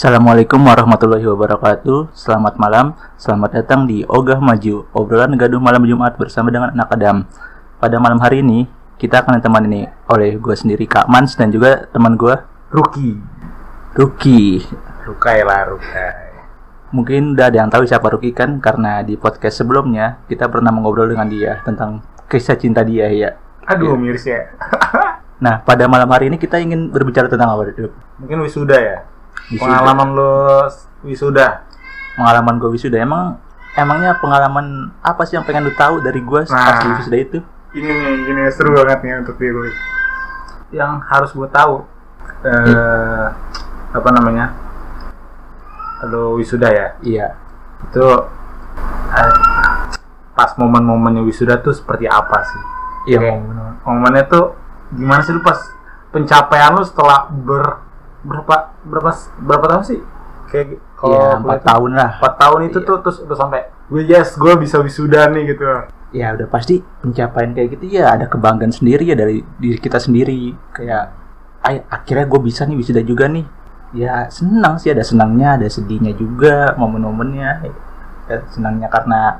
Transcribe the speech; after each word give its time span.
Assalamualaikum 0.00 0.64
warahmatullahi 0.64 1.28
wabarakatuh. 1.28 2.16
Selamat 2.16 2.56
malam, 2.56 2.96
selamat 3.20 3.60
datang 3.60 3.84
di 3.84 4.00
Ogah 4.08 4.40
Maju 4.40 4.88
Obrolan 4.96 5.36
gaduh 5.36 5.60
malam 5.60 5.84
Jumat 5.84 6.16
bersama 6.16 6.48
dengan 6.48 6.72
anak 6.72 6.88
Adam. 6.96 7.28
Pada 7.76 8.00
malam 8.00 8.16
hari 8.16 8.40
ini, 8.40 8.64
kita 8.96 9.20
akan 9.20 9.36
ditemani 9.36 9.92
oleh 10.08 10.40
gue 10.40 10.56
sendiri 10.56 10.88
Kak 10.88 11.04
Mans 11.04 11.36
dan 11.36 11.52
juga 11.52 11.84
teman 11.92 12.16
gue 12.16 12.32
Ruki. 12.72 13.20
Ruki. 13.92 14.64
Rukai 15.04 15.44
lah 15.44 15.68
Rukai. 15.68 16.32
Mungkin 16.96 17.36
udah 17.36 17.52
ada 17.52 17.60
yang 17.60 17.68
tahu 17.68 17.84
siapa 17.84 18.08
Ruki 18.08 18.32
kan? 18.32 18.56
Karena 18.56 19.04
di 19.04 19.20
podcast 19.20 19.60
sebelumnya 19.60 20.24
kita 20.32 20.48
pernah 20.48 20.72
mengobrol 20.72 21.12
dengan 21.12 21.28
dia 21.28 21.60
Tentang 21.60 22.00
kisah 22.24 22.56
cinta 22.56 22.80
dia 22.80 23.04
ya. 23.12 23.36
Aduh 23.68 23.92
Iya. 23.92 24.00
miris 24.00 24.24
ya. 24.24 24.48
Nah 25.44 25.60
pada 25.60 25.84
malam 25.92 26.08
hari 26.08 26.32
ini 26.32 26.40
kita 26.40 26.56
ingin 26.56 26.88
berbicara 26.88 27.28
tentang 27.28 27.52
apa? 27.52 27.68
Mungkin 28.16 28.48
wisuda 28.48 28.80
ya 28.80 29.19
Wisuda. 29.50 29.60
Pengalaman 29.60 30.08
lo 30.14 30.32
wisuda 31.02 31.46
Pengalaman 32.14 32.54
gue 32.56 32.70
wisuda 32.70 32.98
Emang 32.98 33.36
Emangnya 33.72 34.14
pengalaman 34.16 34.90
apa 35.00 35.22
sih 35.22 35.34
yang 35.34 35.42
pengen 35.42 35.66
lu 35.66 35.74
tahu 35.74 35.98
dari 36.00 36.18
gue 36.18 36.40
Nah. 36.44 36.58
pas 36.58 36.82
wisuda 36.98 37.16
itu? 37.16 37.38
Ini 37.70 37.86
nih, 37.86 38.14
gini 38.24 38.42
seru 38.50 38.74
banget 38.74 38.98
nih 39.00 39.12
untuk 39.20 39.36
diri 39.36 39.70
Yang 40.70 40.92
harus 41.06 41.30
gue 41.30 41.48
tahu 41.48 41.86
eh, 42.42 43.26
Apa 43.90 44.08
namanya 44.10 44.54
Lo 46.06 46.34
wisuda 46.34 46.66
ya 46.66 46.86
Iya 47.00 47.26
Itu 47.84 48.06
eh, 49.10 49.34
Pas 50.30 50.50
momen-momennya 50.56 51.22
wisuda 51.22 51.58
tuh 51.58 51.70
seperti 51.70 52.06
apa 52.06 52.38
sih 52.42 52.62
Iya 53.06 53.18
momen-momen. 53.34 53.74
momennya 53.80 54.24
tuh 54.26 54.54
gimana 54.90 55.22
sih 55.22 55.30
lu 55.30 55.40
pas 55.40 55.56
pencapaian 56.10 56.74
lu 56.74 56.82
setelah 56.82 57.30
ber 57.30 57.78
berapa 58.20 58.54
berapa 58.84 59.10
berapa 59.40 59.64
tahun 59.70 59.84
sih 59.86 60.00
kayak 60.50 60.76
kalau 60.98 61.16
boleh 61.16 61.40
empat 61.40 61.60
tahun 61.64 61.90
lah. 61.96 62.10
empat 62.20 62.34
tahun 62.36 62.60
itu 62.68 62.78
Iya. 62.82 62.88
tuh 62.88 62.96
terus 63.00 63.18
udah 63.24 63.36
sampai 63.38 63.60
gue 63.88 64.02
yes 64.04 64.36
gue 64.36 64.52
bisa 64.58 64.76
wisuda 64.82 65.30
nih 65.32 65.54
gitu 65.54 65.64
Ya 66.10 66.34
udah 66.34 66.50
pasti 66.50 66.82
pencapaian 66.82 67.54
kayak 67.54 67.78
gitu 67.78 67.86
ya 67.94 68.10
ada 68.18 68.26
kebanggaan 68.26 68.74
sendiri 68.74 69.06
ya 69.06 69.14
dari 69.14 69.46
diri 69.62 69.78
kita 69.78 70.02
sendiri. 70.02 70.58
Kayak, 70.74 71.14
ay, 71.62 71.86
akhirnya 71.86 72.26
gue 72.26 72.40
bisa 72.42 72.66
nih 72.66 72.74
wisuda 72.74 72.98
juga 73.06 73.30
nih. 73.30 73.46
Ya 73.94 74.26
senang 74.26 74.74
sih 74.82 74.90
ada 74.90 75.06
senangnya, 75.06 75.54
ada 75.54 75.70
sedihnya 75.70 76.10
juga 76.18 76.74
momen-momennya. 76.74 77.50
Ya, 78.26 78.36
senangnya 78.50 78.90
karena 78.90 79.38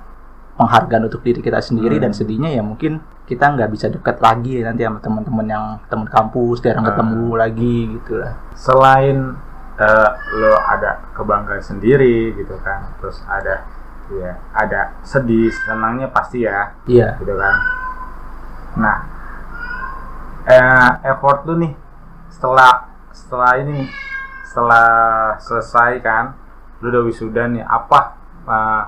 penghargaan 0.60 1.08
untuk 1.08 1.24
diri 1.24 1.40
kita 1.40 1.56
sendiri 1.58 1.96
Hmm. 1.96 2.04
dan 2.04 2.12
sedihnya 2.12 2.50
ya 2.50 2.60
mungkin 2.60 3.00
kita 3.24 3.48
nggak 3.48 3.70
bisa 3.70 3.88
dekat 3.88 4.20
lagi 4.20 4.60
nanti 4.60 4.82
sama 4.82 5.00
teman-teman 5.00 5.46
yang 5.46 5.64
teman 5.86 6.04
kampus 6.04 6.60
jarang 6.60 6.84
Hmm. 6.84 6.90
ketemu 6.92 7.24
lagi 7.34 7.76
gitu 7.96 8.12
lah. 8.18 8.32
selain 8.52 9.32
eh, 9.74 10.10
lo 10.36 10.52
ada 10.60 11.00
kebanggaan 11.10 11.64
sendiri 11.64 12.36
gitu 12.36 12.52
kan 12.60 12.92
terus 13.00 13.24
ada 13.24 13.64
ya 14.12 14.36
ada 14.52 14.92
sedih 15.00 15.48
senangnya 15.48 16.10
pasti 16.10 16.44
ya 16.44 16.76
Iya. 16.84 17.16
gitu 17.16 17.32
kan 17.32 17.56
nah 18.76 18.96
eh, 20.44 20.90
effort 21.06 21.46
lu 21.46 21.56
nih 21.58 21.72
setelah 22.28 22.90
setelah 23.10 23.56
ini 23.56 23.88
setelah 24.44 24.88
selesai 25.38 26.00
kan 26.00 26.34
lu 26.80 26.88
udah 26.88 27.02
wisuda 27.02 27.48
nih 27.48 27.62
apa 27.62 28.00
eh, 28.44 28.82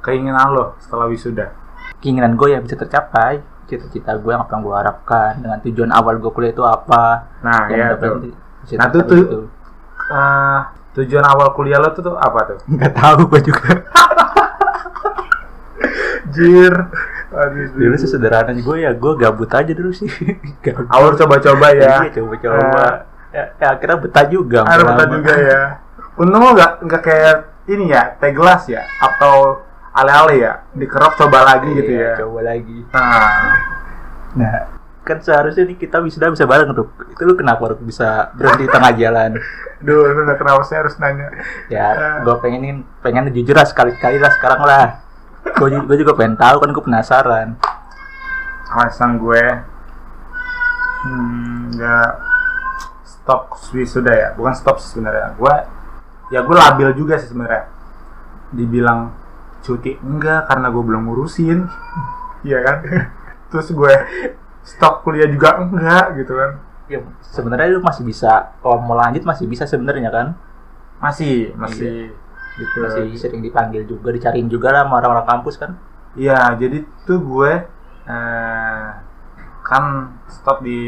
keinginan 0.00 0.48
lo 0.50 0.74
setelah 0.78 1.06
wisuda 1.06 1.52
Keinginan 1.98 2.32
gue 2.32 2.48
ya 2.50 2.58
bisa 2.58 2.74
tercapai. 2.74 3.38
Cita-cita 3.66 4.12
gue 4.14 4.30
yang 4.30 4.40
apa 4.40 4.50
yang 4.50 4.62
gue 4.62 4.72
harapkan 4.74 5.32
dengan 5.38 5.60
tujuan 5.60 5.90
awal 5.90 6.16
gue 6.16 6.30
kuliah 6.30 6.50
itu 6.50 6.62
apa. 6.62 7.28
nah 7.40 7.64
ya 7.66 7.92
tuh 7.94 8.32
Nah, 8.72 8.88
tuh- 8.88 9.04
tuh- 9.04 9.20
itu. 9.22 9.40
Eh, 10.10 10.58
tujuan 10.92 11.22
awal 11.22 11.52
kuliah 11.52 11.78
lo 11.78 11.90
tuh, 11.90 12.02
tuh 12.02 12.16
apa 12.16 12.40
tuh 12.46 12.58
nggak 12.66 12.92
tahu 12.92 13.20
gue 13.26 13.40
juga 13.44 13.70
jir 16.30 16.74
Aduh, 17.30 17.66
dulu 17.72 17.94
sih 17.94 18.10
sederhananya 18.10 18.58
gue 18.58 18.76
ya 18.80 18.90
gue 18.92 19.12
gabut 19.14 19.46
aja 19.48 19.70
dulu 19.70 19.92
sih 19.92 20.10
Gabut. 20.64 20.86
awal 20.88 21.14
coba-coba 21.14 21.70
ya 21.70 22.02
Iya, 22.02 22.10
coba-coba 22.12 23.06
ya, 23.30 23.44
ya, 23.54 23.66
akhirnya 23.70 23.98
betah 23.98 24.24
juga 24.26 24.58
lama. 24.66 24.82
betah 24.90 25.06
juga 25.08 25.32
ya 25.36 25.60
untung 26.16 26.42
lo 26.42 26.50
nggak 26.52 26.72
nggak 26.82 27.00
kayak 27.00 27.36
ini 27.64 27.84
ya 27.88 28.18
teh 28.18 28.34
gelas 28.34 28.66
ya 28.66 28.82
atau 28.98 29.62
ale-ale 29.94 30.34
ya. 30.38 30.52
Dikerok 30.74 31.14
coba 31.18 31.38
lagi 31.44 31.68
gitu 31.74 31.92
Iya, 31.92 32.04
ya. 32.04 32.14
coba 32.24 32.40
lagi. 32.46 32.78
Nah. 32.92 33.54
Nah 34.36 34.80
kan 35.00 35.18
seharusnya 35.18 35.64
nih 35.66 35.74
kita 35.80 35.98
wisuda 35.98 36.30
bisa 36.30 36.46
bareng 36.46 36.70
tuh. 36.70 36.86
Itu 37.10 37.22
lu 37.26 37.34
kenapa 37.34 37.72
Ruk, 37.72 37.82
bisa 37.82 38.30
berhenti 38.38 38.68
di 38.68 38.70
tengah 38.70 38.92
jalan? 38.94 39.30
Duh, 39.84 40.12
lu 40.12 40.22
udah 40.28 40.36
kenapa 40.36 40.62
saya 40.62 40.84
harus 40.84 40.94
nanya? 41.00 41.32
ya 41.72 42.20
gue 42.20 42.36
pengenin 42.38 42.84
pengen 43.00 43.32
jujur 43.32 43.56
lah 43.56 43.64
sekali-sekali 43.64 44.20
lah 44.20 44.30
sekarang 44.36 44.60
lah. 44.62 44.86
Gue 45.56 45.96
juga 45.98 46.12
pengen 46.14 46.36
tahu 46.36 46.56
kan 46.62 46.70
gue 46.70 46.84
penasaran. 46.84 47.48
Alasan 48.70 49.18
gue, 49.18 49.42
hmm, 51.02 51.74
nggak 51.74 52.10
stop 53.02 53.50
wisuda 53.74 54.12
ya, 54.14 54.28
bukan 54.38 54.54
stop 54.54 54.78
sih 54.78 54.94
sebenarnya. 54.94 55.34
Gue, 55.34 55.54
ya 56.30 56.44
gue 56.44 56.54
labil 56.54 56.88
juga 56.94 57.18
sih 57.18 57.34
sebenarnya. 57.34 57.66
Dibilang 58.54 59.10
cuti 59.60 59.96
enggak 60.00 60.48
karena 60.48 60.66
gue 60.68 60.82
belum 60.82 61.02
ngurusin, 61.06 61.58
iya 62.42 62.58
kan? 62.64 62.76
Terus 63.50 63.68
gue 63.70 63.92
stop 64.62 65.02
kuliah 65.02 65.26
juga 65.26 65.60
enggak 65.60 66.16
gitu 66.20 66.34
kan? 66.36 66.52
ya 66.90 66.98
sebenarnya 67.22 67.70
lu 67.70 67.86
masih 67.86 68.02
bisa 68.02 68.50
kalau 68.58 68.82
mau 68.82 68.98
lanjut 68.98 69.22
masih 69.22 69.46
bisa 69.46 69.62
sebenarnya 69.62 70.10
kan 70.10 70.34
Masih, 70.98 71.54
masih 71.54 72.10
gitu. 72.58 72.78
masih 72.82 73.14
sering 73.14 73.46
dipanggil 73.46 73.86
juga 73.86 74.10
dicariin 74.10 74.50
juga 74.50 74.74
lah 74.74 74.82
sama 74.82 74.98
orang-orang 74.98 75.22
kampus 75.22 75.54
kan 75.54 75.78
Iya, 76.18 76.58
jadi 76.58 76.82
tuh 77.06 77.22
gue 77.22 77.52
eh, 78.10 78.86
kan 79.62 79.84
stop 80.26 80.66
di 80.66 80.82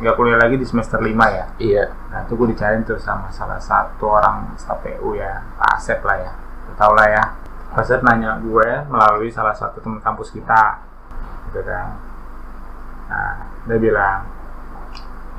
nggak 0.00 0.16
kuliah 0.16 0.40
lagi 0.40 0.56
di 0.56 0.64
semester 0.64 0.96
5 0.96 1.12
ya. 1.12 1.44
iya 1.60 1.84
Nah, 2.08 2.24
tuh 2.24 2.40
gue 2.40 2.56
dicariin 2.56 2.80
tuh 2.88 2.96
sama 2.96 3.28
salah 3.28 3.60
satu 3.60 4.08
orang 4.08 4.56
staf 4.56 4.80
PU 4.80 5.12
ya, 5.20 5.44
Pak 5.60 5.76
Asep 5.76 6.00
lah 6.00 6.16
ya. 6.16 6.32
Tau 6.80 6.96
lah 6.96 7.06
ya. 7.12 7.24
Asep 7.74 8.02
nanya 8.02 8.42
gue 8.42 8.68
melalui 8.90 9.30
salah 9.30 9.54
satu 9.54 9.78
teman 9.78 10.02
kampus 10.02 10.34
kita. 10.34 10.82
Gitu 11.50 11.60
kan. 11.62 11.86
Nah, 13.10 13.34
dia 13.66 13.78
bilang, 13.78 14.18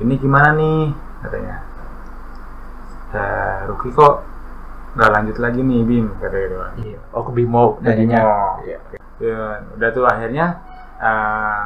ini 0.00 0.14
gimana 0.16 0.52
nih? 0.56 0.92
Katanya. 1.24 1.56
Eh, 3.12 3.58
Ruki 3.68 3.92
kok 3.92 4.24
nggak 4.96 5.10
lanjut 5.12 5.36
lagi 5.40 5.60
nih, 5.60 5.80
Bim? 5.84 6.06
Katanya 6.20 6.46
gitu. 6.48 6.58
iya 6.84 6.98
oh 7.12 7.22
ke 7.24 7.32
Bimo 7.32 7.80
Bimo. 7.80 8.36
iya 8.64 8.78
Ya, 9.22 9.62
udah 9.78 9.88
tuh 9.94 10.04
akhirnya 10.08 10.46
eh, 10.98 11.64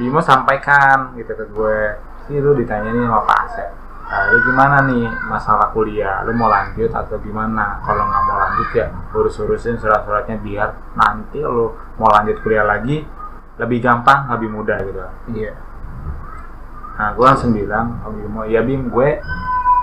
Bimo 0.00 0.18
sampaikan 0.24 1.12
gitu 1.14 1.32
ke 1.36 1.44
gue 1.52 1.80
sih 2.26 2.40
lu 2.40 2.56
ditanya 2.56 2.90
nih 2.90 3.04
sama 3.06 3.20
Pak 3.28 3.38
Asep 3.46 3.70
"Ah, 4.12 4.28
lu 4.28 4.44
gimana 4.44 4.84
nih 4.84 5.08
masalah 5.24 5.72
kuliah? 5.72 6.20
Lu 6.28 6.36
mau 6.36 6.52
lanjut 6.52 6.92
atau 6.92 7.16
gimana? 7.16 7.80
Kalau 7.80 8.04
nggak 8.04 8.22
mau 8.28 8.36
lanjut 8.44 8.68
ya 8.76 8.86
urus-urusin 9.16 9.80
surat-suratnya 9.80 10.36
biar 10.36 10.68
nanti 10.92 11.40
lu 11.40 11.72
mau 11.96 12.12
lanjut 12.12 12.36
kuliah 12.44 12.68
lagi 12.68 13.08
lebih 13.56 13.80
gampang 13.80 14.28
lebih 14.28 14.52
mudah 14.52 14.76
gitu. 14.84 15.00
Iya. 15.32 15.56
Nah 17.00 17.08
gue 17.16 17.24
langsung 17.24 17.56
bilang 17.56 18.04
oh 18.04 18.12
Bimo 18.12 18.44
ya 18.44 18.60
Bim 18.60 18.92
gue 18.92 19.08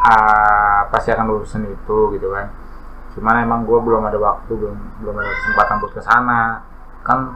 ah, 0.06 0.86
pasti 0.94 1.10
akan 1.10 1.26
urusin 1.34 1.66
itu 1.66 1.98
gitu 2.14 2.30
kan. 2.30 2.54
Cuman 3.18 3.42
emang 3.42 3.66
gue 3.66 3.80
belum 3.82 4.06
ada 4.06 4.22
waktu 4.22 4.52
belum 4.54 4.78
belum 5.02 5.16
ada 5.18 5.32
kesempatan 5.42 5.76
buat 5.82 5.94
ke 5.98 6.02
sana. 6.06 6.42
Kan 7.02 7.34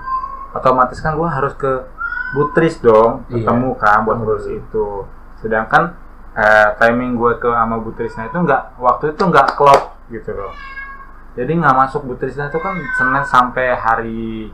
otomatis 0.54 1.02
kan 1.02 1.18
gue 1.18 1.26
harus 1.26 1.58
ke 1.58 1.90
Butris 2.38 2.78
dong 2.82 3.26
Iya. 3.34 3.50
ketemu 3.50 3.70
kan 3.82 4.06
buat 4.06 4.22
ngurus 4.22 4.46
dulu. 4.46 4.58
itu. 4.62 4.88
Sedangkan 5.42 5.98
eh, 6.34 6.70
timing 6.78 7.18
gue 7.18 7.32
ke 7.38 7.50
sama 7.50 7.78
Butrisnya 7.82 8.30
itu 8.30 8.38
nggak 8.38 8.78
waktu 8.82 9.14
itu 9.14 9.24
nggak 9.24 9.48
klop 9.58 9.98
gitu 10.10 10.32
loh. 10.34 10.54
Jadi 11.34 11.52
nggak 11.58 11.76
masuk 11.76 12.06
Butrisnya 12.06 12.50
itu 12.50 12.60
kan 12.62 12.76
Senin 12.98 13.24
sampai 13.26 13.74
hari 13.74 14.50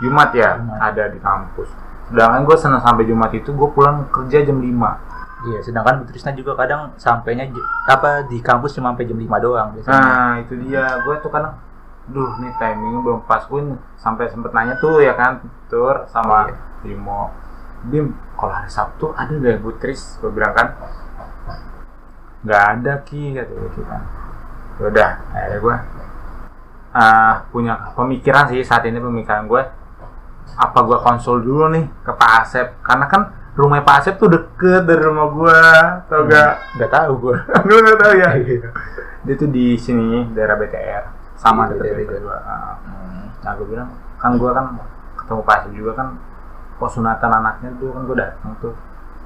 Jumat 0.00 0.30
ya 0.34 0.58
Jumat. 0.58 0.78
ada 0.80 1.04
di 1.10 1.18
kampus. 1.22 1.68
Sedangkan 2.10 2.42
gue 2.42 2.56
Senin 2.58 2.80
sampai 2.82 3.04
Jumat 3.06 3.30
itu 3.34 3.50
gue 3.54 3.68
pulang 3.70 4.06
kerja 4.10 4.42
jam 4.42 4.58
5 4.58 5.10
iya 5.48 5.58
sedangkan 5.64 6.04
Bu 6.04 6.12
Trisna 6.12 6.36
juga 6.36 6.52
kadang 6.52 6.92
sampainya 7.00 7.48
apa 7.88 8.28
di 8.28 8.44
kampus 8.44 8.76
cuma 8.76 8.92
sampai 8.92 9.08
jam 9.08 9.16
5 9.16 9.44
doang 9.44 9.68
biasanya. 9.72 9.96
Nah 9.96 10.32
itu 10.44 10.54
dia, 10.60 10.84
gue 11.00 11.14
tuh 11.24 11.30
kadang, 11.32 11.56
duh 12.12 12.30
nih 12.44 12.52
timingnya 12.60 13.00
belum 13.00 13.20
pas. 13.24 13.44
Gue 13.48 13.76
sampai 13.96 14.28
sempet 14.28 14.52
nanya 14.52 14.76
tuh 14.76 15.00
ya 15.00 15.16
kan, 15.16 15.40
tur 15.72 16.04
sama 16.12 16.50
Iya. 16.50 16.56
Bimo, 16.80 17.28
Bim, 17.92 18.16
kalau 18.40 18.56
hari 18.56 18.72
Sabtu 18.72 19.12
ada 19.12 19.32
gak 19.36 19.60
Butris? 19.60 20.16
Gue 20.20 20.32
bilang 20.32 20.56
kan, 20.56 20.76
nggak 22.40 22.62
ada 22.76 22.92
ki 23.04 23.36
kata 23.36 23.52
gitu 23.52 23.80
kan. 23.84 24.02
Udah, 24.80 25.10
akhirnya 25.36 25.58
gue 25.60 25.76
ah, 26.90 27.34
punya 27.52 27.92
pemikiran 27.92 28.48
sih 28.48 28.64
saat 28.64 28.82
ini 28.88 28.96
pemikiran 28.96 29.44
gue, 29.44 29.62
apa 30.56 30.78
gue 30.80 30.98
konsul 31.04 31.44
dulu 31.44 31.68
nih 31.70 31.84
ke 32.00 32.12
Pak 32.16 32.30
Asep, 32.42 32.66
karena 32.80 33.04
kan 33.06 33.28
rumah 33.54 33.84
Pak 33.84 33.96
Asep 34.00 34.14
tuh 34.16 34.32
deket 34.32 34.88
dari 34.88 35.02
rumah 35.04 35.28
gue, 35.30 35.60
tau 36.08 36.24
gak? 36.24 36.52
nggak 36.80 36.90
tahu 36.90 37.12
gue 37.28 37.36
Lu 37.68 37.74
nggak 37.84 37.98
tahu 38.00 38.12
ya? 38.16 38.28
dia 39.20 39.34
tuh 39.36 39.52
di 39.52 39.76
sini 39.76 40.24
daerah 40.32 40.56
BTR 40.56 41.04
sama 41.36 41.68
Di 41.68 41.76
deket 41.76 42.08
juga 42.24 42.40
Ah. 42.40 42.74
Hmm. 42.80 43.28
nah 43.44 43.52
gue 43.60 43.66
bilang 43.68 43.88
kan 44.16 44.32
gue 44.40 44.48
kan 44.48 44.66
ketemu 45.20 45.40
Pak 45.44 45.54
Hasim 45.60 45.72
juga 45.76 45.92
kan 45.92 46.08
pas 46.80 46.88
sunatan 46.88 47.30
anaknya 47.36 47.68
dulu 47.76 47.90
kan 47.92 48.02
gue 48.08 48.16
datang 48.16 48.50
tuh 48.64 48.72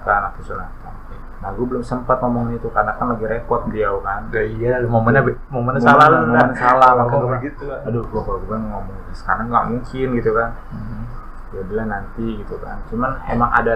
ke 0.04 0.10
anak 0.10 0.32
sunatan 0.38 0.92
nah 1.36 1.50
gue 1.50 1.66
belum 1.66 1.80
sempat 1.80 2.20
ngomongin 2.20 2.56
itu 2.56 2.68
karena 2.68 2.92
kan 2.94 3.10
lagi 3.10 3.24
repot 3.26 3.60
beliau 3.64 4.00
kan 4.00 4.28
Ya 4.30 4.42
iya, 4.42 4.72
momennya 4.80 5.20
momennya 5.20 5.36
Momen- 5.50 5.76
salah 5.78 6.06
lu. 6.08 6.16
Nah. 6.26 6.48
salah 6.54 6.90
makanya 6.94 7.04
Ngomong 7.04 7.20
gua- 7.22 7.36
begitu. 7.36 7.64
aduh 7.68 8.02
gue 8.02 8.20
kalau 8.22 8.40
gue 8.40 8.56
ngomong 8.56 8.96
sekarang 9.12 9.46
nggak 9.48 9.64
mungkin 9.66 10.06
gitu 10.14 10.30
kan 10.32 10.48
Hmm. 10.68 11.04
ya 11.52 11.60
udah 11.62 11.84
nanti 11.86 12.26
gitu 12.38 12.54
kan 12.58 12.76
cuman 12.86 13.10
emang 13.26 13.50
ada 13.50 13.74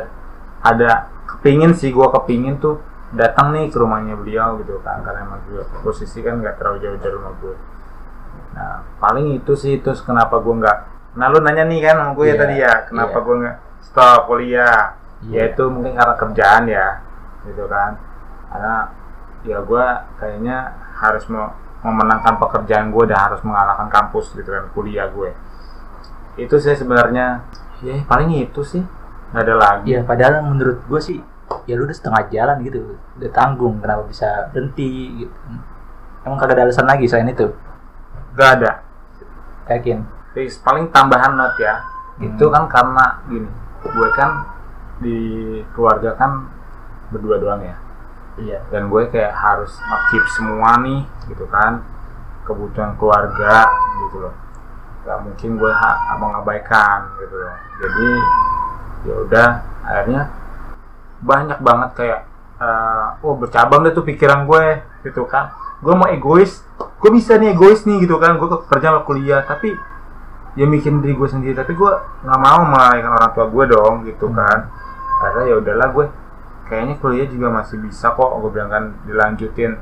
ada 0.59 0.91
kepingin 1.27 1.73
sih 1.73 1.89
gue 1.89 2.07
kepingin 2.11 2.57
tuh 2.57 2.81
datang 3.11 3.53
nih 3.53 3.69
ke 3.69 3.77
rumahnya 3.77 4.17
beliau 4.17 4.57
gitu 4.57 4.81
kan 4.81 5.01
karena 5.01 5.23
emang 5.23 5.41
gue 5.47 5.61
posisi 5.79 6.21
kan 6.21 6.41
nggak 6.41 6.57
terlalu 6.57 6.81
jauh 6.81 6.97
dari 6.97 7.15
rumah 7.15 7.33
gue 7.39 7.55
nah 8.51 8.75
paling 8.99 9.33
itu 9.35 9.53
sih 9.55 9.79
terus 9.79 10.01
kenapa 10.01 10.37
gue 10.37 10.55
nggak 10.57 10.79
nah 11.15 11.27
lu 11.27 11.39
nanya 11.39 11.63
nih 11.63 11.81
kan 11.81 11.95
sama 11.97 12.13
gue 12.13 12.25
ya 12.25 12.29
Iya, 12.29 12.37
tadi 12.39 12.55
ya 12.57 12.73
kenapa 12.83 13.13
iya. 13.15 13.23
gue 13.23 13.37
nggak 13.39 13.57
stop 13.83 14.21
kuliah 14.27 14.98
Iya. 15.19 15.35
ya 15.35 15.43
itu 15.51 15.65
mungkin 15.67 15.93
karena 15.99 16.15
kerjaan 16.15 16.65
ya 16.71 16.87
gitu 17.47 17.65
kan. 17.67 17.99
Karena 18.49 18.77
ya 19.43 19.59
gue 19.63 19.85
kayaknya 20.19 20.57
harus 20.99 21.25
mau 21.31 21.55
memenangkan 21.83 22.39
pekerjaan 22.43 22.91
gue 22.91 23.05
dan 23.07 23.31
harus 23.31 23.41
mengalahkan 23.47 23.87
kampus 23.87 24.35
gitu 24.35 24.51
kan 24.51 24.67
kuliah 24.75 25.07
gue 25.07 25.31
itu 26.39 26.55
sih 26.63 26.75
sebenarnya. 26.79 27.43
Ya 27.83 27.99
paling 28.07 28.31
itu 28.39 28.63
sih. 28.63 28.83
Nggak 29.35 29.45
ada 29.45 29.55
lagi. 29.59 29.85
Iya, 29.93 30.01
padahal 30.07 30.47
menurut 30.47 30.79
gue 30.87 31.01
sih 31.03 31.19
ya 31.69 31.77
lu 31.77 31.85
udah 31.85 31.97
setengah 31.97 32.23
jalan 32.33 32.57
gitu, 32.65 32.97
udah 33.21 33.31
tanggung, 33.33 33.77
kenapa 33.81 34.09
bisa 34.09 34.49
berhenti 34.55 35.25
gitu. 35.25 35.37
Emang 36.25 36.41
kagak 36.41 36.61
ada 36.61 36.69
alasan 36.69 36.89
lagi 36.89 37.05
selain 37.09 37.29
itu, 37.29 37.53
nggak 38.37 38.51
ada. 38.61 38.73
Yakin? 39.69 40.01
Fix, 40.33 40.61
paling 40.65 40.89
tambahan 40.93 41.37
not 41.37 41.57
ya. 41.61 41.77
Hmm. 42.19 42.35
itu 42.35 42.45
kan 42.51 42.67
karena 42.67 43.23
gini 43.31 43.47
gue 43.79 44.09
kan 44.19 44.43
di 44.99 45.19
keluarga 45.73 46.15
kan 46.15 46.47
berdua 47.09 47.39
doang 47.39 47.63
ya? 47.63 47.77
Iya. 48.39 48.63
dan 48.71 48.87
gue 48.87 49.03
kayak 49.11 49.35
harus 49.35 49.75
keep 50.11 50.23
semua 50.31 50.79
nih 50.79 51.03
gitu 51.27 51.43
kan. 51.51 51.83
Kebutuhan 52.47 52.95
keluarga 52.95 53.67
gitu 54.07 54.23
loh. 54.23 54.35
Gak 55.03 55.19
mungkin 55.27 55.59
gue 55.59 55.73
ha- 55.75 56.15
mengabaikan 56.17 57.11
gitu 57.19 57.35
loh. 57.35 57.57
Jadi 57.83 58.09
ya 59.11 59.15
udah 59.27 59.49
akhirnya 59.83 60.23
banyak 61.19 61.59
banget 61.59 61.91
kayak 61.99 62.21
eh 62.59 63.07
oh 63.23 63.35
bercabang 63.35 63.83
deh 63.83 63.91
tuh 63.91 64.07
pikiran 64.07 64.47
gue 64.47 64.87
gitu 65.03 65.27
kan. 65.27 65.51
Gue 65.83 65.99
mau 65.99 66.07
egois 66.07 66.63
gue 66.79 67.11
bisa 67.11 67.35
nih 67.43 67.59
egois 67.59 67.83
nih 67.91 68.07
gitu 68.07 68.23
kan. 68.23 68.39
Gue 68.39 68.47
kerja 68.71 68.95
sama 68.95 69.03
kuliah 69.03 69.43
tapi 69.43 69.75
ya 70.55 70.63
mikirin 70.63 71.03
diri 71.03 71.19
gue 71.19 71.27
sendiri. 71.27 71.59
Tapi 71.59 71.75
gue 71.75 71.91
nggak 72.23 72.39
mau 72.39 72.63
melalaikan 72.71 73.19
orang 73.19 73.35
tua 73.35 73.51
gue 73.51 73.65
dong 73.67 73.95
gitu 74.07 74.31
Hmm. 74.31 74.39
kan 74.39 74.59
karena 75.19 75.43
ya 75.45 75.55
udahlah 75.59 75.89
gue 75.91 76.07
kayaknya 76.65 76.95
kuliah 76.99 77.27
juga 77.27 77.49
masih 77.51 77.77
bisa 77.81 78.13
kok 78.13 78.31
gue 78.39 78.51
bilang 78.51 78.71
kan 78.71 78.85
dilanjutin 79.05 79.75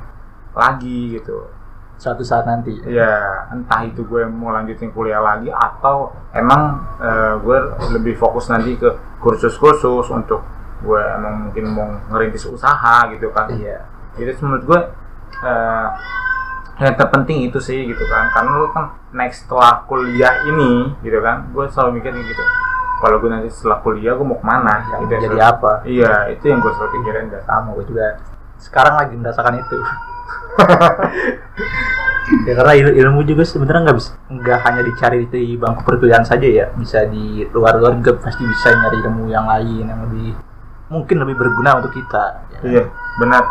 lagi 0.52 1.18
gitu 1.18 1.52
Suatu 1.96 2.20
saat 2.20 2.44
nanti. 2.44 2.76
ya 2.84 3.48
entah 3.48 3.80
itu 3.80 4.04
gue 4.04 4.28
mau 4.28 4.52
lanjutin 4.52 4.92
kuliah 4.92 5.16
lagi 5.16 5.48
atau 5.48 6.12
emang 6.32 6.76
eh, 7.00 7.34
gue 7.40 7.58
lebih 7.96 8.12
fokus 8.16 8.52
nanti 8.52 8.76
ke 8.76 8.92
kursus-kursus 9.16 10.04
untuk 10.12 10.44
gue 10.84 11.00
emang 11.16 11.48
mungkin 11.48 11.64
mau 11.72 11.88
ngerintis 12.12 12.44
usaha 12.46 13.08
gitu 13.16 13.32
kan 13.32 13.48
Iya. 13.48 13.80
itu 14.16 14.28
menurut 14.44 14.64
gue 14.68 14.80
eh, 15.40 15.88
yang 16.76 16.92
terpenting 17.00 17.48
itu 17.48 17.56
sih 17.56 17.88
gitu 17.88 18.04
kan 18.04 18.28
karena 18.28 18.52
lu 18.60 18.68
kan 18.68 18.92
next 19.16 19.48
setelah 19.48 19.80
kuliah 19.88 20.44
ini 20.44 20.92
gitu 21.00 21.24
kan 21.24 21.48
gue 21.48 21.64
selalu 21.72 22.04
mikir 22.04 22.12
gitu 22.12 22.44
kalau 23.06 23.16
gue 23.16 23.30
nanti 23.30 23.48
setelah 23.48 23.78
kuliah 23.80 24.12
gue 24.12 24.26
mau 24.26 24.34
ke 24.34 24.42
mana 24.42 24.82
Yang 24.84 24.98
gitu 24.98 25.12
yang 25.12 25.22
jadi 25.22 25.30
selalu- 25.32 25.52
apa? 25.54 25.72
iya 25.86 26.12
itu 26.28 26.44
yang 26.44 26.58
gue 26.58 26.72
selalu 26.72 26.90
pikirin 26.92 27.26
dan 27.30 27.42
Sama 27.42 27.68
gue 27.72 27.84
juga 27.86 28.06
sekarang 28.56 28.94
lagi 28.96 29.14
merasakan 29.14 29.54
itu. 29.56 29.78
ya 32.42 32.52
karena 32.52 32.72
il- 32.74 32.96
ilmu 32.98 33.22
juga 33.22 33.46
sebenarnya 33.46 33.86
nggak 33.86 33.96
bisa 33.96 34.10
nggak 34.26 34.58
hanya 34.60 34.82
dicari 34.82 35.18
di 35.24 35.54
bangku 35.54 35.86
perkuliahan 35.86 36.26
saja 36.26 36.42
ya 36.42 36.66
bisa 36.74 37.06
di 37.06 37.46
luar-luar 37.46 37.94
juga 37.94 38.18
pasti 38.18 38.42
bisa 38.42 38.74
nyari 38.74 38.98
ilmu 38.98 39.30
yang 39.30 39.46
lain 39.46 39.86
yang 39.86 40.00
lebih 40.02 40.34
mungkin 40.86 41.16
lebih 41.18 41.34
berguna 41.36 41.78
untuk 41.78 41.92
kita 41.92 42.24
ya. 42.48 42.58
Iya, 42.62 42.82
benar. 43.16 43.42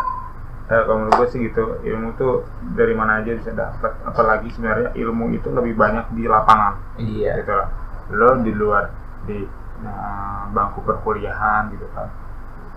Eh, 0.66 0.82
kalau 0.82 0.98
menurut 0.98 1.14
gue 1.14 1.28
sih 1.30 1.40
gitu, 1.46 1.78
ilmu 1.78 2.16
tuh 2.16 2.42
dari 2.72 2.90
mana 2.90 3.20
aja 3.20 3.30
bisa 3.30 3.52
dapat. 3.52 3.92
Apalagi 4.02 4.48
sebenarnya 4.50 4.90
ilmu 4.96 5.30
itu 5.30 5.46
lebih 5.48 5.76
banyak 5.76 6.10
di 6.10 6.26
lapangan, 6.26 6.74
iya 6.96 7.38
gitu 7.38 7.52
lah. 7.52 7.68
Lo 8.08 8.40
di 8.40 8.50
luar 8.50 8.88
di 9.26 9.44
nah, 9.82 10.48
bangku 10.54 10.80
perkuliahan 10.82 11.68
gitu 11.74 11.86
kan, 11.92 12.08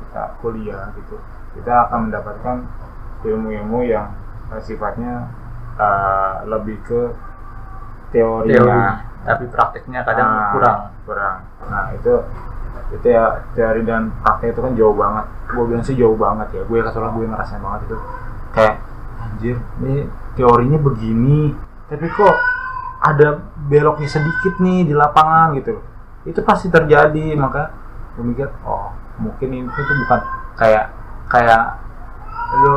kita 0.04 0.24
kuliah 0.44 0.92
gitu, 0.98 1.16
kita 1.56 1.88
akan 1.88 2.10
mendapatkan 2.10 2.58
ilmu-ilmu 3.24 3.86
yang 3.86 4.12
sifatnya 4.60 5.30
eh, 5.80 6.36
lebih 6.50 6.82
ke 6.84 7.02
teori 8.10 8.52
teorinya. 8.52 9.06
tapi 9.22 9.46
prakteknya 9.48 10.02
kadang 10.02 10.28
Ah, 10.28 10.50
kurang. 10.52 10.80
kurang. 11.06 11.38
Nah 11.70 11.94
itu 11.94 12.14
itu 12.90 13.06
ya 13.06 13.46
teori 13.54 13.86
dan 13.86 14.10
praktek 14.26 14.58
itu 14.58 14.62
kan 14.66 14.74
jauh 14.74 14.96
banget. 14.98 15.26
Gue 15.54 15.64
bilang 15.70 15.86
sih 15.86 15.94
jauh 15.94 16.18
banget 16.18 16.50
ya. 16.58 16.62
Gue 16.66 16.82
soalnya 16.90 17.14
gue 17.14 17.26
ngerasain 17.30 17.62
banget 17.62 17.82
itu. 17.86 17.98
Kayak 18.50 18.76
anjir 19.22 19.56
ini 19.86 20.10
teorinya 20.34 20.80
begini 20.82 21.54
tapi 21.90 22.06
kok 22.10 22.36
ada 23.02 23.40
beloknya 23.68 24.10
sedikit 24.10 24.58
nih 24.62 24.88
di 24.88 24.94
lapangan 24.96 25.58
gitu 25.58 25.80
itu 26.28 26.40
pasti 26.44 26.68
terjadi 26.68 27.36
maka 27.40 27.72
gue 28.16 28.24
mikir 28.28 28.48
oh 28.68 28.92
mungkin 29.20 29.50
ini 29.52 29.68
tuh 29.68 29.96
bukan 30.08 30.20
kayak 30.60 30.86
kayak 31.32 31.80
lo 32.60 32.76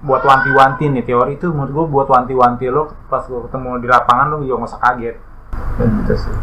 buat 0.00 0.24
wanti-wanti 0.24 0.88
nih 0.88 1.04
teori 1.04 1.36
itu 1.36 1.52
menurut 1.52 1.72
gue 1.72 1.86
buat 1.92 2.08
wanti-wanti 2.08 2.72
lo 2.72 2.88
pas 3.12 3.20
gue 3.28 3.36
ketemu 3.44 3.84
di 3.84 3.88
lapangan 3.88 4.32
lo 4.32 4.40
juga 4.40 4.64
nggak 4.64 4.70
usah 4.72 4.80
kaget 4.80 5.16
dan 5.76 5.88
gitu 6.00 6.14
sih 6.16 6.36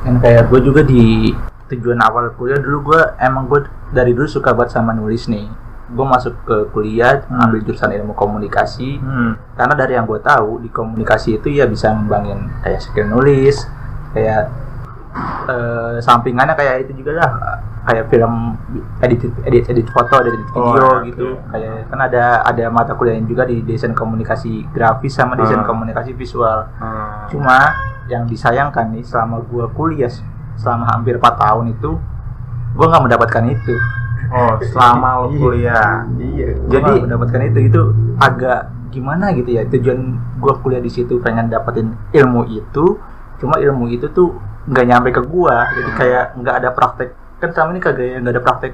kan 0.00 0.14
kayak 0.24 0.48
gue 0.48 0.60
juga 0.64 0.80
di 0.80 1.36
tujuan 1.68 2.00
awal 2.00 2.32
kuliah 2.40 2.56
dulu 2.56 2.92
gue 2.92 3.00
emang 3.20 3.44
gue 3.44 3.68
dari 3.92 4.16
dulu 4.16 4.24
suka 4.24 4.56
banget 4.56 4.80
sama 4.80 4.96
nulis 4.96 5.28
nih 5.28 5.44
gue 5.90 6.06
masuk 6.06 6.34
ke 6.46 6.56
kuliah 6.72 7.20
Hmm. 7.28 7.44
ambil 7.44 7.60
jurusan 7.66 7.92
ilmu 7.92 8.14
komunikasi 8.16 8.96
hmm. 9.02 9.58
karena 9.58 9.74
dari 9.76 9.92
yang 9.98 10.06
gue 10.08 10.20
tahu 10.22 10.64
di 10.64 10.70
komunikasi 10.72 11.36
itu 11.42 11.52
ya 11.52 11.68
bisa 11.68 11.92
ngembangin 11.92 12.48
kayak 12.64 12.80
skill 12.80 13.10
nulis 13.10 13.68
kayak 14.16 14.48
eh, 15.46 15.96
sampingannya 15.98 16.54
kayak 16.54 16.86
itu 16.86 17.00
juga 17.00 17.12
lah. 17.18 17.30
Kayak 17.80 18.12
film 18.12 18.54
edit 19.00 19.24
edit 19.42 19.64
edit 19.66 19.88
foto 19.88 20.20
edit 20.20 20.36
video 20.46 20.84
Oh, 20.84 21.00
gitu. 21.00 21.28
kayak 21.48 21.88
kan 21.88 21.98
ada 21.98 22.44
ada 22.44 22.64
mata 22.68 22.92
kuliahnya 22.92 23.24
juga 23.24 23.48
di 23.48 23.64
desain 23.64 23.90
komunikasi 23.90 24.68
grafis 24.68 25.16
sama 25.16 25.32
desain 25.34 25.58
Hmm. 25.58 25.66
komunikasi 25.66 26.12
visual. 26.12 26.68
Hmm. 26.76 27.24
cuma 27.26 27.72
yang 28.06 28.26
disayangkan 28.26 28.90
nih 28.90 29.00
selama 29.00 29.40
gua 29.42 29.70
kuliah 29.70 30.10
selama 30.54 30.86
hampir 30.88 31.16
4 31.16 31.40
tahun 31.40 31.72
itu 31.72 31.96
gua 32.74 32.86
nggak 32.86 33.02
mendapatkan 33.08 33.44
itu. 33.48 33.74
Oh 34.28 34.54
selama 34.62 35.26
Iya. 35.26 35.38
kuliah. 35.40 35.88
Iya. 36.12 36.48
Jadi- 36.68 36.84
jadi 36.84 36.92
mendapatkan 37.00 37.40
itu. 37.44 37.58
Itu 37.64 37.80
agak 38.16 38.60
gimana 38.90 39.32
gitu 39.32 39.50
ya 39.50 39.64
tujuan 39.64 39.98
gua 40.36 40.54
kuliah 40.58 40.78
di 40.78 40.92
situ 40.92 41.16
pengen 41.18 41.48
dapetin 41.48 41.96
ilmu 42.12 42.44
itu. 42.46 43.00
Cuma 43.38 43.56
ilmu 43.56 43.88
itu 43.88 44.04
tuh 44.06 44.36
nggak 44.66 44.84
nyampe 44.86 45.08
ke 45.10 45.22
gua. 45.24 45.64
Jadi 45.70 45.90
Hmm. 45.90 45.98
kayak 45.98 46.24
nggak 46.36 46.54
ada 46.60 46.68
praktek. 46.70 47.08
Kan 47.40 47.48
selama 47.52 47.70
ini 47.72 47.80
kagak 47.80 48.06
ya 48.06 48.16
nggak 48.20 48.34
ada 48.36 48.42
praktek 48.42 48.72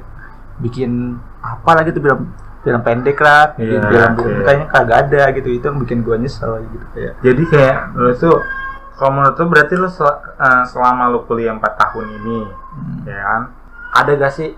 bikin 0.57 0.91
apa 1.39 1.71
lagi 1.77 1.93
tuh 1.93 2.03
film 2.03 2.21
film 2.65 2.81
pendek 2.83 3.19
lah 3.21 3.55
bikin 3.55 3.79
Iya, 3.79 4.11
film, 4.11 4.13
iya. 4.19 4.43
kayaknya 4.43 4.67
kagak 4.67 4.99
ada 5.07 5.23
gitu. 5.33 5.49
Itu 5.53 5.65
yang 5.69 5.79
bikin 5.79 5.99
gua 6.03 6.17
nyesel 6.19 6.53
gitu 6.67 6.87
kayak. 6.93 7.13
Jadi 7.23 7.43
kayak 7.47 7.77
lo 7.95 8.11
tuh 8.13 8.37
kalau 8.97 9.11
menurut 9.13 9.37
lo 9.37 9.45
berarti 9.47 9.75
lo 9.77 9.87
sel- 9.87 10.23
eh, 10.35 10.65
selama 10.67 11.07
lo 11.07 11.23
kuliah 11.23 11.53
4 11.53 11.63
tahun 11.77 12.05
ini 12.17 12.39
hmm, 12.49 12.99
ya 13.05 13.21
kan? 13.21 13.43
Ada 13.95 14.13
gak 14.17 14.33
sih 14.33 14.51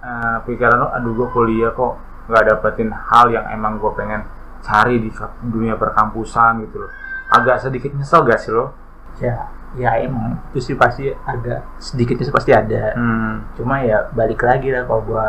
eh, 0.00 0.36
pikiran 0.44 0.76
lo 0.76 0.88
aduh 0.90 1.12
gue 1.14 1.28
kuliah 1.30 1.70
kok 1.70 1.94
nggak 2.26 2.44
dapetin 2.46 2.90
hal 2.90 3.26
yang 3.28 3.46
emang 3.48 3.78
gue 3.78 3.90
pengen 3.92 4.22
cari 4.60 4.98
di 4.98 5.08
dunia 5.40 5.74
perkampusan 5.74 6.62
gitu 6.64 6.84
loh. 6.84 6.92
Agak 7.30 7.62
sedikit 7.62 7.94
nyesel 7.94 8.20
gak 8.22 8.36
sih 8.36 8.50
lo 8.50 8.74
ya 9.16 9.48
ya 9.78 10.02
emang 10.02 10.34
itu 10.50 10.58
sih 10.60 10.74
pasti 10.74 11.14
ada 11.22 11.62
sedikitnya 11.78 12.26
sih 12.26 12.34
pasti 12.34 12.50
ada 12.50 12.90
hmm. 12.94 13.54
cuma 13.54 13.78
ya 13.80 14.10
balik 14.10 14.42
lagi 14.42 14.74
lah 14.74 14.82
kalau 14.82 15.02
gua 15.06 15.26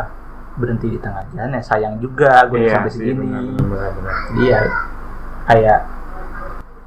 berhenti 0.52 0.90
di 0.90 0.98
tengah 0.98 1.22
jalan 1.30 1.56
ya 1.56 1.62
sayang 1.62 1.94
juga 1.96 2.44
gue 2.50 2.60
Iya 2.60 2.76
sampai 2.76 2.92
segini 2.92 3.24
benar, 3.24 3.42
benar, 3.56 3.90
benar. 3.96 4.14
jadi 4.34 4.42
ya 4.44 4.60
kayak 5.46 5.80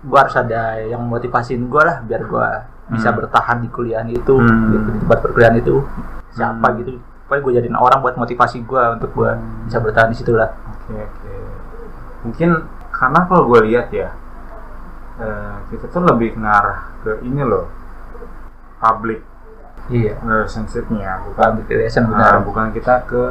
gua 0.03 0.19
harus 0.21 0.35
ada 0.35 0.61
yang 0.83 1.01
motivasiin 1.01 1.63
gua 1.65 1.83
lah 1.87 1.97
biar 2.03 2.21
gua 2.27 2.47
bisa 2.85 3.09
Hmm. 3.09 3.17
bertahan 3.17 3.57
di 3.65 3.69
kuliah 3.73 4.05
itu 4.05 4.35
Hmm. 4.37 4.69
gitu, 4.69 4.77
di 4.85 4.99
tempat 5.01 5.17
perkuliahan 5.23 5.57
itu 5.57 5.81
siapa 6.29 6.67
Hmm. 6.69 6.77
gitu 6.83 6.91
pokoknya 7.25 7.41
gue 7.41 7.53
jadiin 7.57 7.77
orang 7.79 7.99
buat 8.03 8.13
motivasi 8.13 8.61
gua 8.67 8.93
untuk 8.93 9.09
gua 9.15 9.33
Hmm. 9.33 9.65
bisa 9.65 9.77
bertahan 9.81 10.11
di 10.11 10.17
situ 10.19 10.35
lah 10.35 10.51
Oke 10.85 10.93
oke. 11.01 11.33
mungkin 12.21 12.49
karena 12.91 13.19
kalau 13.25 13.43
gue 13.49 13.59
lihat 13.65 13.87
ya 13.89 14.13
eh, 15.17 15.55
kita 15.69 15.85
tuh 15.87 16.01
lebih 16.03 16.35
ngarah 16.35 16.79
ke 17.01 17.11
ini 17.21 17.41
loh 17.41 17.71
public 18.77 19.23
iya. 19.87 20.17
relationship-nya 20.19 21.23
bukan 21.23 21.39
public 21.39 21.65
relation 21.69 22.03
Nah, 22.05 22.11
benar. 22.11 22.33
bukan 22.43 22.65
kita 22.71 22.93
ke 23.05 23.23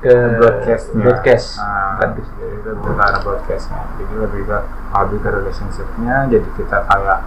ke 0.00 0.14
broadcastnya. 0.40 1.02
broadcast. 1.04 1.60
Nah, 1.60 2.00
bukan 2.00 2.08
jadi 2.16 2.46
itu 2.56 2.70
bukan 2.72 2.94
ke 2.96 3.02
arah 3.04 3.20
broadcastnya. 3.20 3.82
Jadi 4.00 4.14
lebih 4.16 4.42
ke 4.48 4.58
public 4.88 5.22
relationship-nya 5.22 6.16
jadi 6.26 6.48
kita 6.56 6.78
kayak 6.88 7.20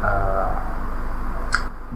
eh, 0.00 0.50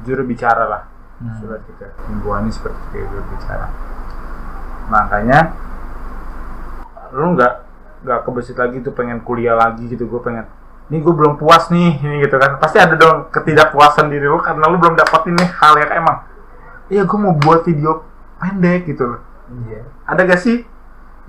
juru 0.02 0.22
bicara 0.24 0.64
lah 0.66 0.82
Hmm. 1.20 1.36
surat 1.36 1.60
kita. 1.64 1.84
Himbuannya 2.08 2.48
seperti 2.48 2.80
itu 2.90 3.04
juru 3.04 3.24
bicara. 3.30 3.68
Makanya 4.88 5.52
lu 7.12 7.36
nggak 7.36 7.54
nggak 8.00 8.20
kebesit 8.24 8.56
lagi 8.56 8.80
tuh 8.80 8.92
pengen 8.92 9.20
kuliah 9.20 9.52
lagi 9.52 9.84
gitu. 9.84 10.08
Gue 10.08 10.20
pengen 10.20 10.48
ini 10.90 10.98
gue 10.98 11.14
belum 11.14 11.38
puas 11.38 11.70
nih 11.70 12.02
ini 12.02 12.26
gitu 12.26 12.36
kan. 12.36 12.58
Pasti 12.58 12.82
ada 12.82 12.98
dong 12.98 13.30
ketidakpuasan 13.30 14.10
diri 14.10 14.26
lu 14.26 14.42
karena 14.42 14.66
lu 14.66 14.76
belum 14.76 14.98
dapetin 14.98 15.38
nih 15.38 15.48
hal 15.48 15.74
yang 15.78 15.90
emang 15.94 16.16
iya 16.90 17.06
gue 17.06 17.18
mau 17.18 17.30
buat 17.32 17.62
video 17.62 18.02
pendek 18.36 18.90
gitu 18.90 19.06
loh. 19.06 19.20
Iya. 19.66 19.86
Ada 20.04 20.20
gak 20.26 20.40
sih? 20.42 20.66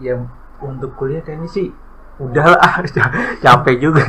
Ya 0.01 0.17
untuk 0.57 0.97
kuliah 0.97 1.21
kayaknya 1.21 1.45
sih 1.45 1.69
udah 2.17 2.53
lah 2.53 2.85
capek 3.45 3.81
juga. 3.81 4.01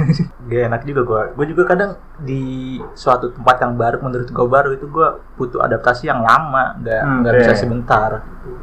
Gak 0.49 0.63
enak 0.69 0.83
juga 0.85 1.01
gua. 1.05 1.23
Gue 1.33 1.49
juga 1.49 1.65
kadang 1.65 1.97
di 2.21 2.77
suatu 2.93 3.33
tempat 3.33 3.61
yang 3.61 3.77
baru 3.77 4.01
menurut 4.01 4.29
gue 4.29 4.47
baru 4.49 4.69
itu 4.73 4.85
gue 4.89 5.09
butuh 5.37 5.61
adaptasi 5.61 6.09
yang 6.09 6.21
lama 6.21 6.77
nggak 6.81 7.01
Hmm, 7.05 7.21
nggak 7.25 7.33
bisa 7.41 7.53
sebentar. 7.57 8.11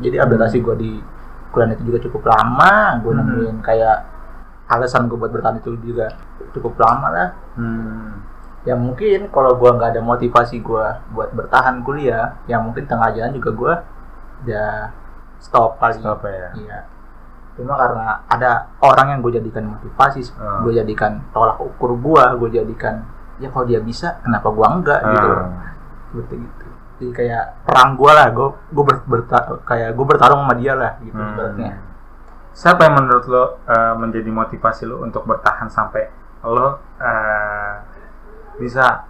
Jadi 0.02 0.18
adaptasi 0.18 0.58
gue 0.62 0.76
di 0.78 0.92
kuliah 1.50 1.74
itu 1.74 1.84
juga 1.86 1.98
cukup 2.10 2.30
lama. 2.30 2.98
Gue 3.02 3.14
Hmm. 3.14 3.22
nemuin 3.26 3.58
kayak 3.62 3.98
alasan 4.70 5.06
gue 5.06 5.18
buat 5.18 5.30
bertahan 5.30 5.58
itu 5.58 5.74
juga 5.82 6.14
cukup 6.52 6.78
lama 6.78 7.08
lah 7.10 7.28
hmm. 7.56 8.10
ya 8.64 8.74
mungkin 8.74 9.28
kalau 9.28 9.56
gue 9.56 9.66
nggak 9.68 9.90
ada 9.92 10.02
motivasi 10.02 10.60
gue 10.60 10.86
buat 11.10 11.30
bertahan 11.32 11.82
kuliah 11.82 12.38
ya 12.46 12.58
mungkin 12.58 12.86
tengah 12.86 13.10
jalan 13.10 13.34
juga 13.34 13.50
gue 13.52 13.74
udah 14.40 14.94
stop 15.38 15.76
kali 15.76 15.98
Stop 15.98 16.22
ya? 16.24 16.52
iya 16.56 16.80
cuma 17.56 17.76
karena 17.76 18.24
ada 18.26 18.52
orang 18.80 19.08
yang 19.10 19.20
gue 19.20 19.36
jadikan 19.36 19.68
motivasi 19.70 20.24
Hmm. 20.32 20.64
gue 20.64 20.74
jadikan 20.76 21.20
tolak 21.30 21.58
ukur 21.58 21.92
gue 21.94 22.24
gue 22.38 22.50
jadikan 22.56 23.04
ya 23.36 23.50
kalau 23.50 23.66
dia 23.66 23.80
bisa 23.80 24.16
kenapa 24.22 24.48
gue 24.48 24.68
enggak 24.70 25.00
gitu 25.02 25.28
Hmm. 25.28 25.60
seperti 26.10 26.36
gitu 26.40 26.68
jadi 27.00 27.12
kayak 27.16 27.44
perang 27.64 27.96
gue 27.96 28.12
lah 28.12 28.28
gue 28.30 28.48
gue 28.70 28.84
ber, 28.86 28.98
berta- 29.04 29.60
kayak 29.64 29.92
gue 29.92 30.06
bertarung 30.06 30.44
sama 30.44 30.56
dia 30.56 30.74
lah 30.74 30.92
gitu 31.00 31.16
Hmm. 31.16 31.32
ibaratnya 31.34 31.72
Siapa 32.54 32.86
yang 32.90 32.96
menurut 33.00 33.26
lo 33.30 33.44
eh, 33.66 33.94
menjadi 33.96 34.30
motivasi 34.30 34.84
lo 34.90 35.02
untuk 35.04 35.24
bertahan 35.24 35.72
sampai 35.72 36.10
lo 36.44 36.80
eh, 37.00 37.74
bisa 38.60 39.08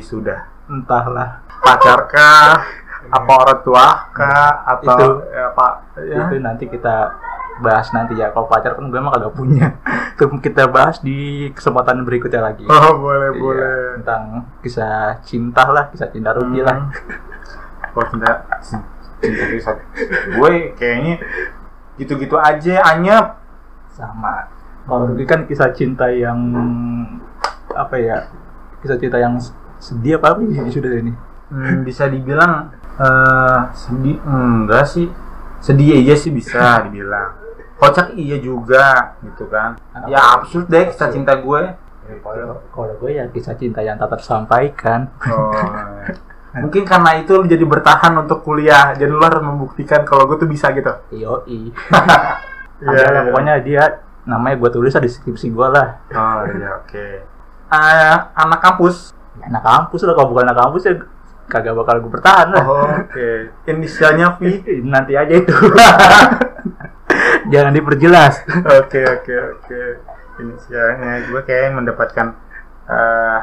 sudah 0.00 0.40
entahlah. 0.70 1.42
Pacar 1.60 2.06
kah? 2.06 2.62
Apa 3.08 3.32
orang 3.40 3.60
tua 3.64 3.86
kah? 4.12 4.64
Atau 4.68 4.96
Itu. 4.96 5.08
ya, 5.32 5.42
apa 5.50 5.66
ya? 5.96 6.16
itu 6.28 6.34
nanti 6.44 6.64
kita 6.68 7.16
bahas 7.58 7.90
nanti 7.90 8.14
ya. 8.14 8.30
Kalau 8.30 8.46
pacar 8.46 8.78
kan 8.78 8.86
gue 8.86 8.98
emang 9.00 9.12
kagak 9.16 9.34
punya. 9.34 9.66
Itu 10.14 10.30
kita 10.38 10.70
bahas 10.70 11.02
di 11.02 11.50
kesempatan 11.54 12.06
berikutnya 12.06 12.42
lagi. 12.42 12.66
Oh 12.68 12.98
boleh 13.00 13.34
Iya, 13.34 13.40
boleh. 13.40 13.72
tentang 13.98 14.22
kisah 14.62 15.18
cinta 15.26 15.66
lah 15.70 15.90
kisah 15.90 16.08
cinta 16.12 16.30
lah. 16.34 16.44
Hmm. 16.44 16.90
Kalau 17.94 18.06
cinta 18.14 18.30
cinta 19.18 19.44
kisah? 19.50 19.74
Gue 20.38 20.74
kayaknya 20.78 21.18
gitu-gitu 21.98 22.38
aja 22.38 22.80
anyep. 22.94 23.36
Sama. 23.92 24.46
Kalau 24.88 25.10
Ruby 25.10 25.28
kan 25.28 25.44
kisah 25.44 25.74
cinta 25.76 26.08
yang 26.08 26.38
apa 27.74 27.98
ya 28.00 28.30
kisah 28.80 28.96
cinta 28.96 29.20
yang 29.20 29.36
sedih 29.76 30.16
apa 30.16 30.40
sih 30.40 30.80
sudah 30.80 30.96
ini? 30.96 31.12
Hmm, 31.52 31.84
bisa 31.84 32.08
dibilang 32.08 32.72
eh 32.96 33.60
sedih 33.74 34.16
enggak 34.24 34.88
sih. 34.88 35.12
Sedih 35.58 35.98
aja 35.98 36.14
sih 36.14 36.30
bisa 36.30 36.86
dibilang. 36.86 37.34
Kocak 37.78 38.14
iya 38.14 38.38
juga 38.38 39.18
gitu 39.26 39.50
kan. 39.50 39.76
Ya 40.06 40.38
absurd 40.38 40.70
deh 40.70 40.88
kisah 40.88 41.10
cinta 41.10 41.34
gue. 41.36 41.74
Kalau 42.24 42.64
kalau 42.72 42.94
gue 42.96 43.20
ya 43.20 43.28
kisah 43.28 43.52
cinta 43.58 43.84
yang 43.84 44.00
tak 44.00 44.16
tersampaikan. 44.16 45.12
Oh. 45.28 45.52
Mungkin 46.56 46.82
karena 46.88 47.20
itu 47.20 47.32
lu 47.36 47.44
jadi 47.44 47.64
bertahan 47.64 48.12
untuk 48.16 48.40
kuliah. 48.40 48.96
Jadi 48.96 49.10
lu 49.12 49.20
harus 49.20 49.44
membuktikan 49.44 50.08
kalau 50.08 50.24
gue 50.24 50.40
tuh 50.40 50.48
bisa 50.48 50.72
gitu. 50.72 50.90
Iya, 52.78 52.94
ada 52.94 53.10
lah 53.10 53.10
iya. 53.10 53.28
pokoknya 53.34 53.54
dia 53.66 53.82
namanya 54.22 54.54
gue 54.62 54.70
tulis 54.70 54.94
di 54.94 55.10
skripsi 55.10 55.50
gue 55.50 55.66
lah. 55.66 55.98
Oh 56.14 56.46
iya 56.46 56.78
oke. 56.78 57.06
Ah, 57.74 58.30
anak 58.38 58.60
kampus. 58.62 59.10
Anak 59.42 59.62
kampus 59.66 60.06
lah 60.06 60.14
kalau 60.14 60.30
bukan 60.30 60.46
anak 60.46 60.58
kampus 60.62 60.82
ya 60.86 60.94
kagak 61.48 61.74
bakal 61.74 61.98
gue 62.04 62.12
bertahan 62.12 62.54
lah. 62.54 62.62
Oh, 62.62 62.86
oke. 62.86 63.28
Inisialnya 63.66 64.38
V? 64.38 64.62
Nanti 64.94 65.18
aja 65.18 65.34
itu. 65.34 65.54
Jangan 67.50 67.72
diperjelas. 67.74 68.46
Oke 68.78 69.00
oke 69.02 69.34
oke. 69.58 69.82
Inisialnya 70.38 71.26
gue 71.26 71.40
kayak 71.42 71.74
mendapatkan 71.74 72.36
eh 72.86 73.40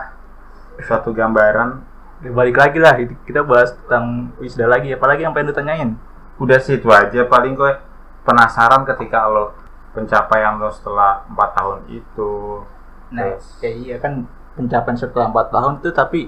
suatu 0.80 1.12
gambaran. 1.12 1.95
Balik 2.22 2.56
lagi 2.56 2.78
lah 2.78 2.96
kita 3.24 3.42
bahas 3.42 3.76
tentang 3.76 4.32
wisuda 4.38 4.68
lagi 4.68 4.90
apalagi 4.90 5.22
yang 5.22 5.34
pengen 5.34 5.52
ditanyain 5.52 5.92
Udah 6.36 6.60
sih 6.60 6.76
itu 6.76 6.88
aja. 6.88 7.24
Paling 7.24 7.56
gue 7.56 7.72
penasaran 8.22 8.84
ketika 8.86 9.24
lo 9.26 9.56
pencapaian 9.92 10.56
lo 10.56 10.68
setelah 10.68 11.24
empat 11.26 11.50
tahun 11.54 11.80
itu. 11.90 12.60
nah 13.08 13.24
Terus- 13.32 13.62
ya 13.62 13.72
iya 13.72 13.96
kan 13.96 14.28
pencapaian 14.52 14.98
setelah 14.98 15.30
4 15.30 15.48
tahun 15.50 15.74
itu 15.78 15.90
tapi 15.92 16.22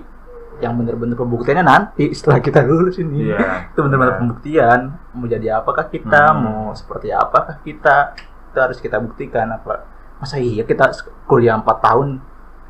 yang 0.58 0.74
bener-bener 0.74 1.14
pembuktiannya 1.14 1.66
nanti 1.66 2.08
setelah 2.16 2.40
kita 2.40 2.64
lulus 2.64 2.96
ini 2.98 3.28
Iya. 3.28 3.68
itu 3.68 3.80
bener-bener 3.82 4.14
Iya. 4.14 4.20
pembuktian 4.22 4.80
mau 5.12 5.26
jadi 5.26 5.48
apakah 5.58 5.86
kita 5.88 6.22
Hmm. 6.30 6.40
mau 6.40 6.60
seperti 6.72 7.10
apakah 7.10 7.60
kita 7.62 8.16
itu 8.48 8.58
harus 8.58 8.78
kita 8.78 8.98
buktikan 8.98 9.50
apa 9.50 9.84
masa 10.18 10.38
iya 10.38 10.64
kita 10.64 10.88
kuliah 11.26 11.58
4 11.58 11.68
tahun 11.82 12.08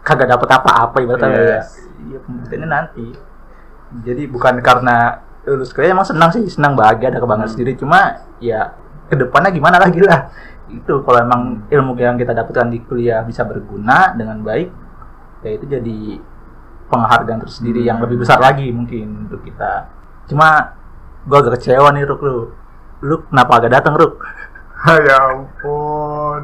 kagak 0.08 0.32
dapat 0.32 0.48
apa-apa 0.50 0.98
ibaratnya. 0.98 1.28
Ya 1.30 1.44
Yes. 1.60 1.84
iya. 2.02 2.18
Pembuktiannya 2.24 2.70
nanti. 2.70 3.08
Jadi 4.02 4.24
bukan 4.26 4.60
karena 4.60 5.20
lulus 5.44 5.72
kuliah 5.72 5.92
emang 5.92 6.04
senang 6.04 6.32
sih 6.32 6.44
senang 6.48 6.76
bahagia 6.76 7.08
ada 7.10 7.20
kebanggaan 7.20 7.44
Hmm. 7.44 7.54
sendiri. 7.54 7.76
Cuma 7.76 8.00
ya 8.40 8.72
ke 9.08 9.16
depannya 9.16 9.52
gimana 9.52 9.78
lagi 9.78 10.00
lah. 10.00 10.32
Itu 10.68 11.00
kalau 11.02 11.20
emang 11.20 11.42
ilmu 11.68 11.96
yang 11.96 12.16
kita 12.16 12.32
dapatkan 12.32 12.68
di 12.68 12.80
kuliah 12.82 13.24
bisa 13.24 13.44
berguna 13.44 14.12
dengan 14.14 14.40
baik 14.42 14.72
ya 15.40 15.52
itu 15.54 15.64
jadi 15.66 16.00
penghargaan 16.88 17.40
tersendiri 17.40 17.84
yang 17.84 18.00
Hmm. 18.00 18.08
lebih 18.08 18.24
besar 18.24 18.40
lagi 18.40 18.68
mungkin 18.72 19.28
untuk 19.28 19.44
kita. 19.44 19.88
Cuma 20.26 20.76
gua 21.24 21.40
agak 21.40 21.60
kecewa 21.60 21.92
nih 21.92 22.04
Ruk 22.04 22.22
lu. 22.24 22.38
Lu 23.02 23.16
kenapa 23.28 23.60
agak 23.60 23.72
datang 23.74 23.96
Ruk? 23.96 24.20
Ya 25.08 25.18
ampun. 25.26 26.44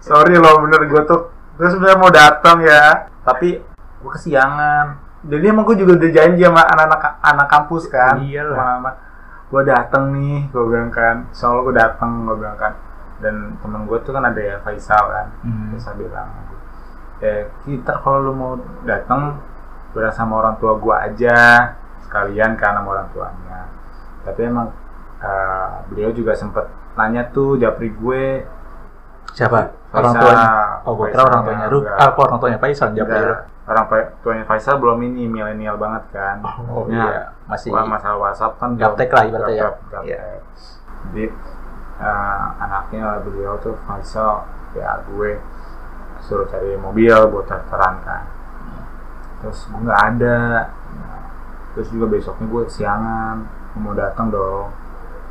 Sorry 0.00 0.34
loh 0.34 0.64
bener 0.64 0.84
gue 0.86 1.02
tuh 1.04 1.28
gue 1.60 1.68
sebenarnya 1.68 2.00
mau 2.00 2.08
datang 2.08 2.64
ya, 2.64 3.12
tapi 3.20 3.60
gue 4.00 4.10
kesiangan. 4.16 4.96
Jadi 5.28 5.44
emang 5.44 5.68
gue 5.68 5.76
juga 5.76 6.00
udah 6.00 6.08
janji 6.08 6.40
sama 6.40 6.64
anak-anak 6.64 7.20
anak 7.20 7.48
kampus 7.52 7.84
kan. 7.92 8.16
Iyalah. 8.24 8.56
Sama 8.56 8.90
gue 9.52 9.62
datang 9.68 10.04
nih, 10.16 10.48
gue 10.48 10.64
bilang 10.64 10.88
kan. 10.88 11.28
Soalnya 11.36 11.60
gue 11.68 11.74
datang, 11.76 12.24
gue 12.24 12.36
bilang 12.40 12.56
kan. 12.56 12.72
Dan 13.20 13.60
temen 13.60 13.84
gue 13.84 13.98
tuh 14.00 14.16
kan 14.16 14.24
ada 14.24 14.40
ya 14.40 14.56
Faisal 14.64 15.04
kan. 15.04 15.26
Hmm. 15.44 15.76
Faisal 15.76 16.00
bilang, 16.00 16.28
eh 17.20 17.52
kita 17.68 17.92
kalau 18.00 18.24
lu 18.24 18.32
mau 18.32 18.56
datang 18.88 19.36
bilang 19.92 20.16
sama 20.16 20.40
orang 20.40 20.56
tua 20.56 20.80
gue 20.80 20.94
aja 20.96 21.36
sekalian 22.08 22.56
kan 22.56 22.80
sama 22.80 22.88
orang 22.88 23.08
tuanya. 23.12 23.68
Tapi 24.24 24.40
emang 24.48 24.72
eh, 25.20 25.72
beliau 25.92 26.08
juga 26.16 26.32
sempet 26.32 26.64
nanya 26.96 27.28
tuh 27.28 27.60
japri 27.60 27.92
gue 27.92 28.48
siapa 29.36 29.79
orang 29.90 30.12
tuanya 30.14 30.48
oh 30.86 30.92
gua 30.94 31.06
kira 31.10 31.22
orang 31.26 31.42
tuanya 31.42 31.66
enggak. 31.66 31.96
ah, 31.98 32.10
orang 32.14 32.38
tuanya 32.38 32.58
Faisal 32.62 32.88
jawab 32.94 33.10
Ruk 33.10 33.40
orang 33.70 33.84
tuanya 34.22 34.44
Faisal 34.46 34.74
belum 34.78 34.98
ini 35.02 35.22
milenial 35.26 35.76
banget 35.78 36.04
kan 36.14 36.36
oh 36.46 36.86
Ya, 36.86 36.94
iya 36.94 37.22
masih 37.50 37.74
Wah, 37.74 37.82
masalah 37.82 38.18
WhatsApp 38.30 38.54
kan 38.62 38.78
Gaptek 38.78 39.10
lah 39.10 39.26
ibaratnya 39.26 39.54
ya. 39.58 39.68
Iya. 40.06 40.20
Jadi 41.10 41.24
eh, 41.98 42.44
anaknya 42.62 43.18
beliau 43.26 43.58
tuh 43.58 43.74
Faisal 43.90 44.46
ya 44.78 45.02
gue 45.02 45.34
suruh 46.22 46.46
cari 46.46 46.78
mobil 46.78 47.10
buat 47.34 47.50
daftaran 47.50 47.98
kan. 48.06 48.22
Terus 49.42 49.66
gue 49.66 49.80
nggak 49.82 50.02
ada. 50.14 50.38
Nah, 50.94 51.22
terus 51.74 51.90
juga 51.90 52.06
besoknya 52.06 52.46
gue 52.46 52.62
kesiangan 52.70 53.36
gue 53.74 53.80
mau 53.82 53.94
datang 53.98 54.30
dong. 54.30 54.70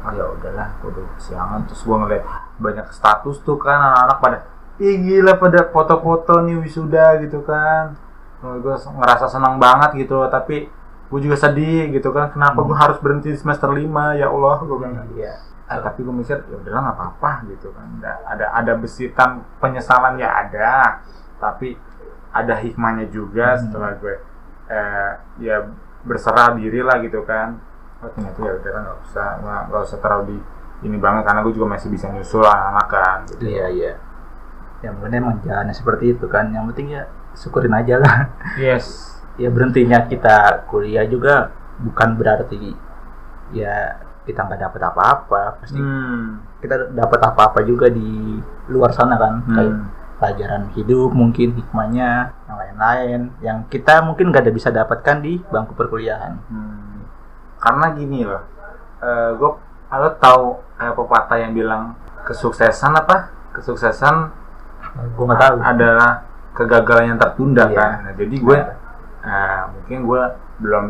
Ah 0.04 0.12
ya 0.12 0.28
udahlah, 0.28 0.68
gue 0.84 0.92
udah 0.92 1.06
kesiangan. 1.16 1.60
Terus 1.72 1.82
gue 1.88 1.96
ngeliat 1.96 2.24
banyak 2.60 2.92
status 2.92 3.40
tuh 3.42 3.58
kan 3.58 3.80
anak-anak 3.80 4.18
pada 4.20 4.38
Ih 4.80 4.96
gila 5.04 5.36
pada 5.36 5.68
foto-foto 5.68 6.40
nih 6.40 6.56
wisuda 6.56 7.20
gitu 7.20 7.44
kan. 7.44 8.00
Gue 8.40 8.72
ngerasa 8.72 9.28
senang 9.28 9.60
banget 9.60 9.92
gitu 10.00 10.16
loh 10.16 10.32
tapi 10.32 10.72
gue 11.10 11.20
juga 11.20 11.36
sedih 11.36 11.92
gitu 11.92 12.14
kan 12.14 12.30
kenapa 12.32 12.64
gue 12.64 12.78
harus 12.78 12.96
berhenti 13.04 13.34
semester 13.36 13.68
5 13.68 13.84
ya 14.16 14.32
Allah 14.32 14.58
gue 14.64 14.78
bilang 14.80 15.04
iya. 15.20 15.36
Ah, 15.68 15.84
tapi 15.84 16.02
gue 16.02 16.16
mikir 16.16 16.48
ya 16.48 16.56
udahlah 16.56 16.82
nggak 16.82 16.96
apa-apa 16.96 17.32
gitu 17.52 17.76
kan. 17.76 17.88
Ada 18.00 18.12
ada 18.24 18.46
ada 18.56 18.74
besitan 18.80 19.44
penyesalan 19.60 20.16
ya 20.16 20.32
ada 20.48 21.04
tapi 21.44 21.76
ada 22.32 22.56
hikmahnya 22.56 23.12
juga 23.12 23.60
Hmm. 23.60 23.62
setelah 23.68 23.92
gue 24.00 24.16
eh, 24.72 25.12
ya 25.44 25.68
berserah 26.08 26.56
diri 26.56 26.80
lah 26.80 27.04
gitu 27.04 27.28
kan. 27.28 27.60
Oh 28.00 28.08
ternyata 28.16 28.40
ya 28.40 28.52
udah 28.56 28.72
nggak 28.80 28.98
usah 29.12 29.28
nggak 29.68 29.82
usah 29.84 30.00
terlalu 30.00 30.24
di 30.32 30.38
ini 30.80 30.96
banget 30.96 31.28
karena 31.28 31.44
gue 31.44 31.54
juga 31.54 31.68
masih 31.76 31.92
bisa 31.92 32.08
nyusul 32.08 32.44
anak-anak 32.44 32.88
kan 32.88 33.18
gitu. 33.28 33.44
iya 33.46 33.66
iya 33.68 33.94
ya 34.80 34.90
mungkin 34.96 35.12
emang 35.12 35.36
jalannya 35.44 35.76
seperti 35.76 36.16
itu 36.16 36.26
kan 36.32 36.56
yang 36.56 36.64
penting 36.72 36.96
ya 36.96 37.04
syukurin 37.36 37.76
aja 37.76 38.00
lah 38.00 38.32
yes 38.56 39.20
ya 39.36 39.52
berhentinya 39.52 40.08
kita 40.08 40.64
kuliah 40.72 41.04
juga 41.04 41.52
bukan 41.80 42.16
berarti 42.16 42.76
ya 43.52 44.00
kita 44.24 44.46
nggak 44.46 44.62
dapat 44.62 44.82
apa-apa 44.94 45.42
pasti 45.64 45.80
hmm. 45.80 46.60
kita 46.62 46.92
dapat 46.96 47.20
apa-apa 47.24 47.60
juga 47.66 47.88
di 47.90 48.40
luar 48.72 48.92
sana 48.96 49.16
kan 49.20 49.44
kayak 49.48 49.74
Hmm. 49.74 49.88
pelajaran 50.20 50.64
hidup 50.76 51.16
mungkin 51.16 51.56
hikmahnya 51.56 52.36
yang 52.44 52.58
lain-lain 52.60 53.22
yang 53.40 53.58
kita 53.72 54.04
mungkin 54.04 54.36
nggak 54.36 54.44
ada 54.44 54.52
bisa 54.52 54.68
dapatkan 54.68 55.24
di 55.24 55.40
bangku 55.48 55.72
perkuliahan 55.76 56.36
Hmm. 56.52 57.08
karena 57.60 57.86
gini 57.96 58.28
loh 58.28 58.44
gue 59.40 59.52
lo 59.98 60.10
tahu 60.16 60.46
kayak 60.76 60.94
pepatah 60.94 61.38
yang 61.40 61.52
bilang 61.52 61.98
kesuksesan 62.22 62.94
apa? 62.94 63.34
Kesuksesan 63.52 64.16
gue 65.16 65.26
nggak 65.26 65.40
tahu. 65.40 65.56
adalah 65.60 66.12
kegagalan 66.54 67.06
yang 67.08 67.20
tertunda 67.20 67.66
Iya. 67.66 67.74
kan? 67.74 67.92
Nah, 68.06 68.14
jadi 68.14 68.36
gue 68.36 68.58
eh, 69.20 69.62
mungkin 69.74 69.98
gue 70.06 70.22
belum 70.60 70.86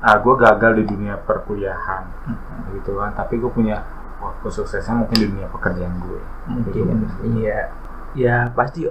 ah 0.00 0.16
gue 0.20 0.34
gagal 0.36 0.72
di 0.76 0.84
dunia 0.84 1.14
perkuliahan 1.16 2.04
Hmm. 2.28 2.76
gitu 2.76 2.98
kan. 2.98 3.14
Tapi 3.14 3.40
gue 3.40 3.48
punya 3.48 3.80
wah 4.20 4.36
kesuksesan 4.40 5.00
mungkin 5.00 5.16
di 5.16 5.26
dunia 5.26 5.48
pekerjaan 5.48 5.94
gue 6.00 6.20
mungkin 6.44 6.84
iya. 7.34 7.72
Ya 8.14 8.36
pasti 8.52 8.84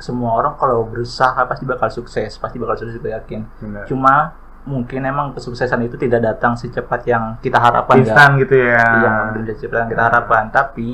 semua 0.00 0.32
orang 0.32 0.56
kalau 0.56 0.86
berusaha 0.86 1.36
pasti 1.44 1.68
bakal 1.68 1.90
sukses 1.90 2.32
pasti 2.34 2.56
bakal 2.56 2.78
sukses 2.78 2.96
gue 2.96 3.10
yakin. 3.10 3.44
Bener. 3.58 3.84
cuma 3.84 4.32
mungkin 4.68 5.08
emang 5.08 5.32
kesuksesan 5.32 5.80
itu 5.88 5.96
tidak 5.96 6.20
datang 6.20 6.52
secepat 6.52 7.00
yang 7.08 7.36
kita 7.40 7.56
harapkan 7.56 7.96
ya. 7.96 8.02
instan 8.04 8.28
gitu 8.36 8.54
ya. 8.56 8.84
Iya, 8.84 9.12
belum 9.32 9.44
secepat 9.48 9.76
yang 9.86 9.90
kita 9.90 10.02
harapkan. 10.04 10.42
Tapi 10.52 10.88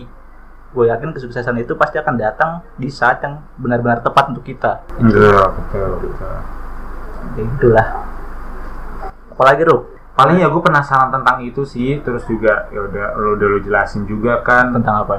gue 0.76 0.84
yakin 0.92 1.10
kesuksesan 1.16 1.56
itu 1.58 1.72
pasti 1.74 1.96
akan 1.98 2.14
datang 2.20 2.50
di 2.76 2.92
saat 2.92 3.24
yang 3.24 3.42
benar-benar 3.58 4.04
tepat 4.04 4.30
untuk 4.30 4.44
kita. 4.46 4.84
Betul 5.00 5.34
betul 5.34 5.88
betul. 6.04 6.36
Ya 7.36 7.42
itulah. 7.42 7.88
Apalagi 9.34 9.62
Ruh? 9.66 9.82
Paling 10.16 10.40
ya 10.40 10.48
gue 10.48 10.62
penasaran 10.64 11.12
tentang 11.12 11.44
itu 11.44 11.60
sih 11.68 12.00
terus 12.00 12.24
juga 12.24 12.72
ya 12.72 12.80
udah 12.88 13.06
lo 13.20 13.36
udah 13.36 13.48
lo 13.52 13.58
jelasin 13.60 14.08
juga 14.08 14.40
kan. 14.40 14.72
Tentang 14.72 15.04
apa? 15.04 15.16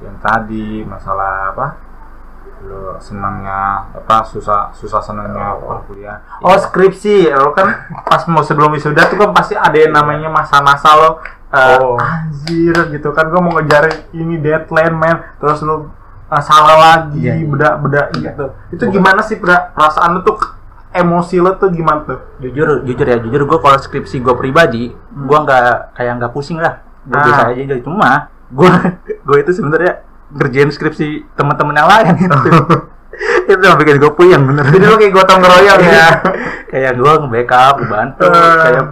Yang 0.00 0.16
tadi 0.24 0.66
masalah 0.88 1.54
apa 1.54 1.89
lo 2.60 3.00
senangnya 3.00 3.88
apa 3.90 4.20
susah 4.22 4.68
susah 4.70 5.00
senangnya 5.00 5.56
kuliah. 5.86 6.20
Oh 6.40 6.52
Iya. 6.52 6.60
skripsi 6.60 7.30
lo 7.30 7.50
kan 7.50 7.72
pas 8.02 8.20
mau 8.26 8.40
sebelum 8.40 8.70
wisuda 8.70 9.08
tuh 9.08 9.16
kan 9.16 9.32
pasti 9.32 9.56
ada 9.56 9.74
yang 9.74 9.90
namanya 9.90 10.28
masa-masa 10.28 10.92
lo 10.92 11.10
eh, 11.50 11.76
Oh. 11.76 11.96
anjir 11.96 12.76
gitu 12.90 13.10
kan. 13.10 13.26
Gue 13.26 13.40
mau 13.40 13.56
ngejar 13.56 13.88
ini 14.12 14.36
deadline 14.36 14.92
man 14.92 15.16
terus 15.36 15.60
lo 15.60 15.88
eh, 16.26 16.42
salah 16.42 16.76
lagi 16.76 17.24
Iya, 17.24 17.38
iya. 17.38 17.46
beda-beda 17.48 18.02
gitu. 18.12 18.44
Itu 18.70 18.84
gimana 18.88 19.20
sih 19.20 19.40
perasaan 19.40 20.14
lo 20.14 20.22
tuh 20.22 20.36
emosi 20.90 21.38
lo 21.38 21.56
tuh 21.56 21.70
gimana 21.70 22.04
tuh? 22.04 22.18
Jujur 22.38 22.84
jujur 22.84 23.06
ya 23.06 23.16
jujur 23.16 23.46
gue 23.46 23.58
kalau 23.58 23.78
skripsi 23.78 24.20
gue 24.20 24.34
pribadi 24.34 24.90
gue 25.10 25.38
nggak 25.40 25.96
kayak 25.96 26.12
nggak 26.18 26.30
pusing 26.30 26.60
lah. 26.60 26.84
Gue 27.02 27.16
Ah. 27.16 27.24
biasa 27.24 27.42
aja 27.56 27.76
cuma 27.80 28.10
gue 28.50 28.68
gue 29.26 29.36
itu 29.40 29.50
sebenarnya 29.54 30.04
ngerjain 30.32 30.70
skripsi 30.70 31.08
teman-teman 31.32 31.74
yang 31.74 31.88
lain 31.88 32.14
itu 32.16 32.38
itu 33.50 33.60
yang 33.60 33.76
bikin 33.76 33.98
gue 33.98 34.12
puyeng 34.12 34.42
bener 34.44 34.64
jadi 34.64 34.84
lo 34.84 34.96
kayak 34.96 35.12
gotong 35.12 35.40
royong 35.40 35.82
ya 35.82 36.08
kayak 36.66 36.92
gue 36.94 37.12
nge-backup 37.20 37.76
bantu 37.84 38.24
Eh. 38.24 38.56
kayak 38.60 38.84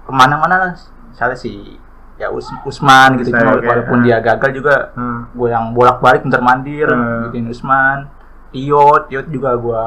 ke 0.00 0.10
mana-mana 0.10 0.54
lah 0.58 0.72
misalnya 1.06 1.36
si 1.36 1.76
ya 2.16 2.28
Us- 2.28 2.52
Usman 2.62 3.16
gitu 3.16 3.30
Saya, 3.30 3.40
cuma 3.40 3.52
oke. 3.54 3.64
walaupun 3.64 3.98
dia 4.02 4.18
gagal 4.18 4.50
juga 4.52 4.92
Hmm. 4.92 5.28
gue 5.30 5.48
yang 5.48 5.72
bolak-balik 5.72 6.20
bentar 6.22 6.40
mandir 6.40 6.84
Hmm. 6.84 7.28
bikin 7.28 7.46
Usman 7.46 8.08
Tiot 8.50 9.06
Tiot 9.06 9.26
juga 9.28 9.54
gue 9.54 9.82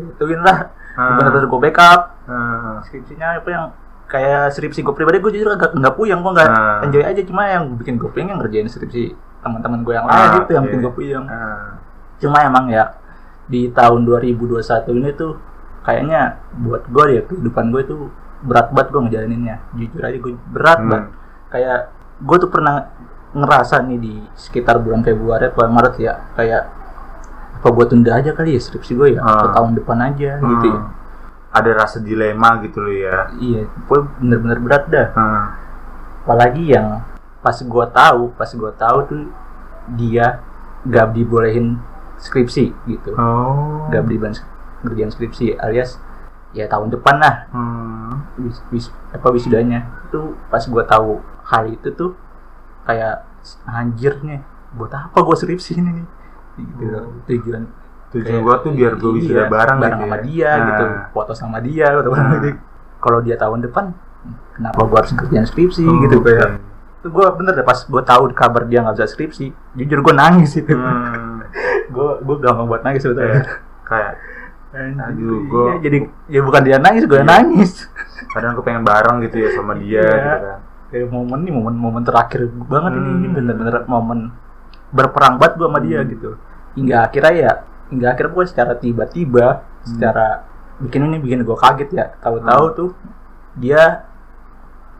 ituin 0.00 0.40
lah 0.40 0.70
Hmm. 0.94 1.18
bener-bener 1.18 1.46
gue 1.46 1.60
backup 1.60 2.00
Hmm. 2.24 2.80
skripsinya 2.82 3.36
apa 3.36 3.48
yang 3.48 3.64
kayak 4.06 4.50
skripsi 4.50 4.80
gue 4.80 4.90
pribadi 4.92 5.18
gue 5.18 5.32
jujur 5.32 5.52
agak 5.52 5.70
nggak 5.72 5.94
puyeng 5.94 6.18
gue 6.18 6.32
nggak 6.32 6.48
Hmm. 6.48 6.84
enjoy 6.84 7.02
aja 7.02 7.22
cuma 7.22 7.42
yang 7.44 7.76
bikin 7.76 7.94
gue 7.94 8.08
yang 8.16 8.38
ngerjain 8.38 8.66
skripsi 8.66 9.12
teman-teman 9.40 9.80
gue 9.80 9.94
yang 9.94 10.04
Ah, 10.04 10.14
lain 10.34 10.42
itu 10.42 10.52
yang 10.52 10.62
oke. 10.62 10.68
bikin 10.68 10.80
gue 10.80 10.92
puyeng 10.92 11.24
Hmm. 11.24 11.68
cuma 12.18 12.38
emang 12.42 12.66
ya 12.66 12.84
di 13.46 13.70
tahun 13.70 14.04
2021 14.04 14.92
ini 14.92 15.10
tuh 15.12 15.38
kayaknya 15.80 16.20
buat 16.58 16.82
gue 16.84 17.04
ya 17.10 17.22
kehidupan 17.24 17.70
gue 17.70 17.82
tuh 17.84 18.00
berat 18.40 18.70
banget 18.70 18.88
gue 18.90 19.00
ngejalaninnya 19.02 19.56
jujur 19.72 20.00
aja 20.00 20.16
gue 20.16 20.32
berat 20.48 20.78
Hmm. 20.78 20.88
banget 20.88 21.06
kayak 21.48 21.78
gue 22.18 22.36
tuh 22.38 22.50
pernah 22.50 22.74
ngerasa 23.30 23.84
nih 23.84 23.98
di 23.98 24.14
sekitar 24.34 24.78
bulan 24.78 25.00
Februari 25.00 25.46
atau 25.46 25.64
Maret 25.64 25.94
ya 25.96 26.14
kayak 26.34 26.62
apa 27.54 27.68
gue 27.68 27.84
tunda 27.86 28.10
aja 28.12 28.30
kali 28.30 28.54
ya 28.54 28.60
skripsi 28.60 28.92
gue 28.94 29.08
ya 29.14 29.20
atau 29.20 29.48
Ah. 29.48 29.54
tahun 29.54 29.70
depan 29.74 29.98
aja 30.04 30.30
gitu 30.36 30.66
ya 30.66 30.78
Hmm. 30.78 30.90
ada 31.50 31.70
rasa 31.74 31.98
dilema 31.98 32.60
gitu 32.60 32.78
loh 32.78 32.92
ya 32.92 33.30
iya 33.34 33.62
gue 33.64 33.98
bener-bener 34.18 34.58
berat 34.58 34.84
dah 34.86 35.08
Hmm. 35.10 35.44
apalagi 36.22 36.64
yang 36.68 37.00
pas 37.48 37.56
gua 37.64 37.88
tahu 37.88 38.28
pas 38.36 38.50
gua 38.52 38.68
tahu 38.70 38.98
tuh 39.02 39.20
dia 39.90 40.44
gak 40.84 41.16
dibolehin 41.16 41.80
skripsi 42.16 42.76
gitu 42.84 43.16
oh 43.16 43.88
gak 43.88 44.04
dibolehin 44.04 44.36
ngerjain 44.78 45.08
skripsi 45.08 45.56
alias 45.56 45.96
ya 46.50 46.68
tahun 46.68 46.88
depan 46.90 47.16
lah 47.16 47.34
Hmm. 47.48 48.20
wis, 48.38 48.60
wis- 48.68 48.92
apa 49.08 49.28
wisudanya 49.30 49.88
itu 50.04 50.20
pas 50.46 50.60
gua 50.62 50.84
tahu 50.84 51.18
hal 51.42 51.64
itu 51.66 51.88
tuh 51.90 52.12
kayak 52.84 53.24
anjir 53.64 54.20
nih 54.20 54.44
buat 54.70 54.92
apa 54.92 55.16
gua 55.18 55.32
skripsi 55.34 55.72
ini 55.74 56.04
gitu 56.58 56.84
Oh. 56.84 57.16
tujuan 57.24 57.64
tujuan 58.10 58.40
gua 58.40 58.58
tuh 58.58 58.72
biar 58.72 58.92
iya, 58.94 59.08
wisuda 59.08 59.42
bareng, 59.46 59.78
bareng 59.78 59.92
gitu 59.94 60.04
sama 60.04 60.16
ya. 60.16 60.22
dia 60.22 60.50
Nah. 60.50 60.66
gitu 60.66 60.84
foto 61.10 61.32
sama 61.32 61.58
dia 61.60 61.86
gitu 61.90 62.08
Nah. 62.10 62.28
gitu. 62.34 62.48
kalau 62.98 63.18
dia 63.20 63.36
tahun 63.36 63.58
depan 63.62 63.84
kenapa 64.52 64.80
gua 64.84 64.98
harus 65.00 65.12
kerjaan 65.14 65.46
skripsi 65.46 65.84
Oh, 65.84 66.02
gitu 66.02 66.18
kayak 66.20 66.58
itu 67.08 67.14
gue 67.14 67.26
bener 67.34 67.52
deh 67.54 67.64
pas 67.64 67.80
gue 67.80 68.02
tahu 68.02 68.22
kabar 68.30 68.62
dia 68.62 68.78
nggak 68.80 68.94
bisa 68.94 69.08
skripsi 69.08 69.46
jujur 69.74 69.98
gue 70.02 70.14
nangis 70.14 70.52
itu 70.54 70.70
Hmm. 70.70 71.40
gue 71.88 72.08
gue 72.20 72.36
gampang 72.38 72.66
buat 72.66 72.82
nangis 72.82 73.00
Kayak- 73.00 73.16
sebetulnya 73.16 73.42
kayak 73.82 74.12
Anjir, 74.68 75.00
Aduh, 75.00 75.16
iya, 75.16 75.48
gua- 75.48 75.80
jadi 75.80 75.98
ya 76.28 76.40
bukan 76.44 76.60
dia 76.60 76.76
nangis 76.76 77.02
gue 77.02 77.16
Iya. 77.16 77.24
nangis 77.24 77.70
kadang 78.28 78.52
aku 78.52 78.60
pengen 78.60 78.84
bareng 78.84 79.24
gitu 79.24 79.36
ya 79.38 79.48
sama 79.50 79.72
dia 79.74 79.96
Iya. 79.96 80.04
gitu 80.04 80.28
kan 80.44 80.60
kayak 80.88 81.08
momen 81.10 81.38
nih 81.40 81.52
momen 81.54 81.74
momen 81.74 82.02
terakhir 82.02 82.40
banget 82.62 82.92
ini 82.94 83.10
ini 83.10 83.26
Hmm. 83.26 83.34
bener-bener 83.34 83.74
momen 83.86 84.18
berperang 84.90 85.36
banget 85.36 85.56
gue 85.56 85.66
sama 85.66 85.80
dia 85.80 85.98
Hmm. 85.98 86.08
gitu 86.10 86.30
hingga 86.74 86.96
akhirnya 87.02 87.32
ya 87.34 87.52
hingga 87.88 88.06
akhirnya 88.10 88.32
gue 88.34 88.44
secara 88.44 88.72
tiba-tiba 88.74 89.46
Hmm. 89.56 89.86
secara 89.86 90.26
bikin 90.78 91.00
ini 91.02 91.16
bikin 91.18 91.40
gue 91.42 91.56
kaget 91.56 91.88
ya 91.90 92.04
tahu-tahu 92.20 92.64
Hmm. 92.66 92.76
tuh 92.76 92.90
dia 93.56 94.04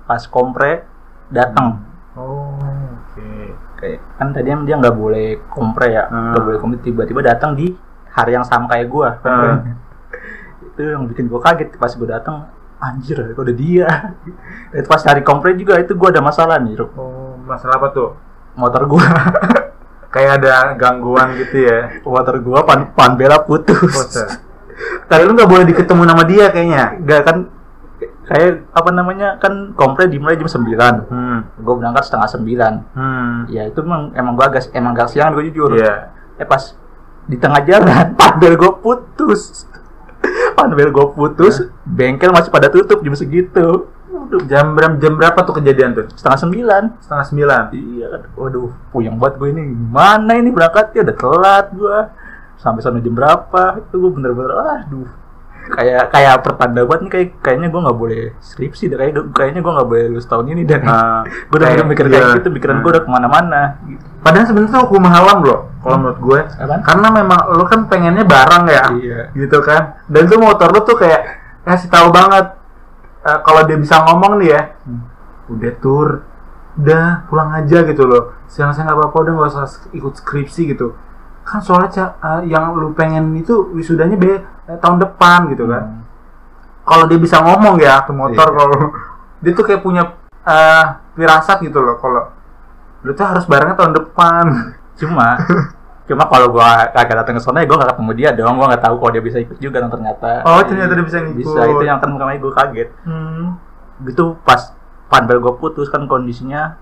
pas 0.05 0.25
kompre 0.25 0.89
datang 1.29 1.85
oh 2.19 2.59
oke. 2.59 3.31
Kayak 3.79 3.99
kan 4.19 4.35
tadinya 4.35 4.67
dia 4.67 4.75
nggak 4.75 4.97
boleh 4.99 5.39
kompre 5.47 5.87
ya 5.89 6.11
Hmm. 6.11 6.35
nggak 6.35 6.43
boleh 6.43 6.59
kompre 6.59 6.79
tiba-tiba 6.83 7.23
datang 7.23 7.55
di 7.55 7.71
hari 8.11 8.35
yang 8.35 8.43
sama 8.43 8.67
kayak 8.67 8.91
gua. 8.91 9.23
Komprenya. 9.23 9.75
itu 10.67 10.81
yang 10.95 11.07
bikin 11.07 11.27
gua 11.31 11.41
kaget 11.43 11.75
pas 11.79 11.91
gua 11.95 12.19
datang 12.19 12.51
anjir 12.79 13.19
kok 13.35 13.43
ada 13.43 13.55
dia? 13.55 13.89
Itu 14.75 14.87
pas 14.87 15.03
hari 15.07 15.23
kompre 15.23 15.55
juga 15.55 15.79
itu 15.79 15.95
gua 15.95 16.11
ada 16.11 16.23
masalah 16.23 16.59
nih 16.59 16.79
oh 16.99 17.39
masalah 17.47 17.79
apa 17.79 17.89
tuh? 17.95 18.11
Motor 18.59 18.83
gua. 18.91 19.07
Kayak 20.15 20.41
ada 20.43 20.75
gangguan 20.75 21.37
gitu 21.39 21.69
ya? 21.69 22.03
Motor 22.03 22.43
gua 22.43 22.67
pan 22.67 22.91
pan 22.97 23.15
bela 23.15 23.43
putus. 23.47 23.95
Tadi 25.07 25.23
lu 25.27 25.35
nggak 25.35 25.51
boleh 25.51 25.65
diketemu 25.67 26.03
nama 26.07 26.23
dia 26.23 26.51
kayaknya. 26.51 26.99
Gak 27.03 27.23
kan 27.27 27.37
kayak 28.29 28.69
apa 28.71 28.91
namanya 28.91 29.29
kan 29.37 29.73
kompre 29.73 30.05
dimulai 30.05 30.37
jam 30.37 30.45
9 30.45 31.09
Hmm. 31.09 31.39
gua 31.59 31.75
berangkat 31.77 32.05
setengah 32.05 32.29
9 32.29 32.75
Hmm. 32.93 33.49
ya 33.49 33.65
itu 33.65 33.81
emang 33.81 34.13
emang 34.13 34.37
gua 34.37 34.47
agak 34.47 34.69
emang 34.71 34.93
gak 34.93 35.09
siang 35.09 35.33
gua 35.33 35.43
jujur. 35.43 35.73
Iya. 35.73 36.13
eh 36.37 36.45
pas 36.45 36.77
di 37.25 37.35
tengah 37.35 37.61
jalan 37.63 38.13
panbel 38.21 38.55
gue 38.55 38.73
putus. 38.79 39.67
Panbel 40.55 40.89
gue 40.89 41.07
putus 41.13 41.55
bengkel 41.85 42.31
masih 42.31 42.49
pada 42.49 42.67
tutup 42.67 43.01
jam 43.01 43.15
segitu. 43.15 43.87
Waduh, 44.09 44.43
Jam 44.45 44.73
berapa 44.73 44.97
jam 44.97 45.15
berapa 45.15 45.39
tuh 45.43 45.57
kejadian 45.57 45.93
tuh? 45.93 46.07
setengah 46.11 46.39
sembilan. 46.39 46.83
Setengah 46.99 47.25
sembilan. 47.25 47.63
iya 47.73 48.07
kan. 48.09 48.23
Waduh 48.35 48.71
puyeng 48.89 49.17
banget 49.17 49.35
gue 49.37 49.49
ini. 49.51 49.63
Gimana 49.69 50.31
ini 50.35 50.51
berangkatnya? 50.51 51.01
Udah 51.05 51.17
telat 51.17 51.67
gue 51.71 51.99
sampai 52.57 52.81
sana 52.81 52.99
jam 52.99 53.15
berapa? 53.15 53.63
Itu 53.79 53.95
gue 53.97 54.11
bener-bener 54.11 54.53
aduh 54.53 55.09
kayak 55.69 56.05
kayak 56.09 56.35
pertanda 56.41 56.81
banget 56.83 57.01
nih 57.01 57.11
kayak 57.11 57.29
kayaknya 57.39 57.69
gue 57.69 57.81
nggak 57.81 57.99
boleh 57.99 58.23
skripsi 58.39 58.85
deh 58.87 58.97
kayak 58.97 59.13
kayaknya 59.31 59.61
gue 59.61 59.73
nggak 59.73 59.89
boleh 59.89 60.05
lulus 60.09 60.27
tahun 60.27 60.47
ini 60.51 60.63
dan 60.65 60.81
Nah, 60.83 61.23
gue 61.25 61.55
udah 61.55 61.69
kayak- 61.69 61.87
mikir 61.87 62.05
iya. 62.05 62.13
kayak 62.15 62.37
gitu 62.41 62.49
pikiran 62.53 62.77
gue 62.79 62.91
udah 62.91 63.03
ke 63.03 63.11
mana-mana 63.11 63.61
gitu. 63.85 64.05
Padahal 64.19 64.45
sebenarnya 64.45 64.73
tuh 64.73 64.83
hukum 64.85 65.05
halam 65.05 65.39
loh, 65.41 65.61
kalau 65.79 65.97
menurut 65.97 66.19
gue. 66.19 66.41
Apaan? 66.59 66.81
Karena 66.83 67.09
memang 67.09 67.41
lu 67.51 67.65
kan 67.65 67.81
pengennya 67.87 68.25
barang 68.25 68.65
ya, 68.67 68.85
Iya. 68.93 69.21
gitu 69.33 69.59
kan. 69.61 70.03
Dan 70.05 70.27
tuh 70.27 70.37
motor 70.37 70.69
lu 70.69 70.83
tuh 70.83 70.97
kayak 70.97 71.23
ngasih 71.63 71.87
tahu 71.87 72.11
banget 72.11 72.47
eh, 73.21 73.39
kalau 73.41 73.63
dia 73.63 73.77
bisa 73.77 73.99
ngomong 74.01 74.39
nih 74.39 74.49
ya, 74.49 74.63
Hmm. 74.83 75.03
udah 75.49 75.73
tur, 75.79 76.09
udah 76.77 77.05
pulang 77.27 77.51
aja 77.53 77.83
gitu 77.83 78.05
loh. 78.05 78.35
Siang 78.47 78.71
saya 78.71 78.87
nggak 78.87 78.99
apa-apa, 78.99 79.17
udah 79.19 79.33
nggak 79.35 79.51
usah 79.51 79.67
ikut 79.91 80.15
skripsi 80.17 80.63
gitu. 80.69 80.95
Kan 81.49 81.61
soalnya 81.61 81.89
Ca, 81.89 82.05
eh, 82.21 82.41
yang 82.47 82.77
lu 82.77 82.93
pengen 82.93 83.33
itu 83.33 83.73
wisudanya 83.73 84.15
be 84.15 84.37
eh, 84.37 84.79
tahun 84.79 85.01
depan 85.01 85.49
gitu 85.49 85.65
kan. 85.65 85.81
Hmm. 85.83 86.03
Kalau 86.85 87.05
dia 87.05 87.17
bisa 87.17 87.41
ngomong 87.41 87.77
ya 87.79 88.05
tuh 88.05 88.13
motor 88.13 88.47
Iya. 88.47 88.55
kalau 88.55 88.77
dia 89.39 89.53
tuh 89.53 89.65
kayak 89.65 89.81
punya 89.81 90.03
eh 90.45 90.85
firasat 91.15 91.61
gitu 91.61 91.79
loh 91.79 91.97
kalau 91.97 92.29
lu 93.01 93.13
tuh 93.13 93.25
harus 93.25 93.45
barangnya 93.45 93.75
tahun 93.75 93.95
depan. 93.95 94.45
cuma 95.01 95.39
cuma 96.05 96.25
kalau 96.27 96.51
gua 96.51 96.91
kagak 96.91 97.17
datang 97.17 97.37
ke 97.37 97.43
sana 97.43 97.61
ya 97.61 97.69
gua 97.69 97.79
gak 97.79 97.95
ketemu 97.95 98.13
dia 98.13 98.29
dong 98.33 98.57
gua 98.57 98.67
nggak 98.67 98.83
tahu 98.83 98.97
kalau 98.97 99.13
dia 99.13 99.23
bisa 99.23 99.39
ikut 99.39 99.57
juga 99.59 99.79
dan 99.79 99.89
ternyata 99.89 100.43
Oh, 100.43 100.59
ternyata 100.61 100.91
dia 100.91 101.05
bisa 101.05 101.19
ngikut. 101.21 101.39
bisa 101.39 101.61
itu 101.65 101.85
yang 101.85 101.97
kan 101.97 102.09
makanya 102.11 102.41
gua 102.41 102.53
kaget 102.57 102.89
Hmm. 103.05 103.55
gitu 104.03 104.35
pas 104.43 104.75
panbel 105.07 105.39
gua 105.39 105.55
putus 105.55 105.87
kan 105.87 106.03
kondisinya 106.05 106.75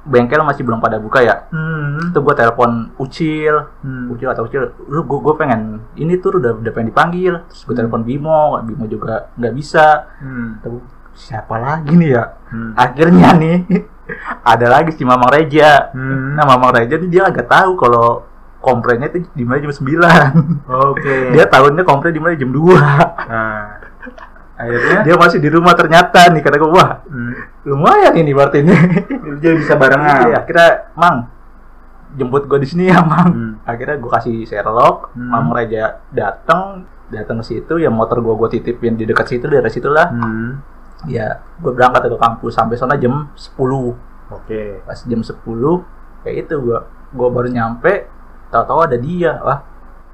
bengkel 0.00 0.40
masih 0.40 0.64
belum 0.64 0.80
pada 0.80 0.96
buka 0.96 1.20
ya 1.20 1.44
Hmm. 1.52 2.08
itu 2.08 2.18
gua 2.18 2.32
telepon 2.32 2.88
ucil 2.96 3.68
Hmm. 3.84 4.08
ucil 4.08 4.28
atau 4.28 4.44
ucil 4.44 4.72
lu 4.86 5.04
gua, 5.04 5.20
gua 5.20 5.34
pengen 5.36 5.84
ini 5.94 6.16
tuh 6.16 6.40
udah 6.40 6.56
udah 6.56 6.72
pengen 6.72 6.88
dipanggil 6.88 7.44
terus 7.46 7.62
gua 7.64 7.76
telepon 7.76 8.00
Bimo 8.00 8.56
Bimo 8.62 8.84
juga 8.84 9.28
nggak 9.36 9.54
bisa 9.54 10.08
Hmm. 10.18 10.56
Tapi, 10.58 10.76
siapa 11.12 11.54
lagi 11.56 11.92
nih 11.92 12.10
ya 12.10 12.24
Hmm. 12.48 12.72
akhirnya 12.74 13.28
nih 13.42 13.58
ada 14.42 14.66
lagi 14.66 14.90
si 14.92 15.04
Mamang 15.04 15.30
Reja 15.30 15.92
Hmm. 15.92 16.34
Nah, 16.34 16.44
Mamang 16.44 16.72
Reja 16.72 16.96
nih 16.96 17.10
dia 17.10 17.22
agak 17.28 17.46
tahu 17.46 17.76
kalau 17.76 18.24
komplainnya 18.60 19.08
itu 19.08 19.24
dimulai 19.32 19.60
jam 19.60 19.72
9. 19.72 20.68
Oke. 20.68 21.16
dia 21.34 21.44
tahunnya 21.44 21.80
komplain 21.80 22.12
dimulai 22.12 22.36
jam 22.36 22.52
2. 22.52 22.76
Nah. 23.24 23.88
Akhirnya 24.60 24.98
dia 25.02 25.14
masih 25.16 25.38
di 25.38 25.48
rumah 25.48 25.72
ternyata 25.72 26.28
nih 26.28 26.38
kata 26.38 26.56
gue, 26.56 26.68
wah, 26.68 27.00
Hmm. 27.02 27.32
lumayan 27.64 28.12
ini 28.14 28.30
berarti 28.30 28.60
ini. 28.60 28.76
Dia 29.40 29.56
bisa 29.56 29.72
barengan. 29.74 30.28
Iya, 30.28 30.36
akhirnya, 30.38 30.68
Mang, 30.92 31.32
jemput 32.12 32.44
gue 32.44 32.58
di 32.60 32.68
sini 32.68 32.84
ya, 32.86 33.00
Mang. 33.00 33.28
Hmm. 33.30 33.52
Akhirnya 33.64 33.96
gue 33.96 34.10
kasih 34.10 34.36
Sherlock, 34.44 35.12
Hmm. 35.12 35.32
Mamang 35.32 35.56
Reja 35.56 36.04
datang, 36.10 36.84
datang 37.08 37.40
ke 37.40 37.44
situ, 37.46 37.74
ya 37.76 37.88
motor 37.88 38.20
gue 38.20 38.34
gue 38.36 38.48
titipin 38.52 38.94
di 38.94 39.04
dekat 39.04 39.26
situ, 39.26 39.46
dari 39.46 39.66
situlah. 39.66 40.08
Hmm. 40.08 40.60
Ya, 41.04 41.40
gue 41.56 41.72
berangkat 41.72 42.06
ke 42.06 42.18
kampus 42.18 42.52
sampai 42.52 42.76
sana 42.76 42.94
jam 42.94 43.32
10. 43.32 43.96
Oke. 44.30 44.84
pas 44.84 44.94
jam 45.00 45.18
10 45.18 45.42
kayak 46.22 46.36
itu 46.46 46.54
gua 46.60 46.86
gua 47.10 47.28
baru 47.28 47.50
nyampe 47.50 48.06
tahu-tahu 48.46 48.86
ada 48.86 48.94
dia 48.94 49.42
wah 49.42 49.58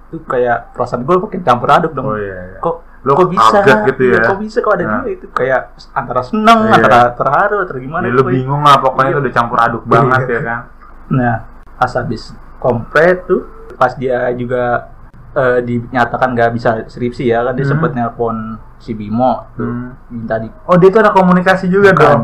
itu 0.07 0.25
kayak 0.25 0.73
perasaan 0.73 1.05
gua 1.05 1.21
makin 1.21 1.45
campur 1.45 1.69
aduk 1.69 1.93
dong 1.93 2.09
Oh 2.09 2.17
iya. 2.17 2.33
iya. 2.49 2.57
kok 2.57 2.81
Lo 3.07 3.15
kok 3.15 3.31
bisa 3.31 3.63
gitu 3.87 4.03
ya. 4.11 4.19
Kok 4.21 4.39
bisa 4.43 4.59
kok 4.59 4.73
ada 4.75 4.83
Nah. 4.83 5.01
dia 5.01 5.15
itu 5.15 5.27
kayak 5.31 5.61
antara 5.93 6.21
seneng 6.21 6.59
Iya. 6.67 6.75
antara 6.75 7.01
terharu 7.15 7.57
atau 7.63 7.79
gimana 7.79 8.05
Ya, 8.05 8.13
gua- 8.13 8.27
bingung 8.29 8.61
lah 8.61 8.77
pokoknya 8.77 9.07
Iya. 9.07 9.15
itu 9.15 9.21
udah 9.23 9.33
campur 9.33 9.59
aduk 9.63 9.83
banget 9.87 10.21
Iya. 10.21 10.35
ya 10.35 10.41
kan. 10.43 10.61
nah 11.07 11.37
pas 11.73 11.93
habis 11.95 12.23
kompret 12.59 13.23
tuh 13.25 13.47
pas 13.75 13.95
dia 13.95 14.27
juga 14.33 14.91
eh, 15.33 15.61
dinyatakan 15.61 16.33
nggak 16.33 16.51
bisa 16.51 16.69
skripsi 16.87 17.29
ya 17.29 17.45
kan 17.45 17.53
dia 17.53 17.63
Hmm. 17.63 17.77
sempet 17.77 17.93
nelpon 17.93 18.37
si 18.77 18.91
Bimo 18.91 19.47
tuh 19.53 19.63
Hmm. 19.63 19.93
minta 20.09 20.35
di 20.37 20.49
Oh, 20.65 20.75
dia 20.75 20.89
tuh 20.89 20.99
ada 20.99 21.13
komunikasi 21.13 21.69
juga 21.69 21.93
Bukan. 21.93 22.03
dong. 22.03 22.23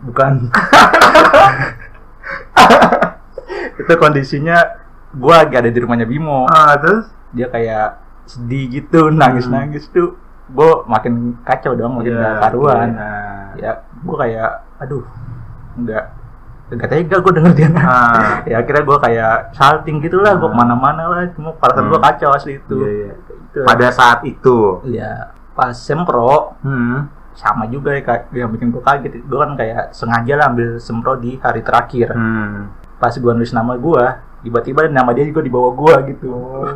bukan 0.00 0.32
itu 3.78 3.92
kondisinya 3.94 4.56
gua 5.12 5.42
lagi 5.42 5.54
ada 5.56 5.68
di 5.68 5.78
rumahnya 5.78 6.04
Bimo 6.04 6.44
Ah, 6.44 6.74
terus 6.74 7.06
dia 7.30 7.46
kayak 7.46 8.07
sedih 8.28 8.64
gitu 8.70 9.08
nangis 9.10 9.48
nangis 9.48 9.88
tuh 9.88 10.14
gue 10.48 10.70
makin 10.84 11.14
kacau 11.42 11.72
dong 11.72 11.96
makin 11.96 12.12
gak 12.14 12.36
karuan 12.40 12.88
iya. 12.92 13.12
ya 13.58 13.72
gue 13.98 14.16
kayak 14.18 14.50
aduh 14.78 15.04
nggak 15.74 16.04
nggak 16.68 16.88
tega 16.88 17.16
gue 17.18 17.32
denger 17.32 17.52
dia 17.54 17.68
Ah. 17.74 18.44
ya 18.44 18.60
akhirnya 18.60 18.84
gue 18.84 18.98
kayak 18.98 19.34
salting 19.52 19.96
gitu 19.98 20.20
lah 20.20 20.36
gue 20.36 20.44
ke 20.44 20.54
mana-mana 20.54 21.02
lah 21.06 21.24
cuma 21.32 21.52
perasaan 21.52 21.84
Hmm. 21.84 21.90
gue 21.90 22.00
kacau 22.02 22.30
asli 22.30 22.52
itu 22.56 22.76
Iya, 22.78 22.92
iya. 22.94 23.12
itu 23.16 23.60
Pada 23.64 23.88
saat 23.88 24.20
itu. 24.22 24.56
ya 24.86 25.32
pas 25.52 25.72
sempro 25.72 26.52
Hmm. 26.60 27.08
sama 27.32 27.64
juga 27.66 27.90
ya 27.90 28.02
kak 28.02 28.28
yang 28.30 28.50
bikin 28.50 28.68
gue 28.68 28.80
kaget 28.80 29.12
gue 29.20 29.38
kan 29.38 29.52
kayak 29.54 29.90
sengaja 29.90 30.34
lah 30.34 30.46
ambil 30.48 30.76
sempro 30.76 31.16
di 31.16 31.36
hari 31.36 31.60
terakhir 31.60 32.12
Hmm. 32.12 32.68
pas 32.96 33.10
gue 33.10 33.32
nulis 33.32 33.50
nama 33.50 33.72
gue 33.74 34.04
tiba-tiba 34.40 34.86
nama 34.86 35.10
dia 35.10 35.24
juga 35.24 35.40
di 35.40 35.48
bawah 35.48 35.72
gue 35.72 35.94
gitu 36.10 36.28
Gue 36.30 36.70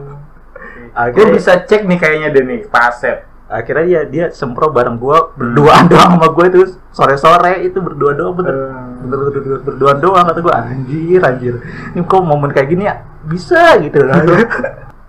akhirnya 0.93 1.33
bisa 1.33 1.53
cek 1.61 1.83
nih 1.83 1.97
kayaknya 1.97 2.29
deh 2.31 2.43
nih, 2.43 2.61
Pak 2.67 2.85
Asep. 2.89 3.19
akhirnya 3.47 3.85
dia 3.85 4.01
dia 4.05 4.25
sempro 4.31 4.69
bareng 4.69 4.97
gua 4.97 5.29
berduaan 5.33 5.85
doang 5.93 6.17
sama 6.17 6.29
gue 6.31 6.47
itu 6.49 6.61
sore 6.89 7.15
sore 7.15 7.61
itu 7.63 7.79
berdua 7.79 8.13
doang 8.13 8.33
bener 8.35 8.57
Hmm. 8.73 9.05
bener, 9.05 9.19
bener, 9.21 9.41
bener 9.43 9.61
berduaan 9.63 9.99
doang 9.99 10.25
kata 10.25 10.41
gue 10.41 10.55
anjir 10.55 11.21
anjir 11.21 11.55
ini 11.91 12.01
kok 12.01 12.23
momen 12.23 12.49
kayak 12.49 12.69
gini 12.69 12.87
ya 12.87 12.97
bisa 13.23 13.77
gitu 13.77 13.99
loh 14.03 14.15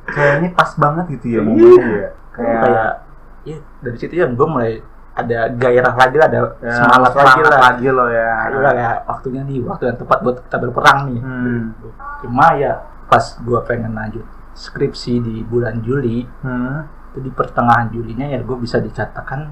Kayaknya 0.06 0.50
pas 0.52 0.72
banget 0.76 1.06
gitu 1.10 1.26
ya 1.30 1.34
Iya. 1.34 1.42
momennya 1.42 1.72
ya. 1.72 2.10
kayak 2.34 2.58
kayak 2.60 2.92
ya 3.44 3.58
dari 3.80 3.98
situ 3.98 4.14
ya 4.14 4.26
gue 4.28 4.48
mulai 4.50 4.72
ada 5.14 5.40
gairah 5.48 5.94
lagi 5.94 6.16
lah 6.18 6.28
ada 6.28 6.40
Ya, 6.60 6.74
semangat, 6.74 7.12
lagi 7.14 7.40
lah 7.40 7.60
lagi 7.62 7.88
lo 7.88 8.06
ya. 8.10 8.28
Lah 8.52 8.74
ya 8.74 8.90
waktunya 9.06 9.42
nih 9.42 9.62
waktu 9.62 9.84
yang 9.86 9.98
tepat 9.98 10.18
buat 10.20 10.38
kita 10.42 10.58
berperang 10.60 11.00
nih 11.08 11.20
Hmm. 11.22 11.62
cuma 12.20 12.48
ya 12.54 12.82
pas 13.06 13.24
gua 13.40 13.62
pengen 13.62 13.94
lanjut 13.94 14.26
skripsi 14.54 15.13
di 15.18 15.36
bulan 15.42 15.82
Juli 15.82 16.24
Hmm. 16.39 16.86
itu 17.10 17.20
di 17.20 17.30
pertengahan 17.30 17.89
Julinya 17.89 18.26
ya 18.28 18.39
gue 18.39 18.56
bisa 18.56 18.78
dikatakan 18.78 19.50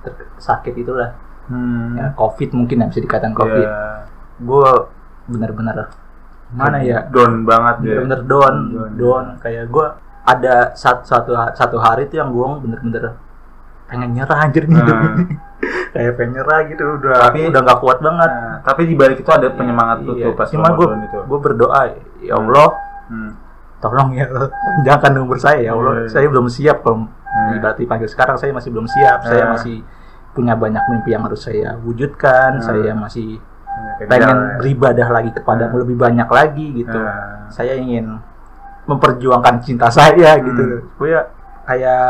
ter- 0.00 0.30
sakit 0.36 0.74
itulah 0.76 1.10
Hmm. 1.46 1.94
ya 1.94 2.14
covid 2.14 2.50
mungkin 2.52 2.78
ya 2.78 2.86
bisa 2.86 3.00
dikatakan 3.00 3.32
covid 3.32 3.62
Ya. 3.62 4.06
gue 4.38 4.70
bener-bener 5.26 5.90
mana 6.50 6.78
ya 6.78 7.06
Down 7.06 7.42
banget 7.42 7.74
ya. 7.80 8.02
bener-bener 8.02 8.20
down 8.24 8.54
Down, 8.68 8.90
down 8.96 9.24
kayak 9.38 9.66
gue 9.66 9.86
ada 10.24 10.54
satu 10.72 11.02
satu 11.04 11.30
satu 11.52 11.76
hari 11.78 12.06
itu 12.06 12.18
yang 12.18 12.28
gue 12.28 12.46
bener-bener 12.60 13.14
pengen 13.86 14.10
nyerah 14.12 14.38
anjir 14.40 14.66
nih 14.66 14.76
hidup 14.76 14.94
Hmm. 14.96 15.26
kayak 15.94 16.12
pengen 16.14 16.30
nyerah 16.32 16.58
gitu 16.64 16.82
udah 16.96 17.14
Tapi- 17.24 17.46
udah 17.48 17.60
nggak 17.60 17.80
kuat 17.80 17.98
banget 18.00 18.30
Nah, 18.30 18.54
tapi 18.62 18.82
di 18.84 18.94
balik 18.94 19.18
itu 19.18 19.30
ada 19.30 19.46
penyemangat 19.48 20.02
tuh 20.02 20.14
Iya, 20.14 20.26
tuh 20.26 20.32
pas 20.34 20.46
cuma 20.48 20.68
lo 20.68 20.74
gue 20.76 20.86
gue 21.22 21.38
berdoa 21.40 21.80
ya 22.20 22.34
Allah 22.34 22.68
Hmm. 23.06 23.32
Tolong 23.80 24.12
ya 24.12 24.28
panjangkan 24.76 25.12
umur 25.18 25.36
saya 25.36 25.60
ya 25.64 25.72
Allah 25.72 26.04
Iya. 26.04 26.08
saya 26.08 26.26
belum 26.28 26.46
siap 26.46 26.84
kalau 26.84 27.08
Hmm. 27.30 27.62
berarti 27.62 27.86
panggil 27.86 28.10
sekarang 28.10 28.36
saya 28.36 28.50
masih 28.50 28.70
belum 28.70 28.84
siap 28.84 29.22
saya 29.22 29.44
Hmm. 29.46 29.52
masih 29.54 29.76
punya 30.30 30.54
banyak 30.54 30.82
mimpi 30.86 31.10
yang 31.10 31.22
harus 31.24 31.40
saya 31.40 31.74
wujudkan 31.80 32.58
Hmm. 32.58 32.64
saya 32.64 32.92
masih 32.92 33.38
Kejar, 33.96 34.08
pengen 34.10 34.36
ya. 34.36 34.56
beribadah 34.58 35.08
lagi 35.08 35.30
kepada 35.30 35.64
Hmm. 35.66 35.78
lebih 35.78 35.96
banyak 35.96 36.26
lagi 36.26 36.66
gitu 36.76 36.92
Nah. 36.92 37.46
saya 37.48 37.74
ingin 37.74 38.18
memperjuangkan 38.84 39.62
cinta 39.62 39.88
saya 39.88 40.36
Hmm. 40.36 40.44
gitu 40.44 40.62
gue 40.98 41.08
ya 41.08 41.22
kayak 41.62 42.02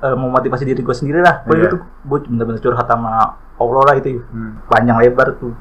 eh, 0.00 0.16
memotivasi 0.16 0.64
diri 0.64 0.80
gue 0.80 0.96
sendiri 0.96 1.20
lah 1.20 1.44
gue 1.44 1.52
Iya. 1.54 1.68
itu 1.68 1.76
gue 1.78 2.18
bener-bener 2.26 2.58
curhat 2.58 2.86
sama 2.86 3.36
Allah 3.52 3.82
lah 3.84 3.94
itu 3.94 4.18
Hmm. 4.24 4.56
panjang 4.66 4.96
lebar 4.98 5.36
tuh 5.36 5.52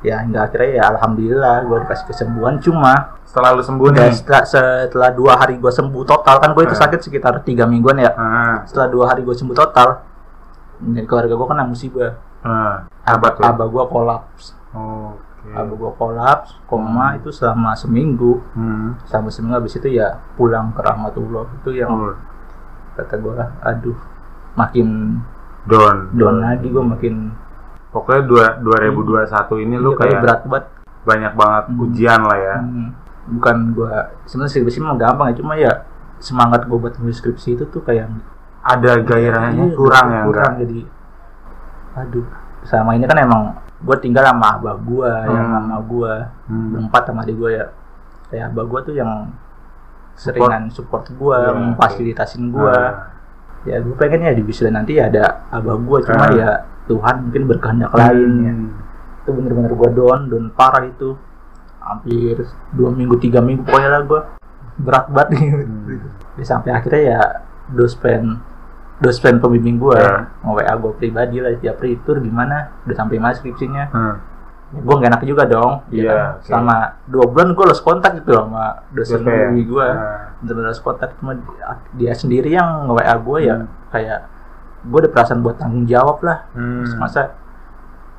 ya 0.00 0.20
hingga 0.20 0.44
akhirnya 0.44 0.70
ya 0.74 0.84
alhamdulillah 0.90 1.64
gue 1.64 1.76
dikasih 1.82 2.06
kesembuhan 2.06 2.56
cuma 2.58 3.16
Setelah 3.26 3.52
lu 3.52 3.60
sembuh 3.60 3.88
ya, 3.90 4.08
nih. 4.08 4.12
setelah, 4.14 4.42
setelah 4.44 5.10
dua 5.10 5.32
hari 5.36 5.56
gue 5.56 5.68
sembuh 5.68 6.02
total 6.02 6.36
kan 6.38 6.50
gue 6.50 6.62
itu 6.62 6.72
Hmm. 6.72 6.82
sakit 6.82 7.00
sekitar 7.02 7.34
tiga 7.42 7.64
mingguan 7.64 7.96
ya 7.96 8.10
Ah. 8.10 8.64
setelah 8.64 8.88
dua 8.88 9.04
hari 9.08 9.20
gue 9.20 9.32
sembuh 9.32 9.52
total 9.52 10.00
dan 10.78 11.04
keluarga 11.04 11.32
gue 11.32 11.46
kena 11.46 11.64
musibah 11.64 12.12
Ah. 12.40 12.84
abah 13.04 13.36
abah 13.36 13.66
gue 13.66 13.84
kolaps 13.86 14.56
Oke. 14.72 15.52
abah 15.52 15.74
gue 15.74 15.92
kolaps 15.94 16.48
koma 16.64 17.12
Hmm. 17.12 17.18
itu 17.18 17.28
selama 17.30 17.72
seminggu 17.72 18.40
Hmm. 18.52 18.96
selama 19.04 19.28
seminggu 19.28 19.56
habis 19.58 19.74
itu 19.74 19.88
ya 19.90 20.16
pulang 20.32 20.72
ke 20.72 20.80
rahmatullah 20.80 21.44
itu 21.56 21.70
yang 21.74 21.90
Oh, 21.90 22.14
kata 22.94 23.16
gue 23.16 23.32
aduh 23.62 23.98
makin 24.54 25.20
down. 25.64 26.08
down 26.12 26.36
lagi 26.40 26.66
gue 26.66 26.80
makin 26.80 27.14
Pokoknya 27.96 28.22
dua, 28.22 28.44
2021 28.60 29.56
ini 29.58 29.74
lu 29.74 29.90
iya, 29.90 29.98
kayak 29.98 30.18
berat 30.20 30.40
banget 30.44 30.64
banyak 31.02 31.32
banget 31.32 31.64
Hmm. 31.66 31.80
ujian 31.80 32.20
lah 32.20 32.36
ya. 32.36 32.56
Hmm, 32.58 32.88
bukan 33.26 33.56
gue 33.72 33.92
sebenarnya 34.22 34.52
skripsi 34.52 34.78
mah 34.78 34.94
gampang 34.94 35.26
ya 35.26 35.34
cuma 35.34 35.52
ya 35.56 35.72
semangat 36.18 36.60
gue 36.62 36.76
buat 36.76 36.92
nulis 36.96 37.16
skripsi 37.16 37.48
itu 37.54 37.64
tuh 37.66 37.80
kayak 37.80 38.12
Ada 38.62 38.98
gairahnya 39.00 39.64
Iya, 39.66 39.74
kurang 39.74 40.06
ya 40.08 40.22
kurang 40.24 40.50
enggak? 40.52 40.60
jadi 40.62 40.80
aduh 41.96 42.26
sama 42.62 42.92
ini 42.92 43.04
kan 43.04 43.16
emang 43.16 43.42
gue 43.78 43.96
tinggal 43.96 44.26
sama 44.26 44.46
abah 44.54 44.76
gue 44.76 45.10
yang 45.26 45.46
Hmm. 45.46 45.56
sama 45.56 45.76
gue 45.82 46.12
Hmm. 46.46 46.68
berempat 46.70 47.02
sama 47.04 47.20
adik 47.22 47.36
gue 47.36 47.50
ya 47.54 47.66
kayak 48.26 48.44
abah 48.50 48.64
gue 48.66 48.80
tuh 48.82 48.94
yang 48.94 49.10
seringan 50.14 50.68
support 50.68 51.06
gue 51.08 51.38
Iya, 51.38 51.52
memfasilitasin 51.52 52.48
gue 52.48 52.72
Ah. 52.72 53.10
ya 53.62 53.78
gue 53.78 53.94
pengen 53.94 54.20
ya 54.22 54.32
di 54.32 54.42
wisuda 54.42 54.70
nanti 54.70 54.96
ada 54.96 55.46
abah 55.48 55.76
gue 55.76 55.98
cuma 56.04 56.24
Ah. 56.24 56.32
ya 56.32 56.50
Tuhan 56.86 57.14
mungkin 57.20 57.42
berkehendak 57.46 57.90
lain 57.92 58.30
ya 58.40 58.52
itu 59.20 59.30
bener-bener 59.32 59.72
gue 59.72 59.90
down 59.92 60.20
down 60.26 60.46
parah 60.50 60.82
itu 60.82 61.18
hampir 61.80 62.46
dua 62.72 62.90
minggu 62.90 63.14
tiga 63.16 63.38
minggu 63.38 63.62
pokoknya 63.62 63.90
lah 63.90 64.02
gue 64.02 64.20
berat 64.78 65.06
banget 65.08 65.28
gitu 65.36 65.64
Hmm. 65.66 65.98
Ya, 66.36 66.44
sampai 66.44 66.70
akhirnya 66.70 67.02
ya 67.08 67.20
dospen 67.70 68.36
dospen 68.96 69.38
pembimbing 69.38 69.76
gue 69.76 69.96
Ya. 69.96 70.28
mau 70.40 70.54
WA 70.54 70.68
gue 70.68 70.92
pribadi 70.94 71.38
lah 71.38 71.52
tiap 71.56 71.76
tur 72.02 72.18
gimana 72.18 72.70
udah 72.84 72.94
sampai 72.94 73.16
mana 73.16 73.32
skripsinya 73.32 73.88
Hmm. 73.88 74.16
ya, 74.68 74.80
gue 74.80 74.94
gak 74.96 75.10
enak 75.10 75.22
juga 75.24 75.42
dong 75.44 75.80
ya 75.88 75.96
Iya, 75.96 76.12
kan? 76.12 76.28
selama 76.42 76.76
dua 77.06 77.24
bulan 77.24 77.48
gue 77.50 77.64
lost 77.64 77.82
kontak 77.82 78.14
gitu 78.16 78.30
sama 78.30 78.84
dosen 78.90 79.22
pembimbing 79.22 79.64
gue 79.66 79.86
Nah. 79.86 80.36
bener-bener 80.38 80.68
lost 80.70 80.82
kontak 80.82 81.16
cuma 81.16 81.34
dia 81.94 82.12
sendiri 82.12 82.52
yang 82.52 82.86
WA 82.86 83.14
gue 83.16 83.38
ya 83.42 83.56
Hmm. 83.56 83.68
kayak 83.88 84.20
gue 84.86 84.98
ada 84.98 85.10
perasaan 85.10 85.40
buat 85.40 85.56
tanggung 85.56 85.84
jawab 85.84 86.22
lah 86.22 86.46
Hmm. 86.50 86.86
masa 86.96 87.34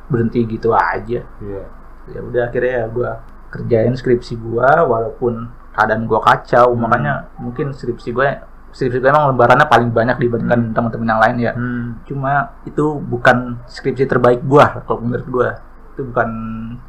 berhenti 0.08 0.44
gitu 0.46 0.72
aja 0.72 1.24
Iya. 1.24 1.64
ya 2.08 2.20
udah 2.22 2.42
akhirnya 2.46 2.74
ya 2.74 2.86
gue 2.88 3.10
kerjain 3.50 3.94
skripsi 3.94 4.36
gue 4.38 4.64
walaupun 4.82 5.48
keadaan 5.72 6.04
gue 6.06 6.20
kacau 6.20 6.72
Hmm. 6.72 6.80
makanya 6.80 7.14
mungkin 7.36 7.72
skripsi 7.72 8.12
gue 8.12 8.28
skripsi 8.70 8.98
gue 8.98 9.10
emang 9.10 9.32
lembarannya 9.32 9.66
paling 9.66 9.90
banyak 9.90 10.18
dibandingkan 10.18 10.72
teman-teman 10.72 11.08
yang 11.08 11.22
lain 11.22 11.36
ya 11.42 11.52
Hmm. 11.54 12.00
cuma 12.04 12.34
itu 12.64 13.00
bukan 13.02 13.60
skripsi 13.66 14.06
terbaik 14.06 14.42
gue 14.42 14.66
kalau 14.82 15.00
menurut 15.00 15.26
gue 15.26 15.50
itu 15.92 16.02
bukan 16.06 16.30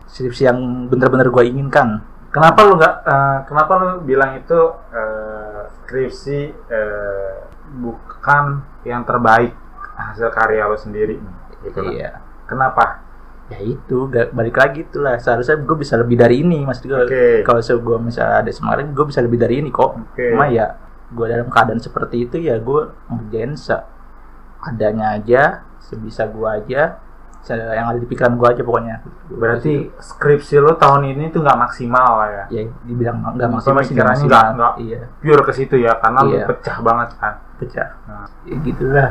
skripsi 0.04 0.42
yang 0.44 0.58
bener-bener 0.86 1.28
gue 1.28 1.44
inginkan 1.44 2.02
Kenapa 2.28 2.60
lu 2.60 2.76
nggak? 2.76 2.94
eh, 3.02 3.38
kenapa 3.42 3.72
lu 3.74 3.90
bilang 4.04 4.36
itu 4.36 4.60
eh, 4.92 5.60
skripsi 5.80 6.38
eh, 6.68 7.34
bukan 7.74 8.44
yang 8.82 9.00
terbaik 9.02 9.56
hasil 9.98 10.30
karya 10.30 10.62
lo 10.64 10.74
sendiri? 10.74 11.18
Gitu 11.60 11.80
iya 11.90 12.22
Kenapa? 12.46 13.04
ya 13.48 13.56
itu 13.58 14.04
gak, 14.06 14.30
balik 14.30 14.54
lagi 14.54 14.84
itulah 14.84 15.16
seharusnya 15.16 15.56
gue 15.56 15.72
bisa 15.74 15.96
lebih 15.96 16.14
dari 16.14 16.44
ini 16.44 16.62
mas 16.62 16.78
gue 16.78 16.92
Oke. 16.92 17.40
kalau 17.40 17.64
se 17.64 17.72
gue 17.72 17.96
misalnya 17.96 18.44
ada 18.44 18.52
semangat 18.52 18.84
gue 18.86 19.06
bisa 19.08 19.24
lebih 19.24 19.40
dari 19.40 19.64
ini 19.64 19.72
kok 19.72 19.96
Oke. 20.12 20.36
cuma 20.36 20.52
ya 20.52 20.76
gue 21.08 21.26
dalam 21.26 21.48
keadaan 21.48 21.80
seperti 21.80 22.28
itu 22.28 22.36
ya 22.36 22.60
gue 22.60 22.92
ngerjain 23.08 23.56
seadanya 23.56 25.16
aja 25.16 25.42
sebisa 25.80 26.28
gue 26.28 26.44
aja 26.44 27.00
yang 27.48 27.88
ada 27.88 27.96
di 27.96 28.04
pikiran 28.04 28.36
gue 28.36 28.44
aja 28.44 28.60
pokoknya 28.60 29.00
Berarti 29.32 29.88
skripsi 29.96 30.60
lo 30.60 30.76
tahun 30.76 31.08
ini 31.08 31.32
tuh 31.32 31.40
nggak 31.40 31.56
maksimal 31.56 32.20
lah 32.20 32.28
ya? 32.28 32.44
ya 32.52 32.62
dibilang 32.84 33.32
nggak 33.32 33.48
maksimal 33.48 33.80
sih 33.80 33.96
Pemikirannya 33.96 34.24
nggak 34.28 34.46
nggak- 34.52 34.76
iya 34.84 35.00
Pure 35.16 35.42
ke 35.48 35.52
situ 35.56 35.80
ya, 35.80 35.96
karena 35.96 36.20
Iya. 36.20 36.44
lu 36.44 36.48
pecah 36.52 36.76
banget 36.84 37.08
kan. 37.16 37.34
pecah 37.56 37.88
Nah. 38.04 38.28
ya 38.44 38.56
gitulah 38.60 39.10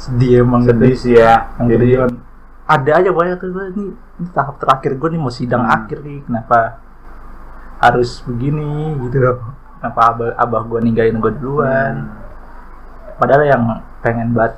sedih 0.00 0.40
emang 0.40 0.64
Sedih 0.64 0.96
sih 0.96 1.14
ya. 1.14 1.52
Yang 1.60 1.68
Jadi 1.76 1.86
kedua, 1.92 2.06
ada 2.64 2.90
aja 2.96 3.10
banyak 3.10 3.36
tuh 3.36 3.48
gue 3.50 3.64
ini, 3.70 3.84
ini 3.92 4.28
tahap 4.30 4.56
terakhir 4.56 4.96
gue 4.96 5.08
nih 5.10 5.20
mau 5.20 5.28
sidang 5.28 5.62
Hmm. 5.62 5.74
akhir 5.76 5.98
nih 6.00 6.18
kenapa 6.24 6.58
harus 7.80 8.20
begini 8.22 8.94
gitu 9.00 9.18
loh 9.18 9.36
kenapa 9.76 10.00
abah, 10.08 10.28
abah 10.36 10.62
gue 10.64 10.78
ninggalin 10.80 11.18
gue 11.18 11.32
duluan 11.36 11.94
Hmm. 12.06 13.18
padahal 13.18 13.42
yang 13.42 13.62
pengen 14.00 14.32
banget 14.32 14.54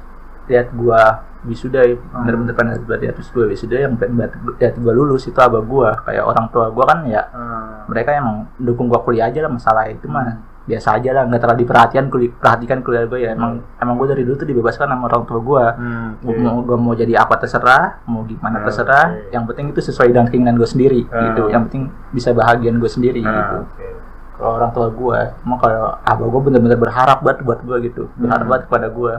lihat 0.47 0.69
gue 0.71 1.01
wisuda 1.43 1.81
ya, 1.83 1.97
Hmm. 1.97 2.23
bener-bener 2.23 2.53
pengen 2.53 2.73
lihat 3.01 3.17
gue 3.17 3.45
wisuda 3.49 3.77
yang 3.81 3.97
pengen 3.97 4.15
banget 4.21 4.33
lihat 4.61 4.75
gue 4.77 4.93
lulus 4.93 5.25
itu 5.25 5.39
abah 5.39 5.59
gue 5.59 5.89
kayak 6.05 6.23
orang 6.23 6.47
tua 6.53 6.69
gue 6.69 6.85
kan 6.85 6.99
ya 7.09 7.23
Hmm. 7.33 7.89
mereka 7.89 8.13
emang 8.13 8.45
dukung 8.61 8.87
gue 8.87 9.01
kuliah 9.01 9.27
aja 9.27 9.41
lah 9.41 9.51
masalah 9.51 9.89
itu 9.89 10.05
mah 10.05 10.37
biasa 10.63 10.95
aja 10.95 11.11
lah 11.13 11.23
nggak 11.25 11.41
terlalu 11.41 11.59
diperhatikan 11.61 12.05
perhatikan 12.33 12.79
kuliah 12.81 13.03
gue 13.05 13.19
ya 13.21 13.31
emang 13.31 13.53
emang 13.77 13.95
gue 13.97 14.09
dari 14.09 14.23
dulu 14.23 14.37
tuh 14.37 14.47
dibebaskan 14.47 14.87
sama 14.87 15.05
orang 15.05 15.23
tua 15.25 15.41
gue 15.41 15.65
Hmm, 15.75 16.11
oke. 16.23 16.39
mau 16.39 16.57
gue 16.61 16.79
mau 16.79 16.95
jadi 16.95 17.19
apa 17.19 17.35
terserah 17.37 17.99
mau 18.05 18.23
gimana 18.23 18.57
Ah, 18.57 18.65
terserah 18.65 19.07
oke. 19.13 19.31
yang 19.31 19.45
penting 19.45 19.67
itu 19.69 19.81
sesuai 19.81 20.09
dengan 20.09 20.27
keinginan 20.27 20.55
gue 20.55 20.65
sendiri 20.65 21.03
Ah. 21.05 21.19
gitu 21.29 21.49
yang 21.49 21.67
penting 21.67 21.85
bisa 22.11 22.31
bahagian 22.31 22.77
gue 22.77 22.87
sendiri 22.87 23.19
Nah, 23.19 23.35
gitu 23.35 23.57
oke. 23.61 23.87
kalau 24.33 24.51
orang 24.57 24.71
tua 24.71 24.87
gue 24.89 25.19
emang 25.41 25.59
kalau 25.59 25.99
abah 26.01 26.27
gue 26.29 26.41
bener-bener 26.45 26.79
berharap 26.79 27.19
banget 27.21 27.43
buat 27.43 27.59
gue 27.61 27.77
gitu 27.85 28.03
berharap 28.15 28.41
Hmm. 28.41 28.51
banget 28.51 28.63
kepada 28.67 28.89
gue 28.89 29.15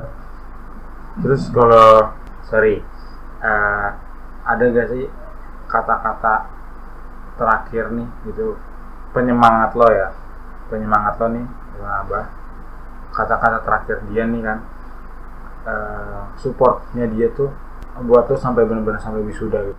Terus 1.15 1.45
kalau 1.47 2.09
sorry, 2.43 2.81
eh, 3.39 3.87
ada 4.43 4.63
gak 4.65 4.87
sih 4.89 5.05
kata-kata 5.65 6.49
terakhir 7.33 7.91
nih 7.91 8.07
gitu 8.23 8.57
penyemangat 9.09 9.73
lo 9.73 9.85
ya, 9.87 10.09
penyemangat 10.73 11.21
lo 11.21 11.27
nih 11.29 11.45
dengan 11.77 11.91
abah. 12.01 12.25
Kata-kata 13.13 13.61
terakhir 13.61 13.97
dia 14.09 14.25
nih 14.25 14.41
kan, 14.41 14.57
eh, 15.69 16.21
supportnya 16.41 17.05
dia 17.13 17.29
tuh 17.29 17.53
buat 18.01 18.25
lo 18.25 18.33
sampai 18.41 18.65
benar-benar 18.65 18.97
sampai 18.97 19.21
wisuda 19.21 19.61
gitu. 19.69 19.77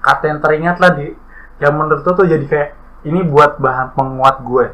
Kata 0.00 0.24
yang 0.30 0.38
teringat 0.40 0.78
lah 0.78 0.96
di, 0.96 1.12
yang 1.60 1.76
menurut 1.76 2.06
tuh 2.06 2.24
jadi 2.24 2.46
kayak 2.46 2.70
ini 3.04 3.20
buat 3.26 3.58
bahan 3.58 3.92
penguat 3.98 4.40
gue. 4.46 4.66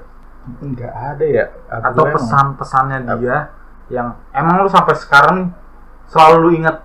Nggak 0.63 0.95
ada 0.95 1.25
ya 1.27 1.45
atau 1.67 2.07
pesan-pesannya 2.07 3.03
dia 3.19 3.51
yang 3.91 4.15
emang 4.31 4.63
lu 4.63 4.71
sampai 4.71 4.95
sekarang 4.95 5.51
selalu 6.13 6.37
lu 6.39 6.51
ingat. 6.63 6.85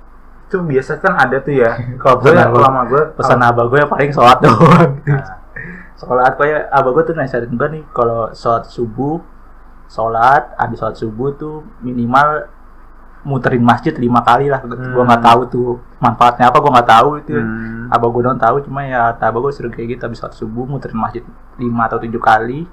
Itu 0.50 0.60
biasa 0.66 1.00
kan 1.00 1.16
ada 1.16 1.38
tuh 1.44 1.54
ya. 1.54 1.78
Kalau 2.02 2.18
gue 2.24 2.34
ya 2.34 2.50
lama 2.50 2.82
gue 2.90 3.04
pesan 3.14 3.40
abah 3.46 3.66
gue 3.70 3.80
paling 3.86 4.12
sholat 4.16 4.42
doang. 4.42 4.98
Nah, 5.06 5.40
sholat 6.02 6.34
kayak 6.34 6.66
abah 6.68 6.92
gue 6.92 7.04
tuh 7.06 7.16
nasihatin 7.16 7.54
gue 7.54 7.68
nih 7.70 7.84
kalau 7.92 8.34
sholat 8.34 8.66
subuh 8.66 9.22
sholat 9.86 10.50
habis 10.56 10.78
sholat 10.78 10.98
subuh 10.98 11.30
tuh 11.36 11.62
minimal 11.80 12.50
muterin 13.22 13.62
masjid 13.62 13.94
lima 13.94 14.26
kali 14.26 14.50
lah. 14.50 14.58
Gue 14.60 14.74
Hmm. 14.74 15.06
nggak 15.06 15.22
tahu 15.22 15.42
tuh 15.46 15.70
manfaatnya 16.00 16.50
apa 16.50 16.58
gue 16.58 16.72
nggak 16.74 16.90
tahu 16.90 17.10
itu. 17.22 17.38
Hmm, 17.38 17.86
abah 17.88 18.08
gue 18.10 18.22
doang 18.24 18.40
tahu 18.40 18.56
cuma 18.66 18.82
ya 18.82 19.14
abah 19.14 19.40
gue 19.40 19.52
suruh 19.52 19.70
kayak 19.70 19.88
gitu 19.94 20.02
habis 20.04 20.18
sholat 20.18 20.34
subuh 20.34 20.66
muterin 20.66 20.98
masjid 20.98 21.22
lima 21.56 21.86
atau 21.86 22.02
tujuh 22.02 22.18
kali. 22.18 22.66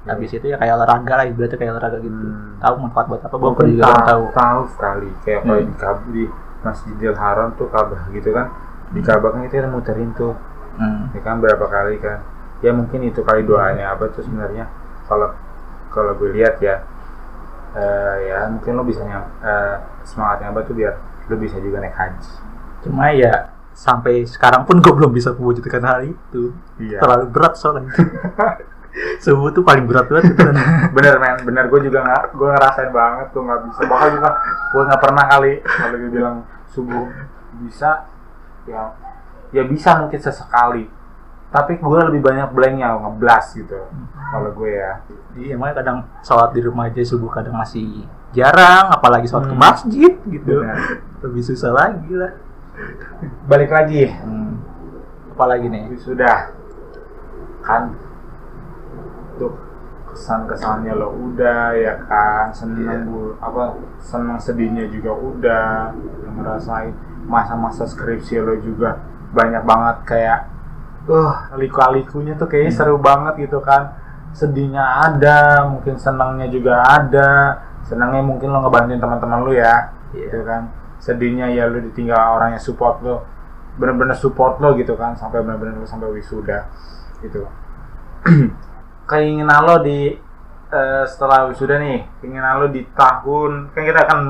Habis 0.00 0.32
itu 0.32 0.48
ya 0.48 0.56
kayak 0.56 0.74
olahraga 0.74 1.12
lah 1.12 1.26
ibaratnya 1.28 1.54
kayak 1.54 1.70
olahraga 1.70 1.98
gitu. 2.00 2.18
Hmm. 2.18 2.58
tahu 2.58 2.74
manfaat 2.82 3.06
buat 3.06 3.20
apa? 3.20 3.34
Gue 3.36 3.52
juga 3.68 3.84
tahu. 3.86 4.02
tahu. 4.02 4.22
Tahu 4.34 4.60
sekali 4.74 5.08
kayak 5.22 5.40
kalau 5.44 5.54
Hmm. 5.54 5.70
di 5.70 5.74
di 6.10 6.24
Masjidil 6.60 7.14
Haram 7.14 7.48
tuh 7.54 7.68
Ka'bah 7.68 8.10
gitu 8.10 8.32
kan 8.32 8.50
di 8.90 9.00
Ka'bah 9.00 9.32
kan 9.32 9.40
itu 9.44 9.54
kan 9.54 9.70
muterin 9.70 10.10
tuh. 10.12 10.34
Hmm. 10.72 11.12
ya 11.12 11.20
kan 11.20 11.36
berapa 11.38 11.60
kali 11.62 12.00
kan 12.00 12.24
ya 12.60 12.70
mungkin 12.76 13.00
itu 13.08 13.20
kali 13.24 13.44
doanya 13.44 13.96
apa 13.96 14.08
tuh 14.12 14.24
sebenarnya. 14.24 14.68
Kalau 15.08 15.32
kalau 15.90 16.12
gue 16.16 16.30
lihat 16.36 16.60
ya 16.62 16.84
eh, 17.74 18.16
ya 18.30 18.46
mungkin 18.48 18.78
lo 18.78 18.84
bisa 18.86 19.02
nyam, 19.02 19.26
eh, 19.42 19.76
semangatnya 20.06 20.54
apa 20.54 20.60
tuh 20.64 20.74
biar 20.76 20.94
lo 21.28 21.36
bisa 21.36 21.56
juga 21.58 21.82
naik 21.82 21.96
haji. 21.96 22.32
Cuma 22.86 23.12
ya 23.12 23.52
sampai 23.72 24.28
sekarang 24.28 24.68
pun 24.68 24.82
gue 24.82 24.92
belum 24.92 25.12
bisa 25.12 25.32
mewujudkan 25.34 25.82
hal 25.82 26.04
itu. 26.04 26.52
Iya. 26.76 27.00
Terlalu 27.00 27.24
berat 27.32 27.54
soalnya. 27.56 27.90
Subuh 29.22 29.54
tuh 29.54 29.62
paling 29.62 29.86
berat 29.86 30.10
banget 30.10 30.34
itu 30.34 30.42
kan 30.42 30.56
bener 30.90 31.14
men. 31.22 31.36
Bener 31.46 31.64
gue 31.70 31.80
juga 31.86 32.02
nggak 32.02 32.22
gue 32.34 32.48
ngerasain 32.50 32.90
banget 32.90 33.26
tuh 33.30 33.42
nggak 33.46 33.60
bisa. 33.70 33.80
Bahkan 33.86 34.08
juga 34.18 34.30
gue 34.74 34.82
nggak 34.90 35.00
pernah 35.00 35.24
kali 35.30 35.52
kalau 35.62 35.96
gue 35.96 36.10
bilang 36.10 36.36
subuh 36.70 37.06
bisa 37.66 38.06
ya 38.66 38.94
ya 39.50 39.62
bisa 39.66 39.98
mungkin 39.98 40.20
sesekali 40.22 40.86
tapi 41.50 41.76
gue 41.76 42.00
lebih 42.06 42.22
banyak 42.22 42.48
blanknya 42.50 42.94
ngeblas 42.96 43.54
gitu 43.54 43.78
kalau 44.30 44.50
gue 44.52 44.70
ya 44.72 44.92
Iya, 45.30 45.54
makanya 45.54 45.76
kadang 45.78 45.98
sholat 46.20 46.50
di 46.50 46.60
rumah 46.60 46.86
aja 46.86 46.98
subuh 47.00 47.30
kadang 47.30 47.54
masih 47.54 48.02
jarang, 48.30 48.90
apalagi 48.90 49.26
sholat 49.26 49.46
ke 49.46 49.54
Hmm. 49.54 49.62
masjid 49.62 50.12
gitu. 50.26 50.58
Benar. 50.58 50.78
Lebih 51.22 51.42
susah 51.44 51.70
lagi 51.70 52.10
lah. 52.10 52.34
balik 53.46 53.70
lagi 53.70 54.10
Hmm. 54.10 54.58
Apalagi 55.30 55.66
nih? 55.66 55.94
sudah 55.96 56.50
kan 57.60 57.94
tuh 59.36 59.52
kesan 60.06 60.44
kesannya 60.44 60.92
lo 60.92 61.12
udah 61.12 61.70
ya 61.72 61.94
kan 62.04 62.50
seneng 62.50 63.06
bu 63.06 63.38
apa 63.38 63.76
seneng 63.98 64.34
sedihnya 64.36 64.88
juga 64.88 65.12
udah 65.12 65.94
ngerasain 66.34 66.90
masa-masa 67.24 67.84
skripsi 67.84 68.40
lo 68.40 68.58
juga 68.58 68.98
banyak 69.30 69.62
banget 69.62 69.96
kayak 70.04 70.40
uh 71.10 71.34
liku-likunya 71.58 72.38
tuh 72.38 72.46
kayaknya 72.46 72.72
seru 72.72 72.96
banget 73.02 73.50
gitu 73.50 73.58
kan. 73.58 73.98
Sedihnya 74.30 75.02
ada 75.10 75.66
mungkin 75.66 75.98
senangnya 75.98 76.46
juga 76.46 76.86
ada. 76.86 77.58
Senangnya 77.82 78.22
mungkin 78.22 78.54
lo 78.54 78.62
ngebantuin 78.62 79.02
teman-teman 79.02 79.42
lo 79.42 79.50
ya 79.50 79.90
Iya. 80.14 80.30
gitu 80.30 80.40
kan. 80.46 80.62
Sedihnya 81.02 81.50
ya 81.50 81.66
lu 81.66 81.82
ditinggal 81.82 82.38
orang 82.38 82.54
yang 82.54 82.62
support 82.62 83.02
lo 83.02 83.26
bener-bener 83.78 84.14
support 84.14 84.60
lo 84.60 84.76
gitu 84.76 84.94
kan 84.94 85.16
sampai 85.16 85.40
bener-bener 85.42 85.78
lo 85.78 85.86
sampai 85.88 86.10
wisuda 86.14 86.70
gitu. 87.22 87.46
Keinginan 89.10 89.60
lo 89.66 89.82
di 89.82 90.14
eh, 90.70 91.04
setelah 91.10 91.50
wisuda 91.50 91.82
nih 91.82 92.06
keinginan 92.22 92.62
lo 92.62 92.66
di 92.70 92.86
tahun 92.94 93.74
kan 93.74 93.82
kita 93.82 94.00
akan 94.06 94.20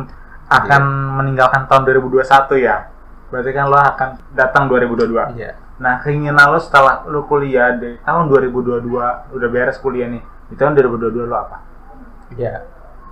akan 0.50 0.82
meninggalkan 1.20 1.68
tahun 1.68 1.82
2021 1.84 2.24
ya. 2.64 2.88
Berarti 3.28 3.50
kan 3.52 3.64
lo 3.68 3.76
akan 3.78 4.08
datang 4.32 4.64
2022 4.72 5.36
Iya. 5.36 5.52
Nah 5.80 5.96
keinginan 5.98 6.52
lo 6.52 6.60
setelah 6.60 7.08
lo 7.08 7.24
kuliah 7.24 7.72
di 7.72 7.96
tahun 8.00 8.28
2022 8.28 8.84
udah 9.32 9.48
beres 9.48 9.80
kuliah 9.80 10.06
nih 10.06 10.20
di 10.46 10.54
tahun 10.54 10.76
2022 10.76 11.24
lo 11.24 11.36
apa 11.36 11.56
Iya. 12.30 12.62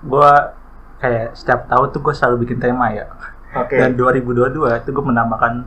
Gua 0.01 0.55
kayak 0.99 1.35
setiap 1.35 1.67
tahun 1.67 1.91
tuh 1.91 2.01
gue 2.01 2.15
selalu 2.15 2.37
bikin 2.45 2.59
tema 2.61 2.91
ya 2.91 3.11
Oke. 3.51 3.75
dan 3.75 3.95
2022 3.95 4.55
itu 4.79 4.91
gue 4.91 5.05
menambahkan 5.05 5.67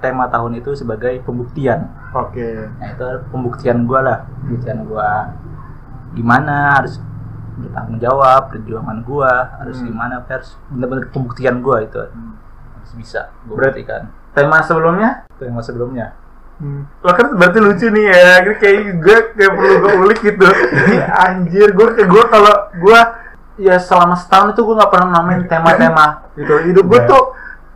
tema 0.00 0.24
tahun 0.26 0.56
itu 0.56 0.72
sebagai 0.74 1.20
pembuktian 1.20 1.88
Oke. 2.10 2.68
nah 2.76 2.88
itu 2.90 3.04
pembuktian 3.28 3.84
gue 3.84 4.00
lah 4.00 4.24
pembuktian 4.40 4.84
gue 4.84 5.08
gimana 6.12 6.76
harus 6.76 6.98
bertanggung 7.56 8.00
jawab 8.00 8.48
perjuangan 8.50 8.98
gue 9.00 9.32
harus 9.54 9.76
Hmm. 9.78 9.86
gimana 9.86 10.14
harus 10.24 10.50
bener-bener 10.66 11.04
pembuktian 11.08 11.60
gue 11.60 11.76
itu 11.80 12.00
harus 12.00 12.92
bisa 12.96 13.20
gue 13.44 13.54
buktikan 13.54 14.08
Tema 14.30 14.60
sebelumnya? 14.60 15.24
tema 15.36 15.60
sebelumnya 15.60 16.16
Lo 17.00 17.10
kan 17.16 17.26
berarti 17.40 17.58
lucu 17.58 17.86
nih 17.88 18.04
ya, 18.12 18.44
kayak 18.60 19.00
gue 19.00 19.18
kayak 19.32 19.52
perlu 19.56 19.74
gue 19.80 19.92
ulik 20.04 20.18
gitu. 20.20 20.44
Anjir, 21.24 21.68
gue 21.72 21.88
kayak 21.96 22.08
gue 22.08 22.24
kalau 22.28 22.54
gue 22.76 23.00
ya 23.60 23.76
selama 23.80 24.16
setahun 24.16 24.52
itu 24.56 24.60
gue 24.64 24.74
nggak 24.76 24.92
pernah 24.92 25.08
namain 25.20 25.44
tema-tema 25.48 26.28
gitu. 26.36 26.54
Hidup 26.64 26.84
gue 26.84 27.00
Iya. 27.00 27.08
tuh 27.08 27.22